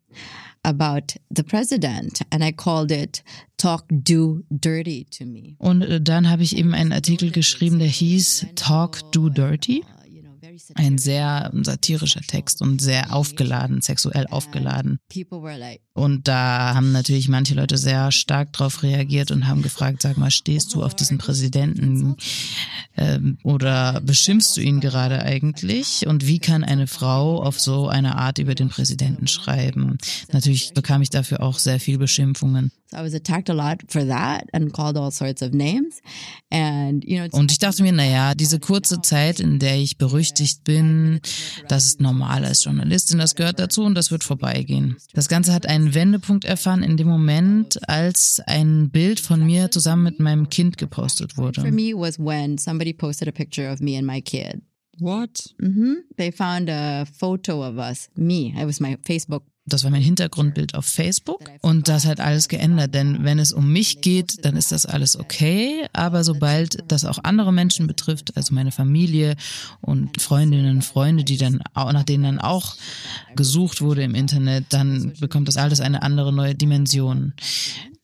about 0.63 1.15
the 1.29 1.43
president 1.43 2.21
and 2.31 2.43
I 2.43 2.51
called 2.51 2.91
it 2.91 3.23
Talk 3.57 3.85
Do 3.89 4.43
Dirty 4.49 5.05
to 5.11 5.25
Me. 5.25 5.55
Und 5.59 5.81
äh, 5.81 6.01
dann 6.01 6.29
habe 6.29 6.43
ich 6.43 6.55
eben 6.57 6.73
einen 6.73 6.93
Artikel 6.93 7.31
geschrieben, 7.31 7.79
der 7.79 7.87
hieß 7.87 8.47
Talk 8.55 9.11
Do 9.11 9.29
Dirty. 9.29 9.83
Ein 10.75 10.97
sehr 10.97 11.51
satirischer 11.61 12.21
Text 12.21 12.61
und 12.61 12.81
sehr 12.81 13.13
aufgeladen, 13.13 13.81
sexuell 13.81 14.27
aufgeladen. 14.27 14.99
Und 15.93 16.27
da 16.27 16.73
haben 16.73 16.91
natürlich 16.91 17.27
manche 17.27 17.53
Leute 17.53 17.77
sehr 17.77 18.11
stark 18.11 18.53
darauf 18.53 18.83
reagiert 18.83 19.31
und 19.31 19.47
haben 19.47 19.61
gefragt, 19.61 20.01
sag 20.01 20.17
mal, 20.17 20.31
stehst 20.31 20.73
du 20.73 20.83
auf 20.83 20.95
diesen 20.95 21.17
Präsidenten 21.17 22.15
ähm, 22.97 23.37
oder 23.43 24.01
beschimpfst 24.01 24.55
du 24.55 24.61
ihn 24.61 24.79
gerade 24.79 25.21
eigentlich? 25.21 26.07
Und 26.07 26.25
wie 26.25 26.39
kann 26.39 26.63
eine 26.63 26.87
Frau 26.87 27.41
auf 27.41 27.59
so 27.59 27.87
eine 27.87 28.17
Art 28.17 28.37
über 28.39 28.55
den 28.55 28.69
Präsidenten 28.69 29.27
schreiben? 29.27 29.97
Natürlich 30.31 30.73
bekam 30.73 31.01
ich 31.01 31.09
dafür 31.09 31.43
auch 31.43 31.59
sehr 31.59 31.79
viel 31.79 31.97
Beschimpfungen. 31.97 32.71
So 32.91 32.97
I 32.97 33.03
was 33.03 33.13
attacked 33.13 33.49
a 33.49 33.53
lot 33.53 33.81
for 33.87 34.05
that 34.05 34.45
and 34.53 34.71
called 34.73 34.97
all 34.97 35.11
sorts 35.11 35.41
of 35.41 35.53
names. 35.53 36.01
And, 36.51 37.03
you 37.05 37.17
know, 37.17 37.25
it's- 37.25 37.39
Und 37.39 37.51
ich 37.51 37.59
dachte 37.59 37.83
mir, 37.83 37.91
naja, 37.93 38.35
diese 38.35 38.59
kurze 38.59 39.01
Zeit, 39.01 39.39
in 39.39 39.59
der 39.59 39.77
ich 39.77 39.97
berüchtigt 39.97 40.63
bin, 40.63 41.21
das 41.67 41.85
ist 41.85 42.01
normal 42.01 42.43
als 42.45 42.63
Journalistin, 42.65 43.17
das 43.19 43.35
gehört 43.35 43.59
dazu 43.59 43.83
und 43.83 43.95
das 43.95 44.11
wird 44.11 44.23
vorbeigehen. 44.23 44.97
Das 45.13 45.29
Ganze 45.29 45.53
hat 45.53 45.65
einen 45.65 45.93
Wendepunkt 45.93 46.43
erfahren 46.45 46.83
in 46.83 46.97
dem 46.97 47.07
Moment, 47.07 47.79
als 47.87 48.41
ein 48.45 48.89
Bild 48.89 49.19
von 49.19 49.45
mir 49.45 49.71
zusammen 49.71 50.03
mit 50.03 50.19
meinem 50.19 50.49
Kind 50.49 50.77
gepostet 50.77 51.33
for 51.33 51.45
wurde. 51.45 51.71
me 51.71 51.93
was 51.95 52.19
when 52.19 52.57
somebody 52.57 52.93
posted 52.93 53.27
a 53.27 53.31
picture 53.31 53.71
of 53.71 53.79
me 53.79 53.97
and 53.97 54.05
my 54.05 54.21
kid. 54.21 54.61
What? 54.99 55.53
hmm 55.59 55.93
They 56.17 56.31
found 56.31 56.69
a 56.69 57.05
photo 57.05 57.63
of 57.65 57.77
us, 57.77 58.09
me. 58.15 58.53
It 58.59 58.65
was 58.65 58.79
my 58.79 58.97
Facebook 59.03 59.43
Das 59.65 59.83
war 59.83 59.91
mein 59.91 60.01
Hintergrundbild 60.01 60.73
auf 60.73 60.85
Facebook 60.85 61.49
und 61.61 61.87
das 61.87 62.05
hat 62.05 62.19
alles 62.19 62.47
geändert, 62.47 62.95
denn 62.95 63.23
wenn 63.23 63.37
es 63.37 63.53
um 63.53 63.71
mich 63.71 64.01
geht, 64.01 64.43
dann 64.43 64.57
ist 64.57 64.71
das 64.71 64.87
alles 64.87 65.17
okay, 65.17 65.85
aber 65.93 66.23
sobald 66.23 66.79
das 66.87 67.05
auch 67.05 67.19
andere 67.23 67.53
Menschen 67.53 67.85
betrifft, 67.85 68.35
also 68.35 68.55
meine 68.55 68.71
Familie 68.71 69.35
und 69.79 70.19
Freundinnen 70.19 70.77
und 70.77 70.83
Freunde, 70.83 71.23
die 71.23 71.37
dann 71.37 71.61
auch, 71.75 71.93
nach 71.93 72.03
denen 72.03 72.23
dann 72.23 72.39
auch 72.39 72.75
gesucht 73.35 73.81
wurde 73.81 74.01
im 74.01 74.15
Internet, 74.15 74.65
dann 74.69 75.13
bekommt 75.19 75.47
das 75.47 75.57
alles 75.57 75.79
eine 75.79 76.01
andere 76.01 76.33
neue 76.33 76.55
Dimension. 76.55 77.33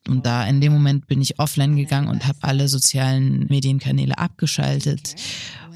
Und 0.07 0.25
da 0.25 0.45
in 0.47 0.61
dem 0.61 0.71
Moment 0.71 1.07
bin 1.07 1.21
ich 1.21 1.39
offline 1.39 1.75
gegangen 1.75 2.07
und 2.07 2.27
habe 2.27 2.37
alle 2.41 2.67
sozialen 2.67 3.45
Medienkanäle 3.49 4.17
abgeschaltet. 4.17 5.15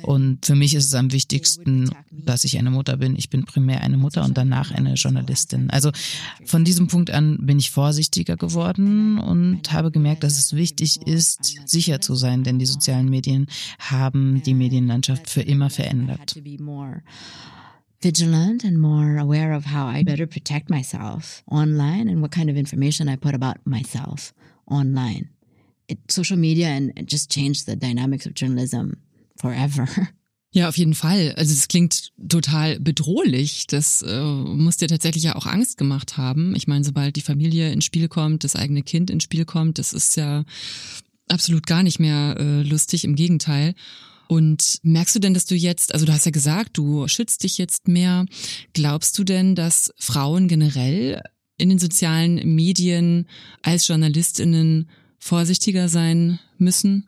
Und 0.04 0.46
für 0.46 0.56
mich 0.56 0.74
ist 0.76 0.86
es 0.86 0.96
am 0.96 1.12
wichtigsten, 1.12 1.90
dass 2.12 2.44
ich 2.44 2.58
eine 2.58 2.72
Mutter 2.72 2.98
bin. 2.98 3.16
Ich 3.16 3.30
bin 3.30 3.46
primär 3.46 3.82
eine 3.82 3.98
Mutter 3.98 4.24
und 4.24 4.38
danach 4.38 4.72
eine 4.72 4.94
Journalistin. 4.94 5.70
Also 5.70 5.92
von 6.46 6.64
diesem 6.64 6.88
Punkt 6.88 7.12
an 7.12 7.38
bin 7.42 7.60
ich 7.60 7.72
vorsichtiger 7.72 8.38
geworden 8.38 9.20
und 9.20 9.72
habe 9.72 9.92
gemerkt, 9.92 10.24
dass 10.24 10.38
es 10.38 10.54
wichtig 10.54 11.06
ist, 11.08 11.60
sicher 11.66 12.02
zu 12.02 12.16
sein, 12.16 12.44
denn 12.44 12.60
die 12.60 12.66
sozialen 12.66 13.10
Medien 13.10 13.48
haben 13.80 14.42
die 14.44 14.54
Medienlandschaft 14.54 15.30
für 15.30 15.42
immer 15.42 15.70
verändert. 15.70 16.36
vigilant 18.02 18.66
and 18.66 18.80
more 18.80 19.18
aware 19.20 19.54
of 19.54 19.66
how 19.66 19.86
I 19.86 20.04
better 20.04 20.26
protect 20.26 20.70
myself 20.72 21.44
online 21.48 22.10
and 22.10 22.22
what 22.22 22.32
kind 22.32 22.50
of 22.50 22.58
information 22.58 23.08
I 23.08 23.16
put 23.16 23.36
about 23.36 23.58
myself 23.64 24.34
online. 24.66 25.30
It, 25.88 26.00
social 26.10 26.38
media 26.38 26.68
and 26.68 26.92
just 27.06 27.30
changed 27.30 27.68
the 27.68 27.76
dynamics 27.76 28.26
of 28.26 28.34
journalism 28.34 28.98
forever. 29.42 29.88
Ja, 30.54 30.68
auf 30.68 30.78
jeden 30.78 30.96
Fall. 30.96 31.34
Also 31.38 31.54
es 31.54 31.70
klingt 31.70 32.12
total 32.28 32.78
bedrohlich. 32.78 33.68
Das 33.68 34.02
äh, 34.02 34.22
muss 34.22 34.76
dir 34.76 34.90
tatsächlich 34.90 35.24
ja 35.24 35.38
auch 35.38 35.46
Angst 35.46 35.78
gemacht 35.78 36.18
haben. 36.18 36.54
Ich 36.58 36.68
meine, 36.68 36.84
sobald 36.84 37.16
die 37.16 37.22
Familie 37.22 37.72
ins 37.72 37.86
Spiel 37.86 38.10
kommt, 38.10 38.44
das 38.44 38.58
eigene 38.58 38.84
Kind 38.84 39.10
ins 39.10 39.24
Spiel 39.24 39.46
kommt, 39.46 39.80
das 39.80 39.94
ist 39.94 40.18
ja 40.18 40.44
absolut 41.30 41.66
gar 41.68 41.84
nicht 41.84 42.00
mehr 42.02 42.36
äh, 42.38 42.64
lustig, 42.64 43.06
im 43.06 43.16
Gegenteil. 43.16 43.76
Und 44.28 44.80
merkst 44.84 45.16
du 45.16 45.20
denn, 45.20 45.34
dass 45.34 45.46
du 45.46 45.56
jetzt, 45.56 45.94
also 45.94 46.06
du 46.06 46.12
hast 46.12 46.26
ja 46.26 46.32
gesagt, 46.32 46.78
du 46.78 47.08
schützt 47.08 47.44
dich 47.44 47.58
jetzt 47.58 47.88
mehr. 47.88 48.26
Glaubst 48.74 49.18
du 49.18 49.24
denn, 49.24 49.56
dass 49.56 49.94
Frauen 49.98 50.50
generell 50.50 51.22
in 51.58 51.70
den 51.70 51.80
sozialen 51.80 52.56
Medien 52.56 53.26
als 53.62 53.88
Journalistinnen 53.88 54.90
vorsichtiger 55.18 55.88
sein 55.88 56.40
müssen? 56.58 57.08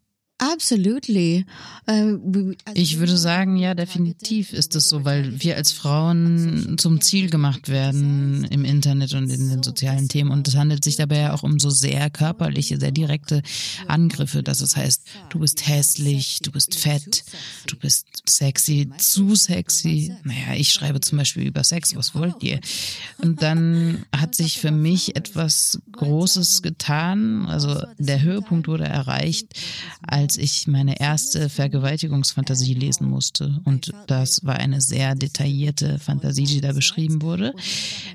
Absolutely. 0.51 1.45
We, 1.85 2.55
as 2.65 2.73
Ich 2.75 2.99
würde 2.99 3.17
sagen, 3.17 3.55
ja, 3.55 3.73
definitiv 3.73 4.51
ist 4.53 4.75
es 4.75 4.89
so, 4.89 5.05
weil 5.05 5.41
wir 5.41 5.55
als 5.55 5.71
Frauen 5.71 6.77
zum 6.77 7.01
Ziel 7.01 7.29
gemacht 7.29 7.69
werden 7.69 8.45
im 8.49 8.65
Internet 8.65 9.13
und 9.13 9.29
in 9.29 9.49
den 9.49 9.63
sozialen 9.63 10.09
Themen. 10.09 10.31
Und 10.31 10.47
es 10.47 10.55
handelt 10.55 10.83
sich 10.83 10.97
dabei 10.97 11.19
ja 11.19 11.33
auch 11.33 11.43
um 11.43 11.59
so 11.59 11.69
sehr 11.69 12.09
körperliche, 12.09 12.77
sehr 12.79 12.91
direkte 12.91 13.41
Angriffe, 13.87 14.43
dass 14.43 14.61
es 14.61 14.75
heißt, 14.75 15.03
du 15.29 15.39
bist 15.39 15.67
hässlich, 15.67 16.39
du 16.41 16.51
bist 16.51 16.75
fett, 16.75 17.23
du 17.67 17.77
bist 17.77 18.07
sexy, 18.27 18.89
zu 18.97 19.35
sexy. 19.35 20.13
Naja, 20.23 20.55
ich 20.55 20.73
schreibe 20.73 20.99
zum 20.99 21.17
Beispiel 21.17 21.43
über 21.43 21.63
Sex, 21.63 21.95
was 21.95 22.15
wollt 22.15 22.43
ihr? 22.43 22.59
Und 23.19 23.41
dann 23.41 24.05
hat 24.15 24.35
sich 24.35 24.59
für 24.59 24.71
mich 24.71 25.15
etwas 25.15 25.79
Großes 25.91 26.61
getan. 26.61 27.45
Also 27.45 27.81
der 27.97 28.21
Höhepunkt 28.21 28.67
wurde 28.67 28.85
erreicht, 28.85 29.47
als 30.01 30.32
als 30.33 30.37
ich 30.39 30.65
meine 30.65 30.99
erste 30.99 31.47
Vergewaltigungsfantasie 31.47 32.73
lesen 32.73 33.07
musste. 33.07 33.61
Und 33.65 33.91
das 34.07 34.43
war 34.43 34.55
eine 34.55 34.81
sehr 34.81 35.13
detaillierte 35.13 35.99
Fantasie, 35.99 36.45
die 36.45 36.59
da 36.59 36.73
beschrieben 36.73 37.21
wurde. 37.21 37.53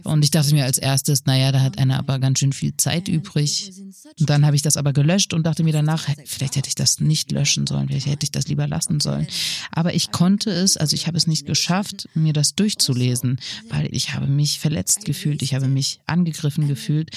Und 0.03 0.25
ich 0.25 0.33
dachte 0.33 0.53
mir 0.53 0.65
als 0.65 0.79
erstes, 0.79 1.27
naja, 1.27 1.53
da 1.53 1.61
hat 1.61 1.79
einer 1.79 1.97
aber 1.97 2.19
ganz 2.19 2.41
schön 2.41 2.53
viel 2.53 2.77
Zeit 2.77 3.07
übrig. 3.07 3.73
Und 4.19 4.29
dann 4.29 4.45
habe 4.45 4.57
ich 4.57 4.63
das 4.63 4.77
aber 4.77 4.93
gelöscht 4.93 5.33
und 5.33 5.45
dachte 5.45 5.63
mir 5.63 5.73
danach, 5.73 6.09
vielleicht 6.25 6.57
hätte 6.57 6.69
ich 6.69 6.75
das 6.75 6.99
nicht 6.99 7.31
löschen 7.31 7.69
sollen, 7.69 7.87
vielleicht 7.87 8.07
hätte 8.07 8.25
ich 8.25 8.33
das 8.33 8.49
lieber 8.49 8.67
lassen 8.67 8.99
sollen. 8.99 9.29
Aber 9.71 9.95
ich 9.95 10.11
konnte 10.11 10.51
es, 10.51 10.77
also 10.77 10.95
ich 10.95 11.07
habe 11.07 11.17
es 11.17 11.29
nicht 11.29 11.47
geschafft, 11.47 12.09
mir 12.15 12.33
das 12.33 12.57
durchzulesen, 12.57 13.39
weil 13.69 13.95
ich 13.95 14.15
habe 14.15 14.27
mich 14.27 14.59
verletzt 14.59 15.05
gefühlt, 15.05 15.43
ich 15.43 15.55
habe 15.55 15.69
mich 15.69 16.01
angegriffen 16.07 16.67
gefühlt, 16.67 17.11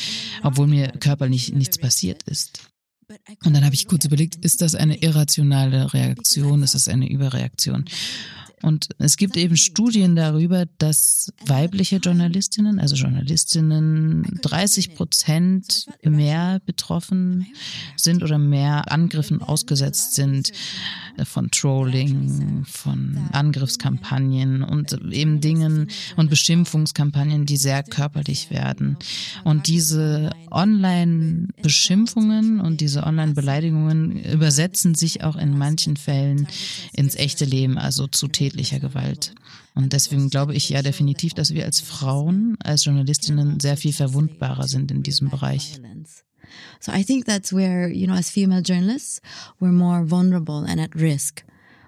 obwohl 0.43 0.67
mir 0.67 0.89
körperlich 0.89 1.53
nichts 1.53 1.79
passiert 1.79 2.21
ist. 2.23 2.70
Und 3.45 3.54
dann 3.54 3.65
habe 3.65 3.76
ich 3.76 3.88
kurz 3.88 4.06
überlegt, 4.06 4.36
ist 4.43 4.62
das 4.62 4.76
eine 4.76 5.02
irrationale 5.02 5.93
Reaktion, 5.93 6.63
ist 6.63 6.76
das 6.76 6.88
eine 6.88 7.10
Überreaktion? 7.10 7.86
Und 8.62 8.89
es 9.00 9.17
gibt 9.17 9.38
eben 9.38 9.58
Studien 9.58 10.15
darüber, 10.15 10.65
dass 10.78 11.34
weibliche 11.45 11.97
Journalistinnen, 11.97 12.80
also 12.80 12.95
Journalistinnen, 12.95 14.39
30 14.41 14.95
Prozent 14.95 15.88
mehr 16.04 16.62
betroffen 16.65 17.47
sind 17.95 18.24
oder 18.24 18.38
mehr 18.38 18.91
Angriffen 18.91 19.41
ausgesetzt 19.41 20.15
sind 20.15 20.52
von 21.24 21.50
Trolling, 21.52 22.63
von 22.65 23.17
Angriffskampagnen 23.32 24.63
und 24.63 24.97
eben 25.12 25.39
Dingen 25.41 25.88
und 26.15 26.30
Beschimpfungskampagnen, 26.30 27.45
die 27.45 27.58
sehr 27.58 27.84
körperlich 27.84 28.50
werden. 28.50 28.97
Und 29.43 29.67
diese 29.67 30.32
Online-Beschimpfungen 30.50 32.60
und 32.60 32.82
diese 32.82 33.04
Online-Beleidigungen 33.04 34.24
übersetzen 34.24 34.95
sich 34.95 35.24
auch 35.24 35.36
in 35.36 35.56
manchen 35.58 35.97
Fällen 35.97 36.47
ins 36.93 37.15
echte 37.15 37.45
Leben, 37.45 37.78
also 37.78 38.08
zu 38.08 38.28
tätlicher 38.51 38.79
Gewalt. 38.79 39.33
Und 39.73 39.93
deswegen 39.93 40.29
glaube 40.29 40.53
ich 40.53 40.69
ja 40.69 40.81
definitiv, 40.81 41.33
dass 41.33 41.53
wir 41.53 41.65
als 41.65 41.79
Frauen, 41.79 42.57
als 42.59 42.85
Journalistinnen 42.85 43.59
sehr 43.59 43.77
viel 43.77 43.93
verwundbarer 43.93 44.67
sind 44.67 44.91
in 44.91 45.03
diesem 45.03 45.29
Bereich. 45.29 45.79
So 46.81 46.91
I 46.91 47.03
think 47.05 47.25
that's 47.25 47.53
where, 47.53 47.87
you 47.87 48.07
know, 48.07 48.15
as 48.15 48.29
female 48.29 48.61
journalists, 48.61 49.21
we're 49.59 49.71
more 49.71 50.09
vulnerable 50.09 50.65
and 50.67 50.81
at 50.81 50.93
risk 50.95 51.43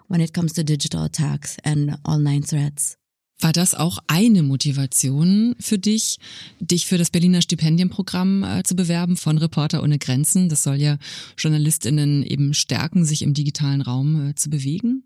when 0.07 0.21
it 0.21 0.33
comes 0.33 0.53
to 0.53 0.63
digital 0.63 1.03
attacks 1.03 1.57
and 1.65 1.97
online 2.05 2.43
threats. 2.45 2.97
War 3.39 3.51
das 3.51 3.73
auch 3.75 3.99
eine 4.07 4.41
Motivation 4.41 5.55
für 5.59 5.77
dich, 5.77 6.17
dich 6.61 6.85
für 6.85 6.97
das 6.97 7.09
Berliner 7.09 7.41
Stipendienprogramm 7.41 8.43
äh, 8.43 8.63
zu 8.63 8.75
bewerben 8.75 9.17
von 9.17 9.37
Reporter 9.37 9.83
ohne 9.83 9.97
Grenzen? 9.99 10.47
Das 10.47 10.63
soll 10.63 10.77
ja 10.77 10.97
Journalistinnen 11.37 12.23
eben 12.23 12.53
stärken, 12.53 13.03
sich 13.03 13.21
im 13.21 13.33
digitalen 13.33 13.81
Raum 13.81 14.29
äh, 14.29 14.35
zu 14.35 14.49
bewegen. 14.49 15.02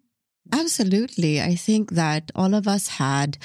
Absolutely. 0.52 1.42
I 1.42 1.56
think 1.56 1.94
that 1.96 2.24
all 2.36 2.54
of 2.54 2.68
us 2.68 3.00
had. 3.00 3.38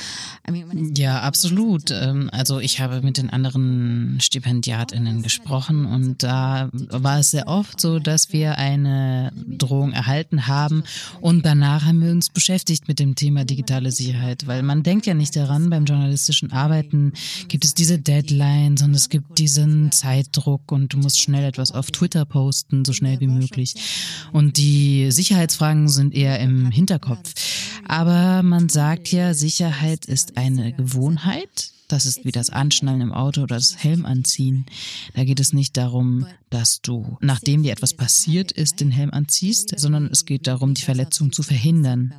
I 0.48 0.52
mean, 0.52 0.94
ja, 0.94 1.20
absolut. 1.20 1.90
Ähm, 1.90 2.30
also 2.32 2.60
ich 2.60 2.80
habe 2.80 3.02
mit 3.02 3.16
den 3.16 3.30
anderen 3.30 4.18
Stipendiatinnen 4.20 5.22
gesprochen 5.22 5.86
und 5.86 6.22
da 6.22 6.70
war 6.72 7.18
es 7.18 7.30
sehr 7.30 7.48
oft 7.48 7.80
so, 7.80 7.98
dass 7.98 8.32
wir 8.32 8.58
eine 8.58 9.32
Drohung 9.34 9.92
erhalten 9.92 10.46
haben 10.46 10.84
und 11.20 11.44
danach 11.44 11.84
haben 11.84 12.02
wir 12.02 12.10
uns 12.10 12.30
beschäftigt 12.30 12.88
mit 12.88 12.98
dem 12.98 13.14
Thema 13.14 13.44
digitale 13.44 13.90
Sicherheit, 13.90 14.46
weil 14.46 14.62
man 14.62 14.82
denkt 14.82 15.06
ja 15.06 15.14
nicht 15.14 15.34
daran, 15.34 15.70
beim 15.70 15.84
journalistischen 15.84 16.52
Arbeiten 16.52 17.12
gibt 17.48 17.64
es 17.64 17.74
diese 17.74 17.98
Deadlines 17.98 18.82
und 18.82 18.94
es 18.94 19.08
gibt 19.08 19.38
diesen 19.38 19.90
Zeitdruck 19.90 20.70
und 20.70 20.92
du 20.92 20.98
musst 20.98 21.20
schnell 21.20 21.44
etwas 21.44 21.72
auf 21.72 21.90
Twitter 21.90 22.24
posten, 22.24 22.84
so 22.84 22.92
schnell 22.92 23.18
wie 23.20 23.26
möglich. 23.26 23.74
Und 24.32 24.56
die 24.56 25.10
Sicherheitsfragen 25.10 25.88
sind 25.88 26.14
eher 26.14 26.38
im 26.40 26.70
Hintergrund 26.70 26.91
Hinterkopf. 26.92 27.34
Aber 27.86 28.42
man 28.42 28.68
sagt 28.68 29.12
ja, 29.12 29.34
Sicherheit 29.34 30.06
ist 30.06 30.36
eine 30.36 30.72
Gewohnheit. 30.72 31.72
Das 31.88 32.06
ist 32.06 32.24
wie 32.24 32.32
das 32.32 32.48
Anschnallen 32.48 33.02
im 33.02 33.12
Auto 33.12 33.42
oder 33.42 33.56
das 33.56 33.82
Helm 33.82 34.06
anziehen. 34.06 34.64
Da 35.14 35.24
geht 35.24 35.40
es 35.40 35.52
nicht 35.52 35.76
darum, 35.76 36.26
dass 36.48 36.80
du, 36.80 37.18
nachdem 37.20 37.62
dir 37.62 37.72
etwas 37.72 37.94
passiert 37.94 38.50
ist, 38.52 38.80
den 38.80 38.90
Helm 38.90 39.10
anziehst, 39.10 39.78
sondern 39.78 40.06
es 40.06 40.24
geht 40.24 40.46
darum, 40.46 40.74
die 40.74 40.82
Verletzung 40.82 41.32
zu 41.32 41.42
verhindern. 41.42 42.14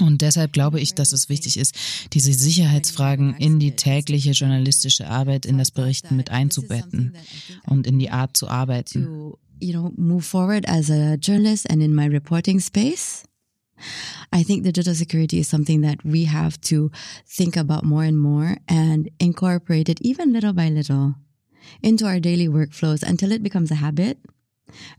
Und 0.00 0.22
deshalb 0.22 0.52
glaube 0.52 0.80
ich, 0.80 0.94
dass 0.94 1.12
es 1.12 1.28
wichtig 1.28 1.58
ist, 1.58 1.74
diese 2.12 2.32
Sicherheitsfragen 2.32 3.34
in 3.34 3.60
die 3.60 3.72
tägliche 3.72 4.32
journalistische 4.32 5.08
Arbeit, 5.08 5.46
in 5.46 5.58
das 5.58 5.70
Berichten 5.70 6.16
mit 6.16 6.30
einzubetten 6.30 7.14
und 7.66 7.86
in 7.86 7.98
die 7.98 8.10
Art 8.10 8.36
zu 8.36 8.48
arbeiten. 8.48 9.34
You 9.60 9.72
know, 9.74 9.92
move 9.96 10.22
forward 10.22 10.68
as 10.68 10.90
a 10.90 11.14
journalist 11.14 11.70
and 11.70 11.82
in 11.82 11.94
my 11.94 12.06
reporting 12.06 12.58
space. 12.58 13.22
I 14.32 14.42
think 14.42 14.64
digital 14.64 14.94
security 14.94 15.38
is 15.38 15.48
something 15.48 15.82
that 15.82 16.04
we 16.04 16.24
have 16.24 16.60
to 16.62 16.90
think 17.26 17.56
about 17.56 17.84
more 17.84 18.04
and 18.04 18.18
more 18.18 18.56
and 18.68 19.08
incorporate 19.18 19.88
it 19.88 20.00
even 20.00 20.32
little 20.32 20.52
by 20.52 20.68
little 20.68 21.14
into 21.82 22.06
our 22.06 22.20
daily 22.20 22.48
workflows 22.48 23.02
until 23.02 23.32
it 23.32 23.42
becomes 23.42 23.70
a 23.70 23.76
habit 23.76 24.18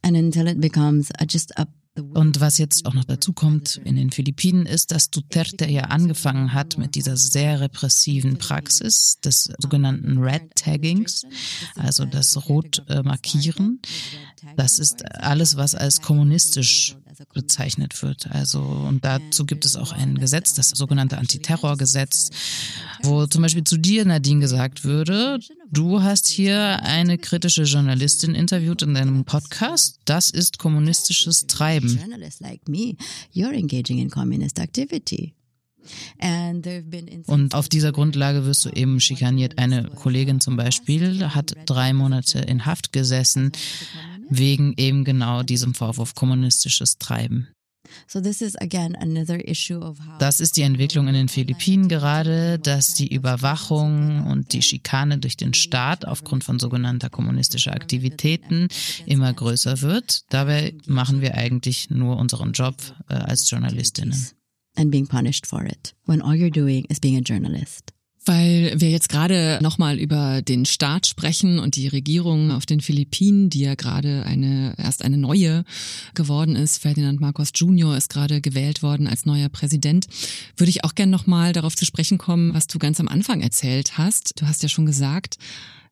and 0.03 0.15
until 0.15 0.47
it 0.47 0.59
becomes 0.59 1.11
a, 1.19 1.25
just 1.25 1.51
a 1.57 1.67
Und 1.95 2.39
was 2.39 2.57
jetzt 2.57 2.87
auch 2.87 2.95
noch 2.95 3.03
dazu 3.03 3.33
kommt 3.33 3.79
in 3.85 3.95
den 3.95 4.09
Philippinen 4.09 4.65
ist, 4.65 4.91
dass 4.91 5.11
Duterte 5.11 5.69
ja 5.69 5.83
angefangen 5.83 6.51
hat 6.51 6.79
mit 6.79 6.95
dieser 6.95 7.17
sehr 7.17 7.61
repressiven 7.61 8.39
Praxis 8.39 9.19
des 9.23 9.51
sogenannten 9.59 10.17
Red 10.17 10.55
Taggings, 10.55 11.23
also 11.75 12.05
das 12.05 12.49
Rot 12.49 12.83
äh, 12.89 13.03
markieren. 13.03 13.79
Das 14.55 14.79
ist 14.79 15.05
alles, 15.15 15.57
was 15.57 15.75
als 15.75 16.01
kommunistisch 16.01 16.95
bezeichnet 17.33 18.01
wird. 18.01 18.29
Also, 18.31 18.61
und 18.61 19.03
dazu 19.05 19.45
gibt 19.45 19.65
es 19.65 19.75
auch 19.75 19.91
ein 19.91 20.17
Gesetz, 20.17 20.53
das 20.53 20.69
sogenannte 20.69 21.17
Antiterrorgesetz, 21.17 22.29
wo 23.03 23.25
zum 23.27 23.41
Beispiel 23.41 23.63
zu 23.63 23.77
dir, 23.77 24.05
Nadine, 24.05 24.39
gesagt 24.39 24.83
würde, 24.83 25.39
du 25.71 26.01
hast 26.01 26.27
hier 26.27 26.81
eine 26.83 27.17
kritische 27.17 27.63
Journalistin 27.63 28.35
interviewt 28.35 28.81
in 28.81 28.93
deinem 28.93 29.25
Podcast. 29.25 29.99
Das 30.05 30.29
ist 30.29 30.57
kommunistisches 30.59 31.47
Treiben. 31.47 31.99
Und 37.27 37.55
auf 37.55 37.67
dieser 37.67 37.91
Grundlage 37.91 38.45
wirst 38.45 38.63
du 38.65 38.69
eben 38.69 38.99
schikaniert. 38.99 39.57
Eine 39.57 39.83
Kollegin 39.89 40.39
zum 40.39 40.55
Beispiel 40.55 41.27
hat 41.29 41.55
drei 41.65 41.93
Monate 41.93 42.39
in 42.39 42.65
Haft 42.65 42.93
gesessen 42.93 43.51
wegen 44.29 44.73
eben 44.77 45.03
genau 45.03 45.43
diesem 45.43 45.73
Vorwurf 45.73 46.15
kommunistisches 46.15 46.97
Treiben. 46.97 47.49
Das 50.19 50.39
ist 50.39 50.57
die 50.57 50.61
Entwicklung 50.61 51.07
in 51.07 51.13
den 51.13 51.27
Philippinen 51.27 51.87
gerade, 51.89 52.59
dass 52.59 52.93
die 52.93 53.13
Überwachung 53.13 54.25
und 54.25 54.53
die 54.53 54.61
Schikane 54.61 55.17
durch 55.17 55.37
den 55.37 55.53
Staat 55.53 56.05
aufgrund 56.05 56.43
von 56.43 56.59
sogenannter 56.59 57.09
kommunistischer 57.09 57.73
Aktivitäten 57.73 58.67
immer 59.05 59.33
größer 59.33 59.81
wird. 59.81 60.23
Dabei 60.29 60.75
machen 60.85 61.21
wir 61.21 61.35
eigentlich 61.35 61.89
nur 61.89 62.17
unseren 62.17 62.53
Job 62.53 62.75
äh, 63.09 63.15
als 63.15 63.49
Journalistinnen. 63.49 64.29
And 64.75 64.89
being 64.89 65.07
punished 65.07 65.45
for 65.45 65.63
it 65.65 65.93
when 66.05 66.21
all 66.21 66.33
you're 66.33 66.49
doing 66.49 66.85
is 66.85 66.99
being 66.99 67.17
a 67.17 67.21
journalist. 67.21 67.93
Weil 68.25 68.73
wir 68.77 68.89
jetzt 68.89 69.09
gerade 69.09 69.59
nochmal 69.61 69.99
über 69.99 70.41
den 70.41 70.65
Staat 70.65 71.07
sprechen 71.07 71.59
und 71.59 71.75
die 71.75 71.87
Regierung 71.87 72.51
auf 72.51 72.65
den 72.65 72.79
Philippinen, 72.79 73.49
die 73.49 73.61
ja 73.61 73.75
gerade 73.75 74.23
eine, 74.25 74.75
erst 74.77 75.03
eine 75.03 75.17
neue 75.17 75.65
geworden 76.13 76.55
ist. 76.55 76.77
Ferdinand 76.77 77.19
Marcos 77.19 77.51
Jr. 77.53 77.97
ist 77.97 78.09
gerade 78.09 78.39
gewählt 78.39 78.81
worden 78.81 79.07
als 79.07 79.25
neuer 79.25 79.49
Präsident. 79.49 80.07
Würde 80.55 80.69
ich 80.69 80.83
auch 80.83 80.95
gern 80.95 81.09
nochmal 81.09 81.53
darauf 81.53 81.75
zu 81.75 81.85
sprechen 81.85 82.17
kommen, 82.17 82.53
was 82.53 82.67
du 82.67 82.79
ganz 82.79 82.99
am 82.99 83.09
Anfang 83.09 83.41
erzählt 83.41 83.97
hast. 83.97 84.39
Du 84.39 84.47
hast 84.47 84.63
ja 84.63 84.69
schon 84.69 84.85
gesagt, 84.85 85.37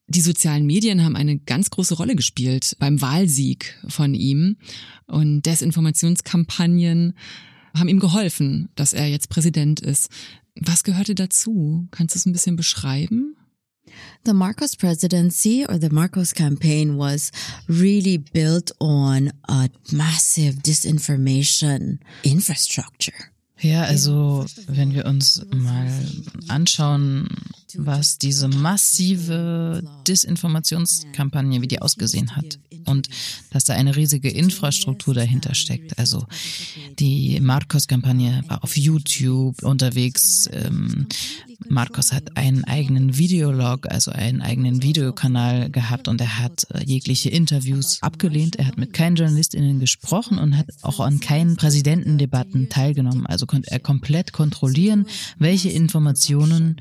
die 0.08 0.22
sozialen 0.22 0.66
Medien 0.66 1.04
haben 1.04 1.16
eine 1.16 1.38
ganz 1.38 1.70
große 1.70 1.96
Rolle 1.96 2.16
gespielt 2.16 2.76
beim 2.80 3.02
Wahlsieg 3.02 3.78
von 3.88 4.14
ihm 4.14 4.58
und 5.08 5.46
Desinformationskampagnen 5.46 7.14
haben 7.78 7.88
ihm 7.88 8.00
geholfen, 8.00 8.70
dass 8.76 8.94
er 8.94 9.08
jetzt 9.08 9.30
Präsident 9.30 9.80
ist. 9.80 10.10
Was 10.60 10.84
gehörte 10.84 11.16
dazu? 11.16 11.88
Kannst 11.92 12.16
du 12.16 12.20
es 12.20 12.26
ein 12.26 12.34
bisschen 12.34 12.56
beschreiben? 12.56 13.36
The 14.26 14.34
Marcos 14.34 14.76
presidency 14.76 15.66
or 15.68 15.80
the 15.80 15.90
Marcos 15.90 16.34
campaign 16.34 16.98
was 16.98 17.32
really 17.68 18.18
built 18.18 18.72
on 18.80 19.32
a 19.48 19.68
massive 19.92 20.62
disinformation 20.62 22.00
infrastructure. 22.24 23.16
Ja, 23.60 23.84
also 23.84 24.46
wenn 24.68 24.94
wir 24.94 25.06
uns 25.06 25.46
mal 25.54 25.92
anschauen, 26.48 27.28
was 27.78 28.18
diese 28.18 28.48
massive 28.48 29.84
Desinformationskampagne, 30.08 31.62
wie 31.62 31.68
die 31.68 31.82
ausgesehen 31.82 32.36
hat 32.36 32.60
und 32.86 33.10
dass 33.52 33.66
da 33.66 33.74
eine 33.74 33.96
riesige 33.96 34.30
Infrastruktur 34.30 35.14
dahinter 35.14 35.54
steckt. 35.56 35.98
Also 36.00 36.26
die 37.00 37.40
Marcos-Kampagne 37.40 38.44
war 38.48 38.64
auf 38.64 38.78
YouTube 38.78 39.64
unterwegs. 39.64 40.50
Ähm, 40.52 41.08
Marcos 41.70 42.12
hat 42.12 42.38
einen 42.38 42.64
eigenen 42.64 43.18
Videolog, 43.18 43.90
also 43.90 44.12
einen 44.12 44.42
eigenen 44.42 44.82
Videokanal 44.82 45.70
gehabt 45.70 46.08
und 46.08 46.20
er 46.20 46.40
hat 46.40 46.66
äh, 46.72 46.84
jegliche 46.84 47.30
Interviews 47.30 48.00
abgelehnt. 48.02 48.58
Er 48.58 48.68
hat 48.68 48.78
mit 48.78 48.94
keinen 48.94 49.16
JournalistInnen 49.16 49.80
gesprochen 49.80 50.38
und 50.38 50.58
hat 50.58 50.68
auch 50.82 51.00
an 51.00 51.20
keinen 51.20 51.56
Präsidentendebatten 51.56 52.70
teilgenommen. 52.70 53.26
Also 53.28 53.46
konnte 53.46 53.72
er 53.72 53.80
komplett 53.80 54.34
kontrollieren, 54.34 55.06
welche 55.38 55.70
Informationen 55.70 56.78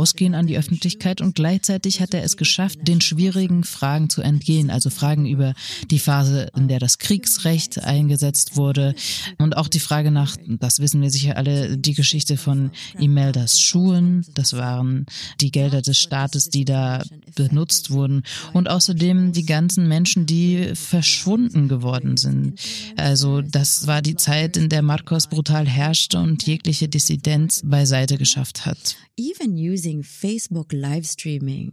rausgehen 0.00 0.34
an 0.34 0.46
die 0.46 0.56
Öffentlichkeit 0.56 1.20
und 1.20 1.34
gleichzeitig 1.34 2.00
hat 2.00 2.14
er 2.14 2.22
es 2.22 2.38
geschafft, 2.38 2.78
den 2.88 3.02
schwierigen 3.02 3.64
Fragen 3.64 4.08
zu 4.08 4.22
entgehen, 4.22 4.70
also 4.70 4.88
Fragen 4.88 5.26
über 5.26 5.52
die 5.90 5.98
Phase, 5.98 6.48
in 6.56 6.68
der 6.68 6.78
das 6.78 6.98
Kriegsrecht 6.98 7.84
eingesetzt 7.84 8.56
wurde 8.56 8.94
und 9.36 9.58
auch 9.58 9.68
die 9.68 9.78
Frage 9.78 10.10
nach, 10.10 10.36
das 10.46 10.80
wissen 10.80 11.02
wir 11.02 11.10
sicher 11.10 11.36
alle, 11.36 11.76
die 11.76 11.92
Geschichte 11.92 12.38
von 12.38 12.70
Imeldas 12.98 13.60
Schuhen, 13.60 14.24
das 14.34 14.54
waren 14.54 15.04
die 15.40 15.50
Gelder 15.50 15.82
des 15.82 15.98
Staates, 15.98 16.48
die 16.48 16.64
da 16.64 17.02
benutzt 17.34 17.90
wurden 17.90 18.22
und 18.54 18.70
außerdem 18.70 19.32
die 19.32 19.44
ganzen 19.44 19.86
Menschen, 19.86 20.24
die 20.24 20.72
verschwunden 20.74 21.68
geworden 21.68 22.16
sind. 22.16 22.58
Also 22.96 23.42
das 23.42 23.86
war 23.86 24.00
die 24.00 24.16
Zeit, 24.16 24.56
in 24.56 24.70
der 24.70 24.82
Marcos 24.82 25.26
brutal 25.26 25.66
herrschte 25.66 26.18
und 26.18 26.46
jegliche 26.46 26.88
Dissidenz 26.88 27.60
beiseite 27.64 28.16
geschafft 28.16 28.64
hat. 28.64 28.96
Even 29.20 29.58
using 29.58 30.00
Facebook 30.02 30.72
live 30.72 31.06
streaming 31.06 31.72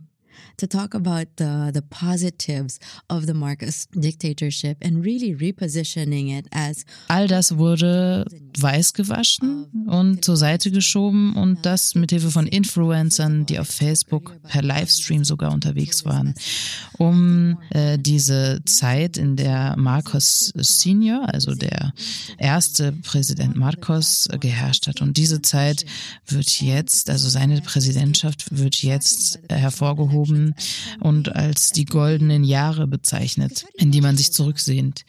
to 0.58 0.67
talk 0.67 0.93
about 0.93 1.28
the, 1.38 1.71
the 1.73 1.82
positives 1.82 2.80
of 3.10 3.26
the 3.26 3.34
Marcos 3.34 3.88
dictatorship 3.93 4.78
and 4.82 5.06
really 5.06 5.36
repositioning 5.36 6.38
it 6.38 6.47
as 6.52 6.86
All 7.08 7.28
das 7.28 7.58
wurde 7.58 8.26
weiß 8.60 8.93
gewaschen 8.93 9.65
und 9.88 10.26
zur 10.26 10.38
Seite 10.38 10.71
geschoben 10.71 11.36
und 11.36 11.65
das 11.65 11.95
mit 11.95 12.12
Hilfe 12.12 12.32
von 12.32 12.47
Influencern, 12.47 13.45
die 13.45 13.60
auf 13.60 13.67
Facebook 13.67 14.36
per 14.43 14.63
Livestream 14.63 15.23
sogar 15.23 15.54
unterwegs 15.54 16.06
waren, 16.06 16.34
um 16.97 17.58
äh, 17.69 17.97
diese 17.97 18.62
Zeit, 18.65 19.17
in 19.17 19.36
der 19.36 19.76
Marcos 19.78 20.54
Senior, 20.56 21.32
also 21.34 21.54
der 21.54 21.93
erste 22.38 22.91
Präsident 22.91 23.56
Marcos, 23.56 24.28
geherrscht 24.39 24.88
hat. 24.88 25.02
Und 25.02 25.17
diese 25.17 25.41
Zeit 25.41 25.86
wird 26.26 26.62
jetzt, 26.62 27.10
also 27.10 27.30
seine 27.30 27.62
Präsidentschaft 27.62 28.58
wird 28.58 28.82
jetzt 28.82 29.39
hervorgehoben 29.50 30.26
und 30.99 31.35
als 31.35 31.69
die 31.69 31.85
goldenen 31.85 32.43
Jahre 32.43 32.87
bezeichnet, 32.87 33.65
in 33.75 33.91
die 33.91 34.01
man 34.01 34.17
sich 34.17 34.31
zurücksehnt. 34.33 35.05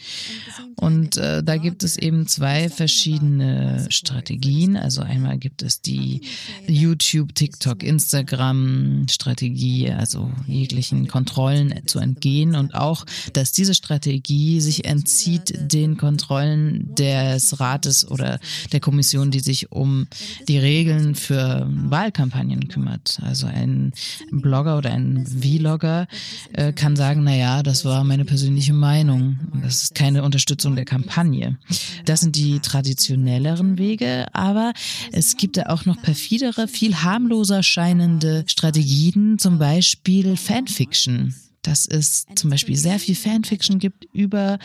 Und 0.77 1.17
äh, 1.17 1.43
da 1.43 1.57
gibt 1.57 1.83
es 1.83 1.97
eben 1.97 2.27
zwei 2.27 2.69
verschiedene 2.69 3.87
Strategien. 3.91 4.77
Also 4.77 5.03
einmal 5.03 5.39
gibt 5.39 5.63
es 5.63 5.81
die 5.81 6.23
YouTube, 6.67 7.35
TikTok, 7.35 7.83
Instagram 7.83 9.07
Strategie, 9.09 9.91
also 9.91 10.31
jeglichen 10.47 11.09
Kontrollen 11.09 11.75
zu 11.87 11.99
entgehen 11.99 12.55
und 12.55 12.75
auch, 12.75 13.05
dass 13.33 13.53
diese 13.53 13.75
Strategie 13.75 14.61
sich 14.61 14.85
entzieht 14.85 15.55
den 15.73 15.97
Kontrollen 15.97 16.95
des 16.95 17.59
Rates 17.61 18.09
oder 18.09 18.39
der 18.73 18.81
Kommission, 18.81 19.31
die 19.31 19.41
sich 19.41 19.73
um 19.73 20.07
die 20.47 20.59
Regeln 20.59 21.15
für 21.15 21.67
Wahlkampagnen 21.69 22.69
kümmert. 22.69 23.19
Also 23.23 23.47
ein 23.47 23.93
Blogger 24.31 24.79
oder 24.79 24.93
ein 24.93 25.08
Vlogger 25.27 26.07
äh, 26.53 26.73
kann 26.73 26.97
sagen, 26.97 27.25
na 27.25 27.35
ja, 27.35 27.63
das 27.63 27.85
war 27.85 28.05
meine 28.05 28.25
persönliche 28.25 28.73
Meinung. 28.73 29.39
Das 29.63 29.83
ist 29.85 29.95
keine 29.95 30.23
Unterstützung 30.23 30.77
der 30.77 30.85
Kampagne. 30.85 31.59
Das 32.05 32.21
sind 32.21 32.37
die 32.37 32.61
traditionelleren 32.61 33.79
Wege, 33.79 34.27
aber 34.33 34.73
es 35.13 35.37
gibt 35.37 35.57
ja 35.57 35.69
auch 35.69 35.85
noch 35.85 36.01
perfidere, 36.01 36.69
viel 36.69 36.97
harmloser 36.97 37.63
scheinende 37.63 38.45
Strategien, 38.47 39.39
zum 39.39 39.59
Beispiel 39.59 40.37
Fanfiction 40.37 41.35
dass 41.69 41.87
es 41.87 42.25
zum 42.35 42.49
Beispiel 42.49 42.77
sehr 42.77 42.99
viel 42.99 43.15
Fanfiction 43.15 43.79
gibt 43.79 44.07
über 44.15 44.59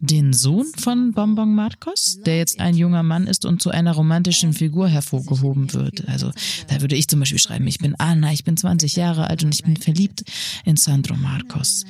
den 0.00 0.32
Sohn 0.32 0.66
von 0.76 1.12
Bonbon 1.12 1.54
Marcos, 1.54 2.18
der 2.26 2.38
jetzt 2.38 2.58
ein 2.58 2.76
junger 2.76 3.04
Mann 3.04 3.28
ist 3.28 3.44
und 3.44 3.62
zu 3.62 3.70
einer 3.70 3.92
romantischen 3.92 4.52
Figur 4.52 4.88
hervorgehoben 4.88 5.72
wird. 5.72 6.08
Also 6.08 6.32
da 6.66 6.80
würde 6.80 6.96
ich 6.96 7.06
zum 7.06 7.20
Beispiel 7.20 7.38
schreiben, 7.38 7.68
ich 7.68 7.78
bin 7.78 7.94
Anna, 7.94 8.32
ich 8.32 8.42
bin 8.42 8.56
20 8.56 8.96
Jahre 8.96 9.28
alt 9.28 9.44
und 9.44 9.54
ich 9.54 9.62
bin 9.62 9.76
verliebt 9.76 10.24
in 10.64 10.76
Sandro 10.76 11.14
Marcos. 11.14 11.84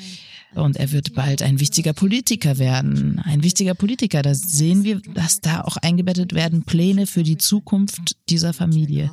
Und 0.54 0.76
er 0.76 0.92
wird 0.92 1.14
bald 1.14 1.42
ein 1.42 1.58
wichtiger 1.60 1.94
Politiker 1.94 2.58
werden. 2.58 3.20
Ein 3.20 3.42
wichtiger 3.42 3.74
Politiker. 3.74 4.20
Da 4.20 4.34
sehen 4.34 4.82
wir, 4.84 5.00
dass 5.14 5.40
da 5.40 5.62
auch 5.62 5.76
eingebettet 5.78 6.34
werden 6.34 6.64
Pläne 6.64 7.06
für 7.06 7.22
die 7.22 7.38
Zukunft 7.38 8.16
dieser 8.28 8.52
Familie. 8.52 9.10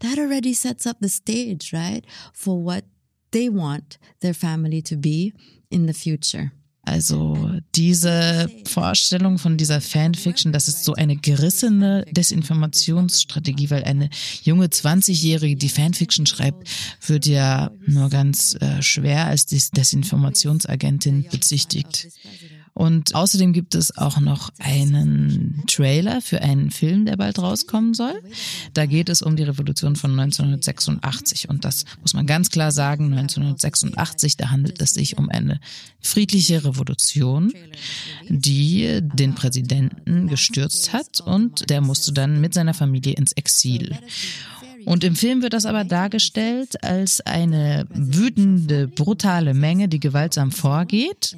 That 0.00 0.18
already 0.18 0.54
sets 0.54 0.86
up 0.86 0.98
the 1.00 1.08
stage, 1.08 1.70
right? 1.72 2.04
For 2.32 2.62
what 2.62 2.84
they 3.30 3.48
want 3.48 3.98
their 4.20 4.34
family 4.34 4.82
to 4.82 4.96
be 4.96 5.32
in 5.70 5.86
the 5.86 5.92
future. 5.92 6.52
Also 6.88 7.36
diese 7.74 8.50
Vorstellung 8.64 9.36
von 9.36 9.58
dieser 9.58 9.82
Fanfiction, 9.82 10.54
das 10.54 10.68
ist 10.68 10.84
so 10.84 10.94
eine 10.94 11.16
gerissene 11.16 12.06
Desinformationsstrategie, 12.10 13.68
weil 13.68 13.84
eine 13.84 14.08
junge 14.42 14.68
20-Jährige, 14.68 15.56
die 15.56 15.68
Fanfiction 15.68 16.24
schreibt, 16.24 16.66
wird 17.06 17.26
ja 17.26 17.70
nur 17.86 18.08
ganz 18.08 18.56
äh, 18.60 18.80
schwer 18.80 19.26
als 19.26 19.44
Desinformationsagentin 19.44 21.26
bezichtigt. 21.30 22.08
Und 22.78 23.16
außerdem 23.16 23.52
gibt 23.52 23.74
es 23.74 23.98
auch 23.98 24.20
noch 24.20 24.50
einen 24.60 25.64
Trailer 25.66 26.20
für 26.20 26.42
einen 26.42 26.70
Film, 26.70 27.06
der 27.06 27.16
bald 27.16 27.40
rauskommen 27.40 27.92
soll. 27.92 28.22
Da 28.72 28.86
geht 28.86 29.08
es 29.08 29.20
um 29.20 29.34
die 29.34 29.42
Revolution 29.42 29.96
von 29.96 30.12
1986. 30.12 31.48
Und 31.48 31.64
das 31.64 31.86
muss 32.00 32.14
man 32.14 32.24
ganz 32.24 32.50
klar 32.50 32.70
sagen, 32.70 33.06
1986, 33.06 34.36
da 34.36 34.50
handelt 34.50 34.80
es 34.80 34.90
sich 34.90 35.18
um 35.18 35.28
eine 35.28 35.58
friedliche 36.00 36.64
Revolution, 36.64 37.52
die 38.28 39.00
den 39.02 39.34
Präsidenten 39.34 40.28
gestürzt 40.28 40.92
hat 40.92 41.20
und 41.20 41.70
der 41.70 41.80
musste 41.80 42.12
dann 42.12 42.40
mit 42.40 42.54
seiner 42.54 42.74
Familie 42.74 43.14
ins 43.14 43.32
Exil. 43.32 43.98
Und 44.88 45.04
im 45.04 45.14
Film 45.14 45.42
wird 45.42 45.52
das 45.52 45.66
aber 45.66 45.84
dargestellt 45.84 46.82
als 46.82 47.20
eine 47.20 47.86
wütende, 47.90 48.88
brutale 48.88 49.52
Menge, 49.52 49.86
die 49.86 50.00
gewaltsam 50.00 50.50
vorgeht. 50.50 51.36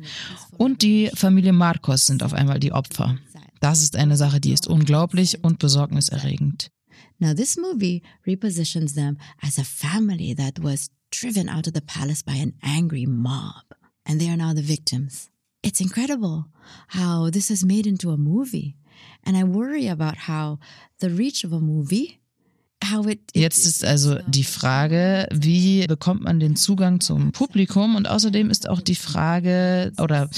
Und 0.57 0.83
die 0.83 1.11
Familie 1.15 1.53
Marcos 1.53 2.07
sind 2.07 2.23
auf 2.23 2.33
einmal 2.33 2.61
die 2.61 2.71
Opfer. 2.71 3.19
Das 3.59 3.83
ist 3.83 3.97
eine 3.97 4.17
Sache, 4.17 4.39
die 4.39 4.53
ist 4.53 4.69
unglaublich 4.69 5.43
und 5.43 5.59
besorgniserregend. 5.59 6.71
Now 7.19 7.35
this 7.35 7.57
movie 7.57 8.03
repositions 8.25 8.95
them 8.95 9.19
as 9.43 9.59
a 9.59 9.65
family 9.65 10.33
that 10.37 10.63
was 10.63 10.93
driven 11.11 11.49
out 11.49 11.67
of 11.67 11.75
the 11.75 11.81
palace 11.81 12.23
by 12.23 12.41
an 12.41 12.53
angry 12.63 13.05
mob. 13.05 13.65
And 14.05 14.21
they 14.21 14.29
are 14.29 14.37
now 14.37 14.55
the 14.55 14.63
victims. 14.63 15.29
It's 15.65 15.81
incredible 15.81 16.45
how 16.87 17.31
this 17.33 17.51
is 17.51 17.65
made 17.65 17.89
into 17.89 18.13
a 18.13 18.17
movie. 18.17 18.77
And 19.27 19.37
I 19.37 19.43
worry 19.43 19.89
about 19.89 20.29
how 20.29 20.61
the 21.01 21.11
reach 21.11 21.43
of 21.43 21.53
a 21.53 21.59
movie 21.59 22.20
Jetzt 23.35 23.67
ist 23.67 23.85
also 23.85 24.19
die 24.27 24.45
Frage, 24.45 25.29
wie 25.31 25.87
bekommt 25.87 26.23
man 26.23 26.41
den 26.41 26.57
Zugang 26.57 27.01
zum 27.01 27.33
Publikum? 27.33 27.95
Und 27.95 28.09
außerdem 28.09 28.51
ist 28.51 28.69
auch 28.69 28.81
die 28.81 28.95
Frage, 28.95 29.93
oder 29.99 30.29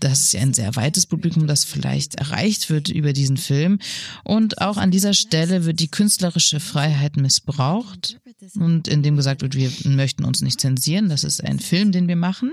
das 0.00 0.20
ist 0.20 0.32
ja 0.32 0.40
ein 0.40 0.54
sehr 0.54 0.74
weites 0.76 1.06
Publikum, 1.06 1.46
das 1.46 1.64
vielleicht 1.64 2.16
erreicht 2.16 2.70
wird 2.70 2.88
über 2.88 3.12
diesen 3.12 3.36
Film. 3.36 3.78
Und 4.24 4.60
auch 4.60 4.76
an 4.76 4.90
dieser 4.90 5.14
Stelle 5.14 5.64
wird 5.64 5.80
die 5.80 5.88
künstlerische 5.88 6.60
Freiheit 6.60 7.16
missbraucht 7.16 8.20
und 8.54 8.88
indem 8.88 9.16
gesagt 9.16 9.42
wird, 9.42 9.54
wir 9.54 9.70
möchten 9.84 10.24
uns 10.24 10.42
nicht 10.42 10.60
zensieren. 10.60 11.08
Das 11.08 11.24
ist 11.24 11.42
ein 11.42 11.58
Film, 11.58 11.92
den 11.92 12.08
wir 12.08 12.16
machen. 12.16 12.52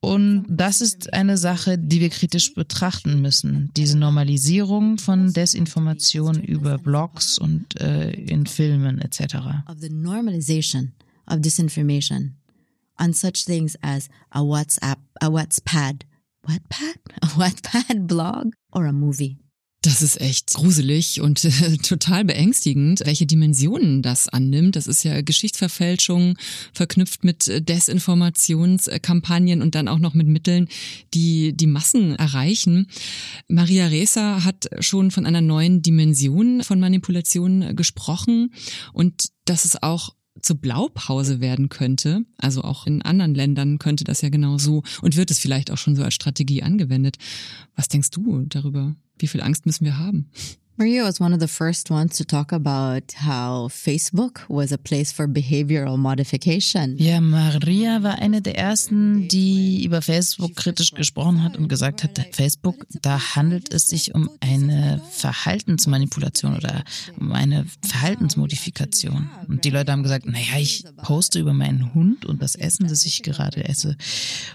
Und 0.00 0.46
das 0.48 0.80
ist 0.80 1.12
eine 1.12 1.36
Sache, 1.36 1.76
die 1.76 2.00
wir 2.00 2.10
kritisch 2.10 2.54
betrachten 2.54 3.20
müssen. 3.20 3.70
Diese 3.76 3.98
Normalisierung 3.98 4.98
von 4.98 5.32
Desinformation 5.32 6.40
über 6.40 6.78
Blogs 6.78 7.38
und 7.38 7.80
äh, 7.80 8.10
in 8.10 8.46
Filmen 8.46 9.00
etc. 9.00 9.34
Of 9.68 9.78
the 9.80 9.90
normalization 9.90 10.92
of 11.26 11.40
disinformation 11.40 12.36
on 12.98 13.12
such 13.12 13.44
things 13.44 13.76
as 13.82 14.08
a 14.32 14.42
WhatsApp, 14.42 14.98
a 15.20 15.30
WhatsApp, 15.30 16.04
Wattpad, 16.48 16.98
a 17.22 17.38
Wattpad 17.38 18.06
blog 18.06 18.54
or 18.72 18.86
a 18.86 18.92
movie. 18.92 19.38
Das 19.82 20.02
ist 20.02 20.20
echt 20.20 20.54
gruselig 20.54 21.20
und 21.20 21.44
äh, 21.44 21.76
total 21.82 22.24
beängstigend, 22.24 23.02
welche 23.04 23.26
Dimensionen 23.26 24.02
das 24.02 24.28
annimmt. 24.28 24.74
Das 24.74 24.88
ist 24.88 25.04
ja 25.04 25.20
Geschichtsverfälschung 25.20 26.36
verknüpft 26.72 27.22
mit 27.22 27.46
äh, 27.46 27.62
Desinformationskampagnen 27.62 29.62
und 29.62 29.76
dann 29.76 29.86
auch 29.86 30.00
noch 30.00 30.14
mit 30.14 30.26
Mitteln, 30.26 30.66
die 31.14 31.56
die 31.56 31.68
Massen 31.68 32.16
erreichen. 32.16 32.88
Maria 33.46 33.86
Reza 33.86 34.42
hat 34.42 34.68
schon 34.80 35.12
von 35.12 35.26
einer 35.26 35.42
neuen 35.42 35.80
Dimension 35.80 36.64
von 36.64 36.80
Manipulation 36.80 37.76
gesprochen 37.76 38.52
und 38.92 39.28
dass 39.44 39.64
es 39.64 39.80
auch 39.80 40.16
zur 40.42 40.56
Blaupause 40.56 41.40
werden 41.40 41.68
könnte. 41.68 42.24
Also 42.36 42.62
auch 42.62 42.86
in 42.86 43.02
anderen 43.02 43.34
Ländern 43.34 43.78
könnte 43.78 44.04
das 44.04 44.22
ja 44.22 44.28
genau 44.28 44.58
so 44.58 44.82
und 45.02 45.16
wird 45.16 45.30
es 45.30 45.38
vielleicht 45.38 45.70
auch 45.70 45.78
schon 45.78 45.96
so 45.96 46.02
als 46.02 46.14
Strategie 46.14 46.62
angewendet. 46.62 47.16
Was 47.76 47.88
denkst 47.88 48.10
du 48.10 48.44
darüber? 48.46 48.94
Wie 49.18 49.26
viel 49.26 49.40
Angst 49.40 49.66
müssen 49.66 49.84
wir 49.84 49.98
haben? 49.98 50.30
Maria 50.78 51.02
was 51.02 51.20
one 51.20 51.34
of 51.34 51.40
the 51.40 51.48
first 51.48 51.90
ones 51.90 52.16
to 52.16 52.24
talk 52.24 52.52
about 52.52 53.12
how 53.26 53.66
Facebook 53.68 54.42
was 54.48 54.70
a 54.70 54.78
place 54.78 55.10
for 55.10 55.26
behavioral 55.26 55.96
modification. 55.96 56.96
Ja, 56.98 57.20
Maria 57.20 58.04
war 58.04 58.20
eine 58.20 58.40
der 58.40 58.56
ersten, 58.56 59.26
die 59.26 59.84
über 59.84 60.02
Facebook 60.02 60.54
kritisch 60.54 60.92
gesprochen 60.92 61.42
hat 61.42 61.56
und 61.56 61.66
gesagt 61.66 62.04
hat, 62.04 62.24
Facebook, 62.30 62.86
da 63.02 63.34
handelt 63.34 63.74
es 63.74 63.88
sich 63.88 64.14
um 64.14 64.30
eine 64.38 65.00
Verhaltensmanipulation 65.10 66.54
oder 66.56 66.84
um 67.18 67.32
eine 67.32 67.66
Verhaltensmodifikation. 67.84 69.28
Und 69.48 69.64
die 69.64 69.70
Leute 69.70 69.90
haben 69.90 70.04
gesagt, 70.04 70.26
naja, 70.26 70.60
ich 70.60 70.84
poste 71.02 71.40
über 71.40 71.54
meinen 71.54 71.92
Hund 71.92 72.24
und 72.24 72.40
das 72.40 72.54
Essen, 72.54 72.86
das 72.86 73.04
ich 73.04 73.24
gerade 73.24 73.64
esse 73.64 73.96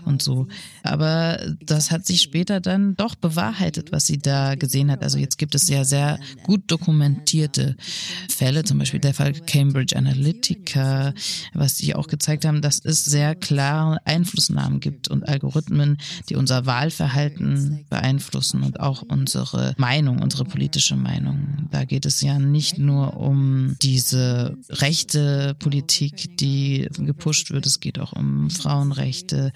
und 0.06 0.22
so. 0.22 0.48
Aber 0.84 1.38
das 1.60 1.92
hat 1.92 2.06
sich 2.06 2.22
später 2.22 2.62
dann 2.62 2.96
doch 2.96 3.16
bewahrheitet, 3.16 3.92
was 3.92 4.06
sie 4.06 4.20
da 4.20 4.56
gesehen 4.56 4.90
hat. 4.90 5.04
Also 5.04 5.18
jetzt 5.18 5.38
gibt 5.38 5.54
es 5.54 5.68
ja 5.68 5.84
sehr 5.84 6.13
gut 6.44 6.64
dokumentierte 6.68 7.76
Fälle, 8.30 8.64
zum 8.64 8.80
Beispiel 8.80 9.00
der 9.00 9.14
Fall 9.14 9.34
Cambridge 9.34 9.96
Analytica, 9.96 11.14
was 11.54 11.76
die 11.76 11.96
auch 11.96 12.08
gezeigt 12.08 12.46
haben, 12.46 12.62
dass 12.62 12.80
es 12.84 13.06
sehr 13.06 13.36
klare 13.36 13.98
Einflussnahmen 14.06 14.80
gibt 14.80 15.08
und 15.08 15.28
Algorithmen, 15.28 15.98
die 16.30 16.36
unser 16.36 16.66
Wahlverhalten 16.66 17.86
beeinflussen 17.90 18.64
und 18.64 18.80
auch 18.80 19.04
unsere 19.04 19.74
Meinung, 19.78 20.22
unsere 20.22 20.46
politische 20.46 20.96
Meinung. 20.96 21.68
Da 21.72 21.86
geht 21.86 22.06
es 22.06 22.22
ja 22.22 22.40
nicht 22.40 22.78
nur 22.78 23.18
um 23.18 23.76
diese 23.82 24.58
rechte 24.70 25.56
Politik, 25.60 26.38
die 26.38 26.88
gepusht 26.98 27.52
wird, 27.52 27.66
es 27.66 27.80
geht 27.80 28.00
auch 28.00 28.14
um 28.14 28.50
Frauenrechte 28.50 29.52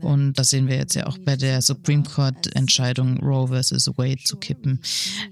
und 0.00 0.34
das 0.34 0.50
sehen 0.50 0.68
wir 0.68 0.76
jetzt 0.76 0.94
ja 0.94 1.06
auch 1.06 1.18
bei 1.18 1.36
der 1.36 1.62
Supreme 1.62 2.02
Court 2.02 2.54
Entscheidung 2.54 3.18
Roe 3.20 3.48
versus 3.48 3.86
Wade 3.96 4.22
zu 4.24 4.36
kippen. 4.36 4.80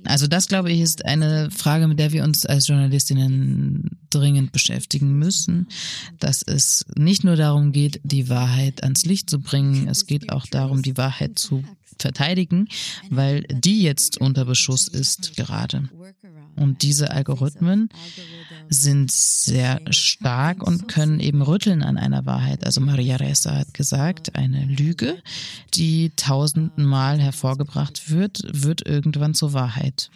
Also 0.05 0.27
das 0.27 0.49
glaube 0.49 0.70
ich, 0.73 0.81
ist 0.81 1.05
eine 1.05 1.51
Frage, 1.51 1.89
mit 1.89 1.99
der 1.99 2.13
wir 2.13 2.25
uns 2.25 2.47
als 2.47 2.67
Journalistinnen 2.67 3.99
dringend 4.11 4.53
beschäftigen 4.53 5.19
müssen, 5.19 5.69
dass 6.19 6.43
es 6.43 6.85
nicht 6.97 7.25
nur 7.25 7.37
darum 7.37 7.73
geht, 7.73 8.01
die 8.03 8.29
Wahrheit 8.29 8.83
ans 8.83 9.05
Licht 9.05 9.31
zu 9.31 9.41
bringen, 9.41 9.89
es 9.89 10.07
geht 10.07 10.33
auch 10.33 10.47
darum, 10.47 10.83
die 10.83 10.97
Wahrheit 10.97 11.39
zu 11.39 11.65
verteidigen, 11.99 12.69
weil 13.11 13.43
die 13.43 13.83
jetzt 13.83 14.21
unter 14.21 14.45
Beschuss 14.45 14.89
ist 14.89 15.37
gerade. 15.37 15.89
Und 16.57 16.83
diese 16.83 17.11
Algorithmen 17.11 17.89
sind 18.71 19.11
sehr 19.11 19.81
stark 19.91 20.63
und 20.63 20.87
können 20.87 21.19
eben 21.19 21.43
rütteln 21.43 21.83
an 21.83 21.99
einer 21.99 22.25
Wahrheit. 22.25 22.65
Also 22.65 22.81
Maria 22.81 23.17
Ressa 23.17 23.57
hat 23.57 23.75
gesagt, 23.75 24.37
eine 24.37 24.65
Lüge, 24.65 25.21
die 25.75 26.13
tausendmal 26.15 27.21
hervorgebracht 27.21 28.11
wird, 28.11 28.43
wird 28.53 28.87
irgendwann 28.87 29.35
zur 29.35 29.53
Wahrheit. 29.53 30.11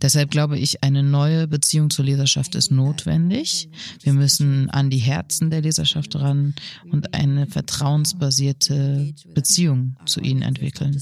Deshalb 0.00 0.30
glaube 0.30 0.58
ich, 0.58 0.84
eine 0.84 1.02
neue 1.02 1.48
Beziehung 1.48 1.90
zur 1.90 2.04
Leserschaft 2.04 2.54
ist 2.54 2.70
notwendig. 2.70 3.68
Wir 4.02 4.12
müssen 4.12 4.70
an 4.70 4.90
die 4.90 4.98
Herzen 4.98 5.50
der 5.50 5.62
Leserschaft 5.62 6.14
ran 6.14 6.54
und 6.90 7.14
eine 7.14 7.48
vertrauensbasierte 7.48 9.12
Beziehung 9.34 9.96
zu 10.06 10.20
ihnen 10.20 10.42
entwickeln. 10.42 10.96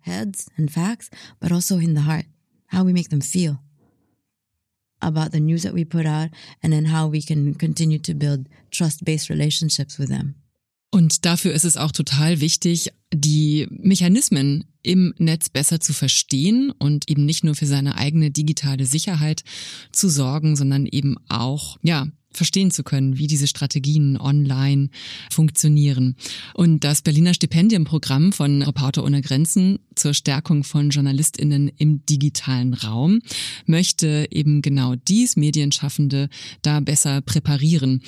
Heads 0.00 0.48
and 0.58 0.70
facts, 0.70 1.10
but 1.38 1.52
also 1.52 1.78
in 1.78 1.94
the 1.94 2.02
heart, 2.02 2.26
how 2.72 2.84
we 2.84 2.92
make 2.92 3.08
them 3.08 3.22
feel 3.22 3.58
about 5.00 5.32
the 5.32 5.40
news 5.40 5.62
that 5.62 5.74
we 5.74 5.84
put 5.84 6.06
out 6.06 6.30
and 6.62 6.72
then 6.72 6.92
how 6.92 7.10
we 7.10 7.22
can 7.22 7.56
continue 7.58 7.98
to 7.98 8.14
build 8.14 8.46
trust-based 8.70 9.30
relationships 9.30 9.98
with 9.98 10.08
them. 10.08 10.34
Und 10.92 11.24
dafür 11.24 11.52
ist 11.52 11.64
es 11.64 11.76
auch 11.76 11.92
total 11.92 12.40
wichtig, 12.40 12.92
die 13.14 13.68
Mechanismen 13.70 14.64
im 14.82 15.14
Netz 15.18 15.48
besser 15.48 15.78
zu 15.78 15.92
verstehen 15.92 16.72
und 16.78 17.08
eben 17.08 17.26
nicht 17.26 17.44
nur 17.44 17.54
für 17.54 17.66
seine 17.66 17.96
eigene 17.96 18.30
digitale 18.30 18.86
Sicherheit 18.86 19.44
zu 19.92 20.08
sorgen, 20.08 20.56
sondern 20.56 20.86
eben 20.86 21.16
auch, 21.28 21.78
ja, 21.82 22.08
verstehen 22.32 22.70
zu 22.70 22.82
können, 22.82 23.18
wie 23.18 23.26
diese 23.26 23.46
Strategien 23.46 24.16
online 24.16 24.88
funktionieren. 25.30 26.16
Und 26.54 26.84
das 26.84 27.02
Berliner 27.02 27.34
Stipendienprogramm 27.34 28.32
von 28.32 28.62
Reporter 28.62 29.04
ohne 29.04 29.22
Grenzen 29.22 29.78
zur 29.94 30.14
Stärkung 30.14 30.64
von 30.64 30.90
Journalistinnen 30.90 31.70
im 31.76 32.04
digitalen 32.06 32.74
Raum 32.74 33.20
möchte 33.66 34.26
eben 34.30 34.62
genau 34.62 34.94
dies 34.94 35.36
Medienschaffende 35.36 36.28
da 36.62 36.80
besser 36.80 37.20
präparieren. 37.20 38.02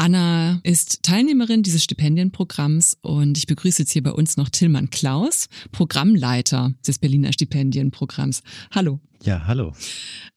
Anna 0.00 0.60
ist 0.62 1.02
Teilnehmerin 1.02 1.64
dieses 1.64 1.82
Stipendienprogramms 1.82 2.98
und 3.00 3.36
ich 3.36 3.48
begrüße 3.48 3.82
jetzt 3.82 3.90
hier 3.90 4.04
bei 4.04 4.12
uns 4.12 4.36
noch 4.36 4.48
Tillmann 4.48 4.90
Klaus, 4.90 5.48
Programmleiter 5.72 6.72
des 6.86 7.00
Berliner 7.00 7.32
Stipendienprogramms. 7.32 8.42
Hallo. 8.70 9.00
Ja, 9.24 9.48
hallo. 9.48 9.72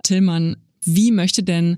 Tillmann, 0.02 0.58
wie 0.86 1.12
möchte 1.12 1.44
denn 1.44 1.78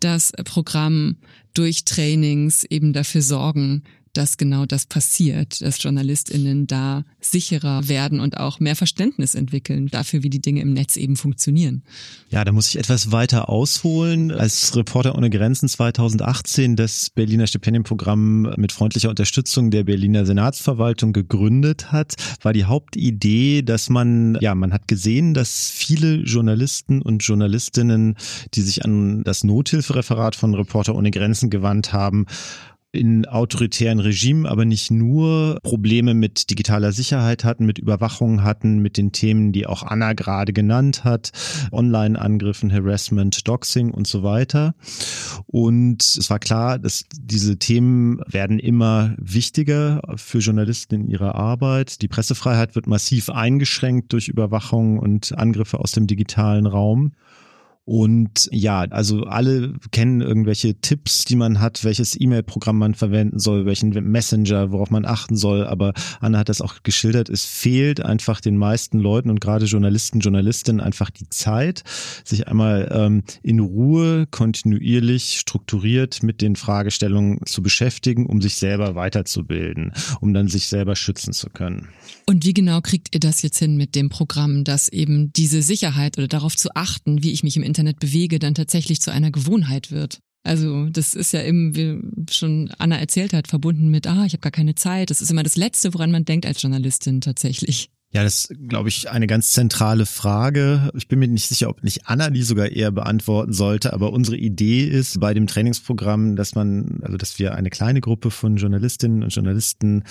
das 0.00 0.32
Programm 0.44 1.16
durch 1.54 1.84
Trainings 1.84 2.64
eben 2.64 2.92
dafür 2.92 3.22
sorgen, 3.22 3.82
dass 4.12 4.36
genau 4.36 4.66
das 4.66 4.86
passiert, 4.86 5.60
dass 5.60 5.82
JournalistInnen 5.82 6.66
da 6.66 7.04
sicherer 7.20 7.88
werden 7.88 8.20
und 8.20 8.38
auch 8.38 8.60
mehr 8.60 8.76
Verständnis 8.76 9.34
entwickeln 9.34 9.88
dafür, 9.88 10.22
wie 10.22 10.30
die 10.30 10.40
Dinge 10.40 10.62
im 10.62 10.72
Netz 10.72 10.96
eben 10.96 11.16
funktionieren. 11.16 11.82
Ja, 12.30 12.44
da 12.44 12.52
muss 12.52 12.68
ich 12.68 12.78
etwas 12.78 13.12
weiter 13.12 13.48
ausholen. 13.48 14.32
Als 14.32 14.74
Reporter 14.76 15.16
ohne 15.16 15.30
Grenzen 15.30 15.68
2018 15.68 16.76
das 16.76 17.10
Berliner 17.10 17.46
Stipendienprogramm 17.46 18.54
mit 18.56 18.72
freundlicher 18.72 19.10
Unterstützung 19.10 19.70
der 19.70 19.84
Berliner 19.84 20.26
Senatsverwaltung 20.26 21.12
gegründet 21.12 21.92
hat, 21.92 22.14
war 22.42 22.52
die 22.52 22.64
Hauptidee, 22.64 23.62
dass 23.62 23.90
man, 23.90 24.38
ja, 24.40 24.54
man 24.54 24.72
hat 24.72 24.88
gesehen, 24.88 25.34
dass 25.34 25.70
viele 25.70 26.16
Journalisten 26.16 27.02
und 27.02 27.22
Journalistinnen, 27.24 28.16
die 28.54 28.62
sich 28.62 28.84
an 28.84 29.22
das 29.24 29.44
Nothilfereferat 29.44 30.36
von 30.36 30.54
Reporter 30.54 30.94
ohne 30.94 31.10
Grenzen 31.10 31.50
gewandt 31.50 31.92
haben, 31.92 32.26
in 32.92 33.26
autoritären 33.26 34.00
Regimen 34.00 34.46
aber 34.46 34.64
nicht 34.64 34.90
nur 34.90 35.58
Probleme 35.62 36.14
mit 36.14 36.50
digitaler 36.50 36.92
Sicherheit 36.92 37.44
hatten, 37.44 37.64
mit 37.64 37.78
Überwachung 37.78 38.42
hatten, 38.42 38.80
mit 38.80 38.96
den 38.96 39.12
Themen, 39.12 39.52
die 39.52 39.66
auch 39.66 39.82
Anna 39.82 40.12
gerade 40.12 40.52
genannt 40.52 41.04
hat, 41.04 41.30
Online-Angriffen, 41.70 42.72
Harassment, 42.72 43.46
Doxing 43.46 43.92
und 43.92 44.06
so 44.06 44.22
weiter. 44.22 44.74
Und 45.46 46.02
es 46.02 46.30
war 46.30 46.40
klar, 46.40 46.78
dass 46.78 47.04
diese 47.12 47.58
Themen 47.58 48.20
werden 48.26 48.58
immer 48.58 49.14
wichtiger 49.18 50.02
für 50.16 50.38
Journalisten 50.38 50.94
in 50.94 51.08
ihrer 51.08 51.36
Arbeit. 51.36 52.02
Die 52.02 52.08
Pressefreiheit 52.08 52.74
wird 52.74 52.88
massiv 52.88 53.30
eingeschränkt 53.30 54.12
durch 54.12 54.28
Überwachung 54.28 54.98
und 54.98 55.36
Angriffe 55.38 55.78
aus 55.78 55.92
dem 55.92 56.06
digitalen 56.06 56.66
Raum. 56.66 57.12
Und 57.90 58.48
ja, 58.52 58.82
also 58.82 59.24
alle 59.24 59.72
kennen 59.90 60.20
irgendwelche 60.20 60.80
Tipps, 60.80 61.24
die 61.24 61.34
man 61.34 61.58
hat, 61.58 61.82
welches 61.82 62.16
E-Mail-Programm 62.20 62.78
man 62.78 62.94
verwenden 62.94 63.40
soll, 63.40 63.66
welchen 63.66 63.88
Messenger, 63.88 64.70
worauf 64.70 64.92
man 64.92 65.04
achten 65.04 65.34
soll. 65.34 65.66
Aber 65.66 65.92
Anna 66.20 66.38
hat 66.38 66.48
das 66.48 66.60
auch 66.60 66.84
geschildert. 66.84 67.28
Es 67.28 67.44
fehlt 67.44 68.00
einfach 68.00 68.40
den 68.40 68.56
meisten 68.56 69.00
Leuten 69.00 69.28
und 69.28 69.40
gerade 69.40 69.64
Journalisten, 69.64 70.20
Journalistinnen 70.20 70.80
einfach 70.80 71.10
die 71.10 71.28
Zeit, 71.30 71.82
sich 72.24 72.46
einmal 72.46 72.88
ähm, 72.92 73.24
in 73.42 73.58
Ruhe, 73.58 74.28
kontinuierlich, 74.30 75.40
strukturiert 75.40 76.22
mit 76.22 76.42
den 76.42 76.54
Fragestellungen 76.54 77.40
zu 77.44 77.60
beschäftigen, 77.60 78.26
um 78.26 78.40
sich 78.40 78.54
selber 78.54 78.94
weiterzubilden, 78.94 79.94
um 80.20 80.32
dann 80.32 80.46
sich 80.46 80.68
selber 80.68 80.94
schützen 80.94 81.32
zu 81.32 81.50
können. 81.50 81.88
Und 82.28 82.46
wie 82.46 82.54
genau 82.54 82.82
kriegt 82.82 83.12
ihr 83.12 83.18
das 83.18 83.42
jetzt 83.42 83.58
hin 83.58 83.76
mit 83.76 83.96
dem 83.96 84.10
Programm, 84.10 84.62
dass 84.62 84.88
eben 84.88 85.32
diese 85.32 85.60
Sicherheit 85.60 86.18
oder 86.18 86.28
darauf 86.28 86.56
zu 86.56 86.68
achten, 86.76 87.24
wie 87.24 87.32
ich 87.32 87.42
mich 87.42 87.56
im 87.56 87.64
Internet 87.64 87.79
Internet 87.80 87.98
bewege, 87.98 88.38
dann 88.38 88.54
tatsächlich 88.54 89.00
zu 89.00 89.10
einer 89.10 89.30
Gewohnheit 89.30 89.90
wird. 89.90 90.20
Also 90.42 90.88
das 90.88 91.14
ist 91.14 91.32
ja 91.32 91.42
eben, 91.42 91.74
wie 91.74 91.98
schon 92.30 92.70
Anna 92.78 92.96
erzählt 92.98 93.32
hat, 93.32 93.48
verbunden 93.48 93.90
mit, 93.90 94.06
ah, 94.06 94.24
ich 94.26 94.32
habe 94.32 94.40
gar 94.40 94.52
keine 94.52 94.74
Zeit. 94.74 95.10
Das 95.10 95.22
ist 95.22 95.30
immer 95.30 95.42
das 95.42 95.56
Letzte, 95.56 95.92
woran 95.94 96.10
man 96.10 96.24
denkt 96.24 96.46
als 96.46 96.60
Journalistin 96.62 97.20
tatsächlich. 97.20 97.90
Ja, 98.12 98.24
das 98.24 98.46
ist, 98.46 98.68
glaube 98.68 98.88
ich, 98.88 99.08
eine 99.08 99.28
ganz 99.28 99.52
zentrale 99.52 100.04
Frage. 100.04 100.90
Ich 100.96 101.06
bin 101.06 101.20
mir 101.20 101.28
nicht 101.28 101.46
sicher, 101.46 101.68
ob 101.68 101.84
nicht 101.84 102.08
Anna 102.08 102.30
die 102.30 102.42
sogar 102.42 102.66
eher 102.66 102.90
beantworten 102.90 103.52
sollte, 103.52 103.92
aber 103.92 104.12
unsere 104.12 104.36
Idee 104.36 104.82
ist 104.82 105.20
bei 105.20 105.32
dem 105.32 105.46
Trainingsprogramm, 105.46 106.34
dass 106.34 106.56
man, 106.56 106.98
also 107.02 107.16
dass 107.16 107.38
wir 107.38 107.54
eine 107.54 107.70
kleine 107.70 108.00
Gruppe 108.00 108.32
von 108.32 108.56
Journalistinnen 108.56 109.22
und 109.22 109.32
Journalisten 109.32 110.02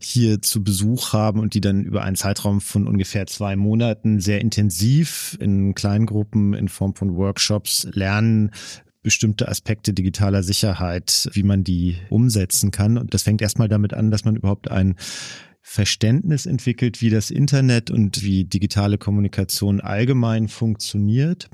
hier 0.00 0.40
zu 0.40 0.64
Besuch 0.64 1.12
haben 1.12 1.40
und 1.40 1.52
die 1.52 1.60
dann 1.60 1.84
über 1.84 2.02
einen 2.04 2.16
Zeitraum 2.16 2.62
von 2.62 2.86
ungefähr 2.86 3.26
zwei 3.26 3.54
Monaten 3.54 4.18
sehr 4.18 4.40
intensiv 4.40 5.36
in 5.38 5.74
kleinen 5.74 6.06
Gruppen 6.06 6.54
in 6.54 6.70
Form 6.70 6.94
von 6.94 7.16
Workshops 7.16 7.86
lernen, 7.92 8.50
bestimmte 9.02 9.48
Aspekte 9.48 9.92
digitaler 9.92 10.42
Sicherheit, 10.42 11.28
wie 11.34 11.42
man 11.42 11.64
die 11.64 11.98
umsetzen 12.08 12.70
kann. 12.70 12.96
Und 12.96 13.12
das 13.12 13.24
fängt 13.24 13.42
erstmal 13.42 13.68
damit 13.68 13.92
an, 13.92 14.10
dass 14.10 14.24
man 14.24 14.36
überhaupt 14.36 14.70
ein 14.70 14.96
Verständnis 15.64 16.44
entwickelt, 16.44 17.00
wie 17.00 17.08
das 17.08 17.30
Internet 17.30 17.90
und 17.90 18.22
wie 18.24 18.44
digitale 18.44 18.98
Kommunikation 18.98 19.80
allgemein 19.80 20.48
funktioniert. 20.48 21.48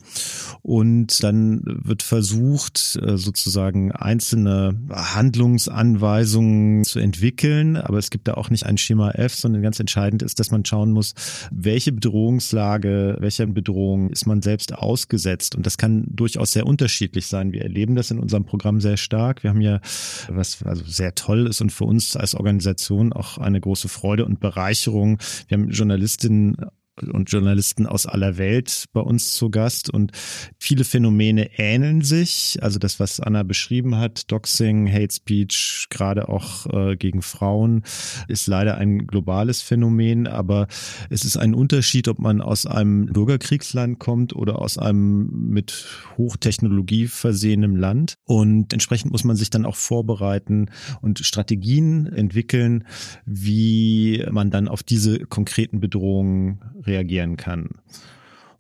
Und 0.62 1.22
dann 1.22 1.61
wird 1.64 2.02
versucht, 2.02 2.98
äh, 3.02 3.18
sozusagen 3.18 3.92
einzelne 3.92 4.74
Handlungsanweisungen 4.90 6.84
zu 6.84 6.98
entwickeln. 7.00 7.76
Aber 7.76 7.98
es 7.98 8.09
gibt 8.09 8.28
da 8.28 8.34
auch 8.34 8.48
nicht 8.48 8.64
ein 8.64 8.78
Schema 8.78 9.11
F, 9.11 9.34
sondern 9.34 9.62
ganz 9.62 9.78
entscheidend 9.78 10.22
ist, 10.22 10.40
dass 10.40 10.50
man 10.50 10.64
schauen 10.64 10.90
muss, 10.90 11.14
welche 11.50 11.92
Bedrohungslage, 11.92 13.18
welcher 13.20 13.46
Bedrohung 13.46 14.11
ist 14.11 14.26
man 14.26 14.40
selbst 14.40 14.72
ausgesetzt. 14.74 15.54
Und 15.54 15.66
das 15.66 15.76
kann 15.76 16.06
durchaus 16.09 16.52
sehr 16.52 16.66
unterschiedlich 16.66 17.26
sein. 17.26 17.52
Wir 17.52 17.62
erleben 17.62 17.94
das 17.94 18.11
in 18.11 18.18
unserem 18.18 18.46
Programm 18.46 18.80
sehr 18.80 18.96
stark. 18.96 19.42
Wir 19.42 19.50
haben 19.50 19.61
ja, 19.61 19.80
was 20.28 20.62
also 20.64 20.82
sehr 20.86 21.14
toll 21.14 21.46
ist 21.46 21.61
und 21.61 21.70
für 21.70 21.84
uns 21.84 22.16
als 22.16 22.34
Organisation 22.34 23.12
auch 23.12 23.36
eine 23.36 23.61
große 23.61 23.88
Freude 23.99 24.24
und 24.24 24.40
Bereicherung. 24.40 25.18
Wir 25.49 25.59
haben 25.59 25.70
Journalistinnen 25.70 26.57
und 27.03 27.30
Journalisten 27.30 27.86
aus 27.86 28.07
aller 28.07 28.38
Welt 28.38 28.86
bei 28.92 29.01
uns 29.01 29.32
zu 29.32 29.51
Gast 29.51 29.90
und 29.90 30.12
viele 30.59 30.84
Phänomene 30.84 31.59
ähneln 31.59 32.03
sich. 32.03 32.59
Also 32.62 32.78
das, 32.78 33.01
was 33.01 33.20
Anna 33.20 33.42
beschrieben 33.42 33.96
hat, 33.96 34.30
Doxing, 34.30 34.92
Hate 34.92 35.14
Speech, 35.14 35.86
gerade 35.90 36.28
auch 36.28 36.66
äh, 36.66 36.96
gegen 36.96 37.22
Frauen, 37.22 37.82
ist 38.28 38.46
leider 38.46 38.78
ein 38.78 39.07
globales 39.07 39.62
Phänomen, 39.62 40.26
aber 40.26 40.66
es 41.11 41.24
ist 41.24 41.36
ein 41.36 41.55
Unterschied, 41.55 42.09
ob 42.09 42.18
man 42.18 42.40
aus 42.40 42.66
einem 42.66 43.07
Bürgerkriegsland 43.07 43.99
kommt 43.99 44.34
oder 44.34 44.61
aus 44.61 44.78
einem 44.78 45.28
mit 45.51 45.86
Hochtechnologie 46.16 47.07
versehenem 47.07 47.76
Land. 47.76 48.14
Und 48.24 48.72
entsprechend 48.72 49.12
muss 49.12 49.24
man 49.24 49.36
sich 49.36 49.51
dann 49.51 49.64
auch 49.64 49.76
vorbereiten 49.76 50.70
und 51.01 51.20
Strategien 51.20 52.07
entwickeln, 52.07 52.84
wie 53.24 54.24
man 54.30 54.51
dann 54.51 54.68
auf 54.68 54.82
diese 54.82 55.20
konkreten 55.20 55.80
Bedrohungen 55.80 56.61
reagieren 56.89 57.36
kann. 57.36 57.68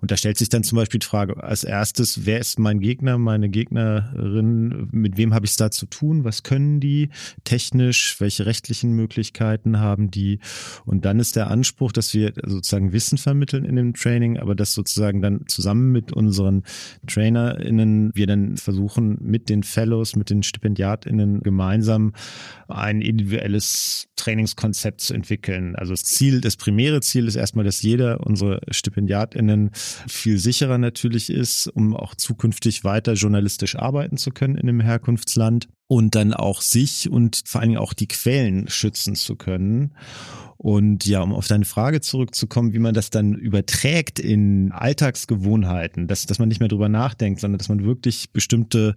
Und 0.00 0.12
da 0.12 0.16
stellt 0.16 0.38
sich 0.38 0.48
dann 0.48 0.62
zum 0.62 0.76
Beispiel 0.76 1.00
die 1.00 1.06
Frage 1.06 1.42
als 1.42 1.64
erstes, 1.64 2.24
wer 2.24 2.38
ist 2.38 2.58
mein 2.58 2.78
Gegner, 2.78 3.18
meine 3.18 3.48
Gegnerin, 3.48 4.88
mit 4.92 5.16
wem 5.16 5.34
habe 5.34 5.44
ich 5.44 5.52
es 5.52 5.56
da 5.56 5.72
zu 5.72 5.86
tun, 5.86 6.22
was 6.22 6.44
können 6.44 6.78
die 6.78 7.08
technisch, 7.42 8.20
welche 8.20 8.46
rechtlichen 8.46 8.92
Möglichkeiten 8.92 9.80
haben 9.80 10.10
die? 10.10 10.38
Und 10.84 11.04
dann 11.04 11.18
ist 11.18 11.34
der 11.34 11.50
Anspruch, 11.50 11.90
dass 11.90 12.14
wir 12.14 12.32
sozusagen 12.46 12.92
Wissen 12.92 13.18
vermitteln 13.18 13.64
in 13.64 13.74
dem 13.74 13.94
Training, 13.94 14.38
aber 14.38 14.54
dass 14.54 14.72
sozusagen 14.72 15.20
dann 15.20 15.46
zusammen 15.48 15.90
mit 15.90 16.12
unseren 16.12 16.62
TrainerInnen 17.06 18.12
wir 18.14 18.28
dann 18.28 18.56
versuchen, 18.56 19.18
mit 19.20 19.48
den 19.48 19.64
Fellows, 19.64 20.14
mit 20.14 20.30
den 20.30 20.44
StipendiatInnen 20.44 21.40
gemeinsam 21.40 22.12
ein 22.68 23.00
individuelles 23.00 24.08
Trainingskonzept 24.14 25.00
zu 25.00 25.14
entwickeln. 25.14 25.74
Also 25.74 25.92
das 25.92 26.04
Ziel, 26.04 26.40
das 26.40 26.56
primäre 26.56 27.00
Ziel 27.00 27.26
ist 27.26 27.36
erstmal, 27.36 27.64
dass 27.64 27.82
jeder 27.82 28.24
unsere 28.26 28.60
StipendiatInnen 28.70 29.70
viel 30.08 30.38
sicherer 30.38 30.78
natürlich 30.78 31.30
ist, 31.30 31.66
um 31.66 31.96
auch 31.96 32.14
zukünftig 32.14 32.84
weiter 32.84 33.14
journalistisch 33.14 33.76
arbeiten 33.76 34.16
zu 34.16 34.30
können 34.30 34.56
in 34.56 34.66
dem 34.66 34.80
Herkunftsland 34.80 35.68
und 35.86 36.14
dann 36.14 36.34
auch 36.34 36.60
sich 36.60 37.10
und 37.10 37.42
vor 37.46 37.60
allen 37.60 37.70
Dingen 37.70 37.80
auch 37.80 37.94
die 37.94 38.08
Quellen 38.08 38.68
schützen 38.68 39.14
zu 39.14 39.36
können. 39.36 39.94
Und 40.58 41.06
ja, 41.06 41.20
um 41.22 41.32
auf 41.32 41.46
deine 41.46 41.64
Frage 41.64 42.00
zurückzukommen, 42.00 42.72
wie 42.72 42.80
man 42.80 42.92
das 42.92 43.10
dann 43.10 43.34
überträgt 43.34 44.18
in 44.18 44.72
Alltagsgewohnheiten, 44.72 46.08
dass, 46.08 46.26
dass 46.26 46.40
man 46.40 46.48
nicht 46.48 46.58
mehr 46.58 46.68
drüber 46.68 46.88
nachdenkt, 46.88 47.40
sondern 47.40 47.58
dass 47.58 47.68
man 47.68 47.84
wirklich 47.84 48.32
bestimmte 48.32 48.96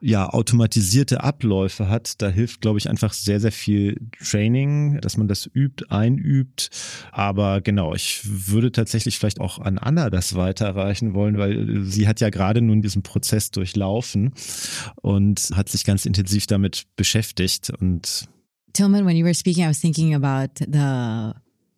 ja, 0.00 0.28
automatisierte 0.28 1.22
Abläufe 1.22 1.88
hat, 1.88 2.20
da 2.22 2.28
hilft, 2.28 2.60
glaube 2.60 2.78
ich, 2.78 2.88
einfach 2.88 3.12
sehr, 3.12 3.40
sehr 3.40 3.52
viel 3.52 4.00
Training, 4.22 5.00
dass 5.00 5.16
man 5.16 5.28
das 5.28 5.48
übt, 5.52 5.86
einübt. 5.88 6.70
Aber 7.12 7.60
genau, 7.60 7.94
ich 7.94 8.20
würde 8.24 8.72
tatsächlich 8.72 9.18
vielleicht 9.18 9.40
auch 9.40 9.58
an 9.58 9.78
Anna 9.78 10.10
das 10.10 10.34
weiterreichen 10.34 11.14
wollen, 11.14 11.38
weil 11.38 11.82
sie 11.84 12.06
hat 12.06 12.20
ja 12.20 12.30
gerade 12.30 12.60
nun 12.60 12.82
diesen 12.82 13.02
Prozess 13.02 13.50
durchlaufen 13.50 14.32
und 15.02 15.50
hat 15.54 15.68
sich 15.68 15.84
ganz 15.84 16.06
intensiv 16.06 16.46
damit 16.46 16.84
beschäftigt 16.96 17.70
und 17.70 18.28
Tillman, 18.72 19.06
when 19.06 19.16
you 19.16 19.24
were 19.24 19.34
speaking, 19.34 19.64
I 19.64 19.68
was 19.68 19.80
thinking 19.80 20.14
about 20.14 20.58
the 20.58 21.32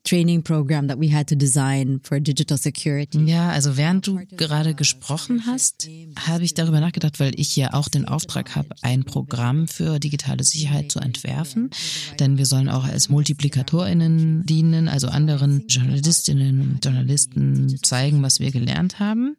training 0.05 0.43
program 0.43 0.89
that 0.89 0.99
we 0.99 1.13
had 1.13 1.29
to 1.29 1.35
design 1.35 2.01
for 2.03 2.21
digital 2.21 2.57
security. 2.57 3.19
Ja, 3.25 3.51
also 3.51 3.77
während 3.77 4.07
du 4.07 4.21
gerade 4.37 4.75
gesprochen 4.75 5.45
hast, 5.47 5.89
habe 6.19 6.45
ich 6.45 6.55
darüber 6.55 6.81
nachgedacht, 6.81 7.21
weil 7.21 7.39
ich 7.39 7.57
ja 7.57 7.75
auch 7.75 7.89
den 7.89 8.07
Auftrag 8.07 8.57
habe, 8.57 8.69
ein 8.83 9.05
Programm 9.05 9.69
für 9.69 9.99
digitale 9.99 10.45
Sicherheit 10.45 10.91
zu 10.91 11.01
entwerfen. 11.01 11.71
Denn 12.19 12.39
wir 12.39 12.47
sollen 12.47 12.69
auch 12.69 12.85
als 12.85 13.09
MultiplikatorInnen 13.09 14.45
dienen, 14.47 14.89
also 14.89 15.09
anderen 15.09 15.67
Journalistinnen 15.69 16.61
und 16.61 16.85
Journalisten 16.85 17.79
zeigen, 17.83 18.23
was 18.23 18.41
wir 18.41 18.51
gelernt 18.51 19.01
haben. 19.01 19.37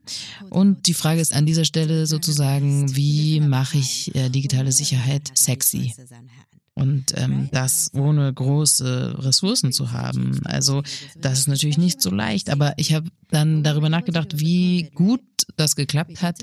Und 0.50 0.88
die 0.88 0.94
Frage 0.94 1.22
ist 1.22 1.34
an 1.34 1.46
dieser 1.46 1.66
Stelle 1.66 2.06
sozusagen, 2.06 2.96
wie 2.96 3.40
mache 3.40 3.78
ich 3.78 4.14
äh, 4.16 4.30
digitale 4.30 4.72
Sicherheit 4.72 5.32
sexy? 5.36 5.94
Und 6.80 7.14
ähm, 7.16 7.50
das 7.52 7.92
ohne 7.94 8.32
große 8.34 9.16
Ressourcen 9.20 9.72
zu 9.72 9.92
haben. 9.92 10.42
Also 10.46 10.84
das 11.20 11.40
ist 11.40 11.48
natürlich 11.48 11.78
nicht 11.78 12.02
so 12.02 12.10
leicht, 12.10 12.50
aber 12.50 12.74
ich 12.78 12.94
habe 12.94 13.10
dann 13.32 13.64
darüber 13.64 13.90
nachgedacht, 13.90 14.40
wie 14.40 14.90
gut 14.96 15.22
das 15.56 15.76
geklappt 15.76 16.22
hat 16.22 16.38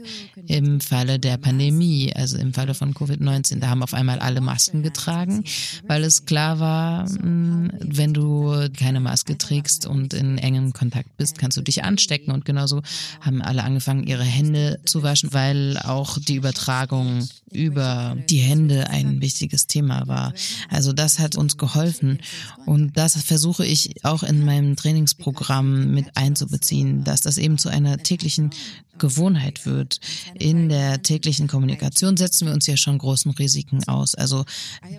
im 0.47 0.81
Falle 0.81 1.19
der 1.19 1.37
Pandemie, 1.37 2.13
also 2.15 2.37
im 2.39 2.53
Falle 2.53 2.75
von 2.75 2.95
Covid-19. 2.95 3.61
Da 3.61 3.69
haben 3.69 3.83
auf 3.83 3.95
einmal 3.95 4.19
alle 4.19 4.41
Masken 4.41 4.83
getragen, 4.83 5.45
weil 5.87 6.05
es 6.05 6.27
klar 6.27 6.61
war, 6.61 7.09
hm, 7.09 7.71
wenn 7.81 8.15
du 8.15 8.69
keine 8.77 9.01
Maske 9.01 9.39
trägst 9.39 9.87
und 9.87 10.15
in 10.15 10.39
engem 10.39 10.73
Kontakt 10.73 11.17
bist, 11.17 11.39
kannst 11.39 11.57
du 11.57 11.63
dich 11.63 11.85
anstecken. 11.85 12.33
Und 12.33 12.45
genauso 12.45 12.83
haben 13.21 13.43
alle 13.43 13.65
angefangen, 13.65 14.07
ihre 14.07 14.25
Hände 14.25 14.81
zu 14.85 15.03
waschen, 15.03 15.33
weil 15.33 15.79
auch 15.79 16.19
die 16.19 16.37
Übertragung 16.37 17.27
über 17.51 18.17
die 18.29 18.39
Hände 18.39 18.91
ein 18.91 19.21
wichtiges 19.21 19.67
Thema 19.67 20.07
war. 20.07 20.26
Also 20.69 20.93
das 20.93 21.19
hat 21.19 21.37
uns 21.37 21.57
geholfen 21.57 22.21
und 22.65 22.97
das 22.97 23.17
versuche 23.23 23.65
ich 23.67 24.05
auch 24.05 24.23
in 24.23 24.45
meinem 24.45 24.77
Trainingsprogramm 24.77 25.93
mit 25.93 26.17
einzubeziehen, 26.17 27.05
dass 27.05 27.21
das 27.21 27.39
eben 27.39 27.59
zu 27.59 27.69
einer 27.69 27.99
täglichen 27.99 28.51
Gewohnheit 28.99 29.67
wird. 29.67 30.01
In 30.35 30.69
der 30.69 31.03
täglichen 31.03 31.49
Kommunikation 31.49 32.17
setzen 32.17 32.47
wir 32.47 32.55
uns 32.55 32.67
ja 32.67 32.77
schon 32.77 32.99
großen 32.99 33.33
Risiken 33.33 33.85
aus. 33.89 34.15
Also 34.15 34.45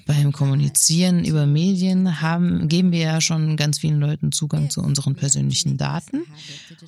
beim 0.05 0.31
Kommunizieren 0.31 1.25
über 1.25 1.45
Medien 1.45 2.21
haben, 2.21 2.67
geben 2.67 2.91
wir 2.91 2.99
ja 2.99 3.21
schon 3.21 3.57
ganz 3.57 3.79
vielen 3.79 3.99
Leuten 3.99 4.31
Zugang 4.31 4.69
zu 4.69 4.81
unseren 4.81 5.15
persönlichen 5.15 5.77
Daten. 5.77 6.23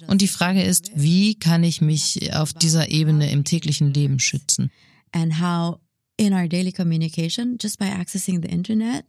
Und 0.07 0.21
die 0.21 0.27
Frage 0.27 0.63
ist, 0.63 0.91
wie 0.95 1.35
kann 1.35 1.63
ich 1.63 1.81
mich 1.81 2.33
auf 2.33 2.53
dieser 2.53 2.89
Ebene 2.89 3.31
im 3.31 3.43
täglichen 3.43 3.93
Leben 3.93 4.19
schützen? 4.19 4.71
And 5.11 5.41
how 5.41 5.79
in 6.19 6.33
our 6.33 6.47
daily 6.47 6.71
communication, 6.71 7.57
just 7.57 7.79
by 7.79 7.85
accessing 7.85 8.41
the 8.41 8.49
internet, 8.49 9.05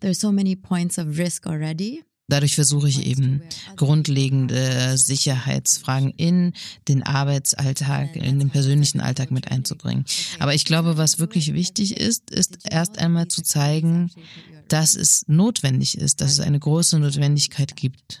there's 0.00 0.18
so 0.18 0.32
many 0.32 0.56
points 0.56 0.98
of 0.98 1.18
risk 1.18 1.46
already. 1.46 2.02
Dadurch 2.30 2.56
versuche 2.56 2.88
ich 2.88 3.06
eben 3.06 3.42
grundlegende 3.76 4.98
Sicherheitsfragen 4.98 6.10
in 6.10 6.52
den 6.86 7.02
Arbeitsalltag, 7.02 8.16
in 8.16 8.38
den 8.38 8.50
persönlichen 8.50 9.00
Alltag 9.00 9.30
mit 9.30 9.50
einzubringen. 9.50 10.04
Aber 10.38 10.54
ich 10.54 10.66
glaube, 10.66 10.98
was 10.98 11.18
wirklich 11.18 11.54
wichtig 11.54 11.96
ist, 11.96 12.30
ist 12.30 12.58
erst 12.70 12.98
einmal 12.98 13.28
zu 13.28 13.42
zeigen, 13.42 14.10
dass 14.68 14.94
es 14.94 15.24
notwendig 15.26 15.96
ist, 15.96 16.20
dass 16.20 16.32
es 16.32 16.40
eine 16.40 16.58
große 16.58 16.98
Notwendigkeit 16.98 17.76
gibt. 17.76 18.20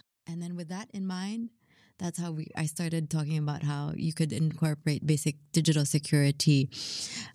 That's 1.98 2.18
how 2.18 2.32
we 2.32 2.46
I 2.56 2.66
started 2.66 3.10
talking 3.10 3.38
about 3.38 3.62
how 3.62 3.92
you 3.96 4.12
could 4.12 4.32
incorporate 4.32 5.06
basic 5.06 5.36
digital 5.52 5.84
security 5.84 6.70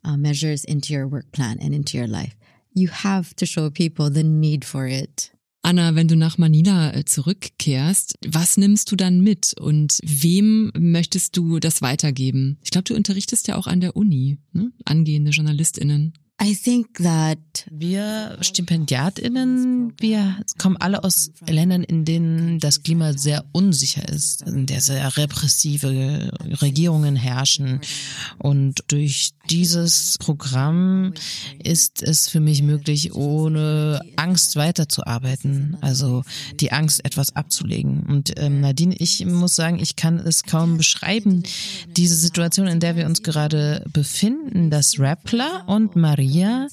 uh, 0.04 0.18
measures 0.18 0.64
into 0.64 0.94
your 0.94 1.08
work 1.08 1.32
plan 1.32 1.60
and 1.62 1.74
into 1.74 1.98
your 1.98 2.08
life. 2.08 2.36
You 2.74 2.88
have 2.88 3.36
to 3.36 3.46
show 3.46 3.70
people 3.70 4.10
the 4.10 4.24
need 4.24 4.66
for 4.66 4.88
it. 4.88 5.32
Anna, 5.66 5.96
wenn 5.96 6.10
du 6.10 6.18
nach 6.18 6.38
Manila 6.38 6.94
äh, 6.94 7.06
zurückkehrst, 7.06 8.16
was 8.28 8.58
nimmst 8.58 8.92
du 8.92 8.98
dann 8.98 9.22
mit 9.22 9.54
und 9.58 9.98
wem 10.04 10.72
möchtest 10.78 11.38
du 11.38 11.60
das 11.60 11.82
weitergeben? 11.82 12.58
Ich 12.64 12.72
glaube, 12.72 12.84
du 12.84 12.96
unterrichtest 12.96 13.48
ja 13.48 13.56
auch 13.56 13.68
an 13.68 13.80
der 13.80 13.96
Uni, 13.96 14.40
ne? 14.52 14.74
angehende 14.84 15.32
JournalistInnen. 15.32 16.14
I 16.44 16.56
think 16.56 16.98
that 16.98 17.38
wir 17.72 18.38
StipendiatInnen, 18.42 19.94
wir 19.98 20.36
kommen 20.58 20.76
alle 20.76 21.06
aus 21.06 21.32
Ländern, 21.48 21.84
in 21.84 22.04
denen 22.04 22.60
das 22.60 22.84
Klima 22.84 23.14
sehr 23.18 23.46
unsicher 23.54 24.06
ist, 24.10 24.42
in 24.42 24.66
der 24.66 24.82
sehr 24.82 25.16
repressive 25.16 26.32
Regierungen 26.62 27.16
herrschen. 27.16 27.80
Und 28.40 28.84
durch 28.88 29.32
dieses 29.50 30.18
Programm 30.18 31.14
ist 31.64 32.04
es 32.04 32.28
für 32.28 32.42
mich 32.42 32.62
möglich, 32.62 33.14
ohne 33.14 34.02
Angst 34.18 34.58
weiterzuarbeiten. 34.58 35.78
Also 35.80 36.24
die 36.60 36.74
Angst, 36.74 37.06
etwas 37.06 37.36
abzulegen. 37.38 38.04
Und 38.04 38.34
ähm, 38.38 38.60
Nadine, 38.60 38.96
ich 38.98 39.26
muss 39.26 39.56
sagen, 39.56 39.80
ich 39.80 39.96
kann 39.96 40.20
es 40.20 40.44
kaum 40.44 40.76
beschreiben, 40.76 41.44
diese 41.96 42.16
Situation, 42.16 42.68
in 42.68 42.82
der 42.82 42.98
wir 42.98 43.06
uns 43.06 43.24
gerade 43.24 43.86
befinden, 43.94 44.70
dass 44.70 45.00
Rappler 45.00 45.64
und 45.68 45.96
Maria, 46.34 46.68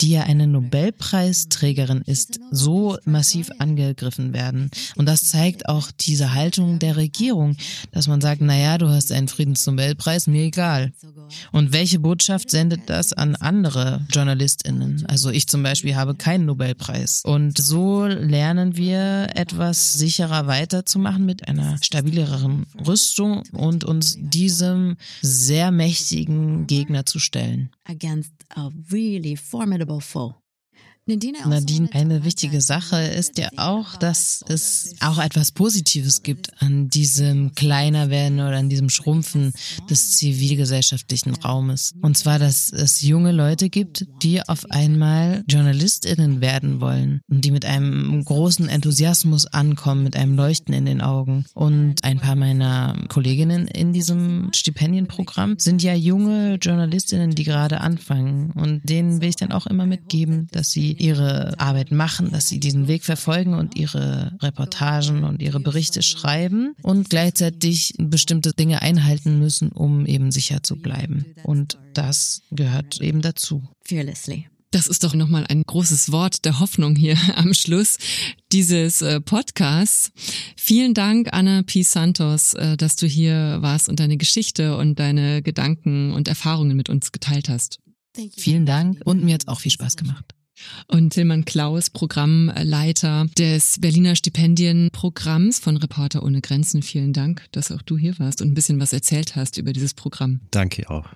die 0.00 0.10
ja 0.10 0.22
eine 0.24 0.46
Nobelpreisträgerin 0.46 2.02
ist, 2.02 2.38
so 2.50 2.98
massiv 3.04 3.50
angegriffen 3.58 4.32
werden. 4.32 4.70
Und 4.96 5.06
das 5.06 5.22
zeigt 5.22 5.68
auch 5.68 5.90
diese 5.90 6.34
Haltung 6.34 6.78
der 6.78 6.96
Regierung, 6.96 7.56
dass 7.90 8.06
man 8.06 8.20
sagt, 8.20 8.40
na 8.40 8.56
ja, 8.56 8.78
du 8.78 8.88
hast 8.88 9.10
einen 9.10 9.28
Friedensnobelpreis, 9.28 10.26
mir 10.26 10.44
egal. 10.44 10.92
Und 11.52 11.72
welche 11.72 11.98
Botschaft 11.98 12.50
sendet 12.50 12.82
das 12.86 13.12
an 13.12 13.34
andere 13.36 14.06
JournalistInnen? 14.12 15.06
Also 15.06 15.30
ich 15.30 15.48
zum 15.48 15.62
Beispiel 15.62 15.96
habe 15.96 16.14
keinen 16.14 16.46
Nobelpreis. 16.46 17.22
Und 17.24 17.58
so 17.58 18.06
lernen 18.06 18.76
wir 18.76 19.28
etwas 19.34 19.94
sicherer 19.94 20.46
weiterzumachen 20.46 21.24
mit 21.24 21.48
einer 21.48 21.78
stabileren 21.82 22.66
Rüstung 22.86 23.42
und 23.52 23.84
uns 23.84 24.16
diesem 24.18 24.96
sehr 25.22 25.70
mächtigen 25.70 26.66
Gegner 26.66 27.04
zu 27.04 27.18
stellen. 27.18 27.70
Against 27.88 28.44
a 28.56 28.70
really 28.92 29.34
formidable 29.34 30.00
foe. 30.00 30.36
Nadine, 31.08 31.88
eine 31.92 32.24
wichtige 32.24 32.60
Sache 32.60 32.96
ist 33.00 33.38
ja 33.38 33.48
auch, 33.56 33.96
dass 33.96 34.44
es 34.46 34.94
auch 35.00 35.18
etwas 35.18 35.52
Positives 35.52 36.22
gibt 36.22 36.50
an 36.60 36.90
diesem 36.90 37.54
kleiner 37.54 38.10
werden 38.10 38.40
oder 38.40 38.58
an 38.58 38.68
diesem 38.68 38.90
Schrumpfen 38.90 39.52
des 39.88 40.16
zivilgesellschaftlichen 40.18 41.34
Raumes. 41.34 41.94
Und 42.02 42.18
zwar, 42.18 42.38
dass 42.38 42.70
es 42.70 43.00
junge 43.00 43.32
Leute 43.32 43.70
gibt, 43.70 44.06
die 44.22 44.46
auf 44.46 44.70
einmal 44.70 45.44
JournalistInnen 45.48 46.42
werden 46.42 46.82
wollen 46.82 47.22
und 47.28 47.44
die 47.44 47.52
mit 47.52 47.64
einem 47.64 48.22
großen 48.24 48.68
Enthusiasmus 48.68 49.46
ankommen, 49.46 50.04
mit 50.04 50.14
einem 50.14 50.36
Leuchten 50.36 50.74
in 50.74 50.84
den 50.84 51.00
Augen. 51.00 51.46
Und 51.54 52.04
ein 52.04 52.20
paar 52.20 52.36
meiner 52.36 53.06
Kolleginnen 53.08 53.66
in 53.66 53.94
diesem 53.94 54.50
Stipendienprogramm 54.54 55.58
sind 55.58 55.82
ja 55.82 55.94
junge 55.94 56.58
JournalistInnen, 56.60 57.30
die 57.30 57.44
gerade 57.44 57.80
anfangen. 57.80 58.50
Und 58.50 58.86
denen 58.88 59.22
will 59.22 59.30
ich 59.30 59.36
dann 59.36 59.52
auch 59.52 59.66
immer 59.66 59.86
mitgeben, 59.86 60.48
dass 60.50 60.70
sie 60.70 60.97
ihre 61.00 61.58
Arbeit 61.58 61.90
machen, 61.90 62.30
dass 62.32 62.48
sie 62.48 62.60
diesen 62.60 62.88
Weg 62.88 63.04
verfolgen 63.04 63.54
und 63.54 63.76
ihre 63.76 64.36
Reportagen 64.40 65.24
und 65.24 65.42
ihre 65.42 65.60
Berichte 65.60 66.02
schreiben 66.02 66.74
und 66.82 67.10
gleichzeitig 67.10 67.94
bestimmte 67.98 68.52
Dinge 68.52 68.82
einhalten 68.82 69.38
müssen, 69.38 69.70
um 69.70 70.06
eben 70.06 70.30
sicher 70.30 70.62
zu 70.62 70.76
bleiben. 70.76 71.26
Und 71.42 71.78
das 71.94 72.42
gehört 72.50 73.00
eben 73.00 73.22
dazu. 73.22 73.68
Fearlessly. 73.84 74.46
Das 74.70 74.86
ist 74.86 75.02
doch 75.02 75.14
nochmal 75.14 75.46
ein 75.48 75.62
großes 75.62 76.12
Wort 76.12 76.44
der 76.44 76.60
Hoffnung 76.60 76.94
hier 76.94 77.16
am 77.36 77.54
Schluss 77.54 77.96
dieses 78.52 79.00
äh, 79.00 79.20
Podcasts. 79.20 80.12
Vielen 80.56 80.92
Dank, 80.92 81.28
Anna 81.32 81.62
P. 81.62 81.82
Santos, 81.82 82.52
äh, 82.52 82.76
dass 82.76 82.96
du 82.96 83.06
hier 83.06 83.58
warst 83.60 83.88
und 83.88 83.98
deine 83.98 84.18
Geschichte 84.18 84.76
und 84.76 84.98
deine 84.98 85.42
Gedanken 85.42 86.12
und 86.12 86.28
Erfahrungen 86.28 86.76
mit 86.76 86.90
uns 86.90 87.12
geteilt 87.12 87.48
hast. 87.48 87.78
Vielen 88.36 88.66
Dank 88.66 89.00
und 89.04 89.24
mir 89.24 89.34
hat's 89.34 89.48
auch 89.48 89.60
viel 89.60 89.70
Spaß 89.70 89.96
gemacht. 89.96 90.34
Und 90.86 91.12
Tilman 91.12 91.44
Klaus, 91.44 91.90
Programmleiter 91.90 93.26
des 93.36 93.76
Berliner 93.80 94.16
Stipendienprogramms 94.16 95.58
von 95.58 95.76
Reporter 95.76 96.22
ohne 96.22 96.40
Grenzen. 96.40 96.82
Vielen 96.82 97.12
Dank, 97.12 97.46
dass 97.52 97.72
auch 97.72 97.82
du 97.82 97.96
hier 97.96 98.18
warst 98.18 98.42
und 98.42 98.48
ein 98.48 98.54
bisschen 98.54 98.80
was 98.80 98.92
erzählt 98.92 99.36
hast 99.36 99.58
über 99.58 99.72
dieses 99.72 99.94
Programm. 99.94 100.40
Danke 100.50 100.88
auch. 100.90 101.14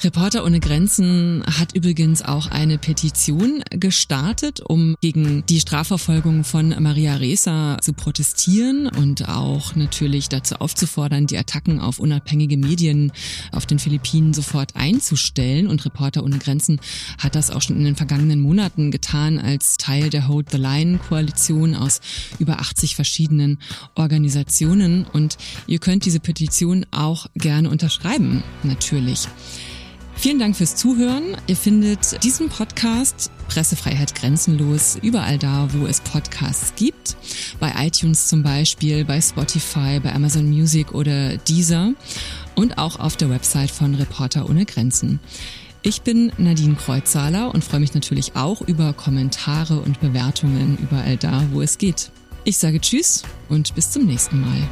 Reporter 0.00 0.44
ohne 0.44 0.60
Grenzen 0.60 1.42
hat 1.58 1.74
übrigens 1.74 2.22
auch 2.22 2.46
eine 2.46 2.78
Petition 2.78 3.64
gestartet, 3.70 4.60
um 4.60 4.94
gegen 5.00 5.44
die 5.46 5.58
Strafverfolgung 5.58 6.44
von 6.44 6.68
Maria 6.80 7.16
Reza 7.16 7.78
zu 7.82 7.94
protestieren 7.94 8.86
und 8.86 9.28
auch 9.28 9.74
natürlich 9.74 10.28
dazu 10.28 10.54
aufzufordern, 10.56 11.26
die 11.26 11.36
Attacken 11.36 11.80
auf 11.80 11.98
unabhängige 11.98 12.56
Medien 12.56 13.10
auf 13.50 13.66
den 13.66 13.80
Philippinen 13.80 14.34
sofort 14.34 14.76
einzustellen. 14.76 15.66
Und 15.66 15.84
Reporter 15.84 16.22
ohne 16.22 16.38
Grenzen 16.38 16.80
hat 17.20 17.34
das 17.34 17.50
auch 17.50 17.62
schon 17.62 17.76
in 17.76 17.84
den 17.84 17.96
vergangenen 17.96 18.38
Monaten 18.38 18.92
getan 18.92 19.40
als 19.40 19.78
Teil 19.78 20.10
der 20.10 20.28
Hold 20.28 20.52
the 20.52 20.58
Line 20.58 20.98
Koalition 21.08 21.74
aus 21.74 22.00
über 22.38 22.60
80 22.60 22.94
verschiedenen 22.94 23.58
Organisationen. 23.96 25.06
Und 25.12 25.38
ihr 25.66 25.80
könnt 25.80 26.04
diese 26.04 26.20
Petition 26.20 26.86
auch 26.92 27.26
gerne 27.34 27.68
unterschreiben, 27.68 28.44
natürlich. 28.62 29.26
Vielen 30.20 30.40
Dank 30.40 30.56
fürs 30.56 30.74
Zuhören. 30.74 31.36
Ihr 31.46 31.54
findet 31.54 32.24
diesen 32.24 32.48
Podcast 32.48 33.30
Pressefreiheit 33.46 34.16
grenzenlos 34.16 34.98
überall 35.00 35.38
da, 35.38 35.68
wo 35.72 35.86
es 35.86 36.00
Podcasts 36.00 36.74
gibt. 36.74 37.16
Bei 37.60 37.72
iTunes 37.86 38.26
zum 38.26 38.42
Beispiel, 38.42 39.04
bei 39.04 39.20
Spotify, 39.20 40.00
bei 40.02 40.12
Amazon 40.12 40.50
Music 40.50 40.92
oder 40.92 41.36
Deezer 41.36 41.92
und 42.56 42.78
auch 42.78 42.98
auf 42.98 43.16
der 43.16 43.30
Website 43.30 43.70
von 43.70 43.94
Reporter 43.94 44.50
ohne 44.50 44.64
Grenzen. 44.64 45.20
Ich 45.82 46.02
bin 46.02 46.32
Nadine 46.36 46.74
Kreuzhaler 46.74 47.54
und 47.54 47.62
freue 47.62 47.78
mich 47.78 47.94
natürlich 47.94 48.34
auch 48.34 48.60
über 48.62 48.94
Kommentare 48.94 49.78
und 49.80 50.00
Bewertungen 50.00 50.78
überall 50.82 51.16
da, 51.16 51.44
wo 51.52 51.62
es 51.62 51.78
geht. 51.78 52.10
Ich 52.42 52.58
sage 52.58 52.80
Tschüss 52.80 53.22
und 53.48 53.72
bis 53.76 53.92
zum 53.92 54.06
nächsten 54.06 54.40
Mal. 54.40 54.68